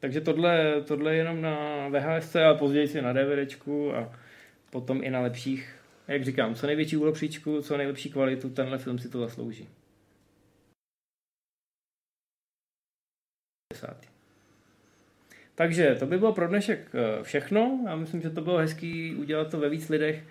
Takže 0.00 0.20
tohle, 0.20 0.82
tohle 0.84 1.12
je 1.12 1.18
jenom 1.18 1.40
na 1.40 1.88
VHS 1.88 2.36
a 2.36 2.54
později 2.54 2.88
si 2.88 3.02
na 3.02 3.12
DVDčku 3.12 3.96
a 3.96 4.12
potom 4.70 5.00
i 5.04 5.10
na 5.10 5.20
lepších, 5.20 5.74
jak 6.08 6.24
říkám, 6.24 6.54
co 6.54 6.66
největší 6.66 6.96
úlopříčku, 6.96 7.62
co 7.62 7.76
nejlepší 7.76 8.10
kvalitu, 8.10 8.50
tenhle 8.50 8.78
film 8.78 8.98
si 8.98 9.08
to 9.08 9.20
zaslouží. 9.20 9.68
Takže 15.54 15.96
to 15.98 16.06
by 16.06 16.18
bylo 16.18 16.32
pro 16.32 16.48
dnešek 16.48 16.90
eh, 16.94 17.22
všechno. 17.22 17.80
Já 17.86 17.96
myslím, 17.96 18.22
že 18.22 18.30
to 18.30 18.40
bylo 18.40 18.58
hezký 18.58 19.14
udělat 19.14 19.50
to 19.50 19.58
ve 19.58 19.68
víc 19.68 19.88
lidech. 19.88 20.24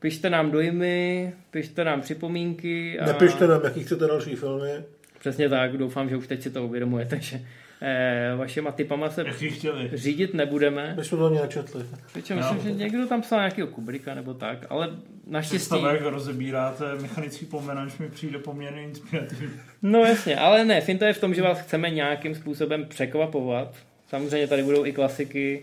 Pište 0.00 0.30
nám 0.30 0.50
dojmy, 0.50 1.32
pište 1.50 1.84
nám 1.84 2.00
připomínky. 2.00 3.00
A... 3.00 3.06
Nepište 3.06 3.46
nám, 3.46 3.60
jaký 3.64 3.82
chcete 3.84 4.06
další 4.06 4.36
filmy. 4.36 4.70
Přesně 5.18 5.48
tak, 5.48 5.76
doufám, 5.76 6.08
že 6.08 6.16
už 6.16 6.26
teď 6.26 6.42
si 6.42 6.50
to 6.50 6.64
uvědomujete, 6.64 7.20
že 7.20 7.40
eh, 7.82 8.34
vašima 8.36 8.72
typama 8.72 9.10
se 9.10 9.24
chtěli. 9.30 9.90
řídit 9.94 10.34
nebudeme. 10.34 10.94
My 10.96 11.04
jsme 11.04 11.18
to 11.18 11.28
nějak 11.30 11.50
četli. 11.50 11.84
Přičem 12.06 12.36
myslím, 12.36 12.60
že 12.60 12.72
někdo 12.72 13.06
tam 13.06 13.22
psal 13.22 13.38
nějakého 13.38 13.68
Kubricka 13.68 14.14
nebo 14.14 14.34
tak, 14.34 14.66
ale 14.70 14.90
naštěstí... 15.26 15.56
Představa, 15.56 15.92
jak 15.92 16.02
rozebíráte 16.02 16.94
mechanický 16.94 17.46
pomenač, 17.46 17.98
mi 17.98 18.08
přijde 18.08 18.38
poměrně 18.38 18.82
inspirativní. 18.82 19.50
No 19.82 19.98
jasně, 19.98 20.36
ale 20.36 20.64
ne, 20.64 20.80
finta 20.80 21.06
je 21.06 21.12
v 21.12 21.20
tom, 21.20 21.34
že 21.34 21.42
vás 21.42 21.60
chceme 21.60 21.90
nějakým 21.90 22.34
způsobem 22.34 22.86
překvapovat. 22.86 23.74
Samozřejmě 24.08 24.46
tady 24.46 24.62
budou 24.62 24.86
i 24.86 24.92
klasiky, 24.92 25.62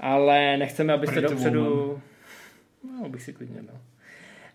ale 0.00 0.56
nechceme, 0.56 0.92
abyste 0.92 1.20
Pretty 1.20 1.34
dopředu... 1.34 1.64
Woman. 1.64 2.00
No, 3.02 3.08
bych 3.08 3.22
si 3.22 3.32
klidně 3.32 3.62
dal. 3.62 3.76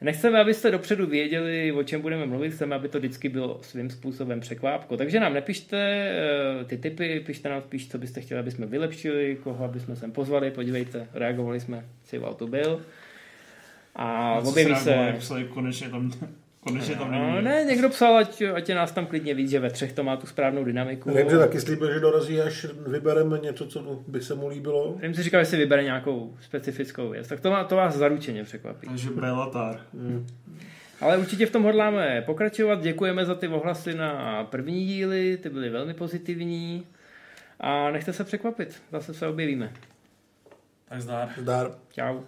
Nechceme, 0.02 0.40
abyste 0.40 0.72
dopředu 0.72 1.06
věděli, 1.08 1.72
o 1.72 1.84
čem 1.84 2.02
budeme 2.02 2.26
mluvit, 2.26 2.54
chceme, 2.54 2.76
aby 2.76 2.90
to 2.90 3.00
vždycky 3.00 3.30
bylo 3.30 3.60
svým 3.62 3.90
způsobem 3.90 4.40
překvápko. 4.40 4.98
Takže 4.98 5.20
nám 5.20 5.34
nepište 5.34 5.78
eh, 5.78 6.66
ty 6.66 6.78
typy, 6.78 7.20
pište 7.26 7.50
nám 7.50 7.62
spíš, 7.62 7.90
co 7.90 7.98
byste 7.98 8.22
chtěli, 8.22 8.40
aby 8.40 8.52
jsme 8.52 8.66
vylepšili, 8.66 9.38
koho 9.44 9.66
aby 9.66 9.80
jsme 9.80 9.96
sem 9.96 10.12
pozvali, 10.12 10.52
podívejte, 10.52 11.08
reagovali 11.14 11.60
jsme, 11.60 11.86
Civil 12.04 12.34
to 12.34 12.48
byl. 12.48 12.82
A 13.96 14.34
objeví 14.46 14.76
se... 14.76 15.16
psali, 15.20 15.44
konečně 15.44 15.90
tam, 15.90 16.12
konečně 16.60 16.96
tam 16.96 17.12
No, 17.12 17.32
není. 17.32 17.46
ne, 17.46 17.64
někdo 17.64 17.90
psal, 17.90 18.18
ať, 18.18 18.42
ať 18.54 18.70
je 18.70 18.76
nás 18.76 18.92
tam 18.92 19.06
klidně 19.06 19.34
víc, 19.34 19.50
že 19.50 19.60
ve 19.60 19.70
třech 19.70 19.94
to 19.94 20.04
má 20.04 20.18
tu 20.18 20.28
správnou 20.28 20.64
dynamiku. 20.64 21.12
Vím, 21.14 21.30
že 21.30 21.38
taky 21.38 21.60
slíbil, 21.62 21.94
že 21.94 22.00
dorazí, 22.00 22.42
až 22.42 22.66
vybereme 22.88 23.40
něco, 23.40 23.66
co 23.68 24.04
by 24.08 24.22
se 24.22 24.36
mu 24.36 24.48
líbilo. 24.48 24.96
Vím 25.02 25.14
si 25.14 25.24
říkal, 25.24 25.42
že 25.42 25.46
si 25.50 25.58
vybere 25.58 25.84
nějakou 25.84 26.38
specifickou 26.42 27.10
věc, 27.10 27.28
tak 27.28 27.40
to, 27.40 27.52
má, 27.52 27.64
to 27.64 27.76
vás 27.76 27.96
zaručeně 27.96 28.44
překvapí. 28.44 28.88
Takže 28.88 29.10
Belatar. 29.10 29.82
Ale 31.02 31.18
určitě 31.18 31.46
v 31.46 31.52
tom 31.52 31.64
hodláme 31.64 32.24
pokračovat. 32.26 32.82
Děkujeme 32.82 33.26
za 33.26 33.36
ty 33.36 33.48
ohlasy 33.48 33.94
na 33.96 34.44
první 34.44 34.86
díly, 34.86 35.38
ty 35.38 35.50
byly 35.50 35.70
velmi 35.70 35.94
pozitivní. 35.94 36.86
A 37.60 37.92
nechte 37.92 38.14
se 38.14 38.24
překvapit, 38.24 38.82
zase 38.92 39.14
se 39.14 39.28
objevíme. 39.28 39.72
Tak 40.90 41.02
zdár. 41.02 41.30
Zdar. 41.38 41.72
Čau. 41.92 42.20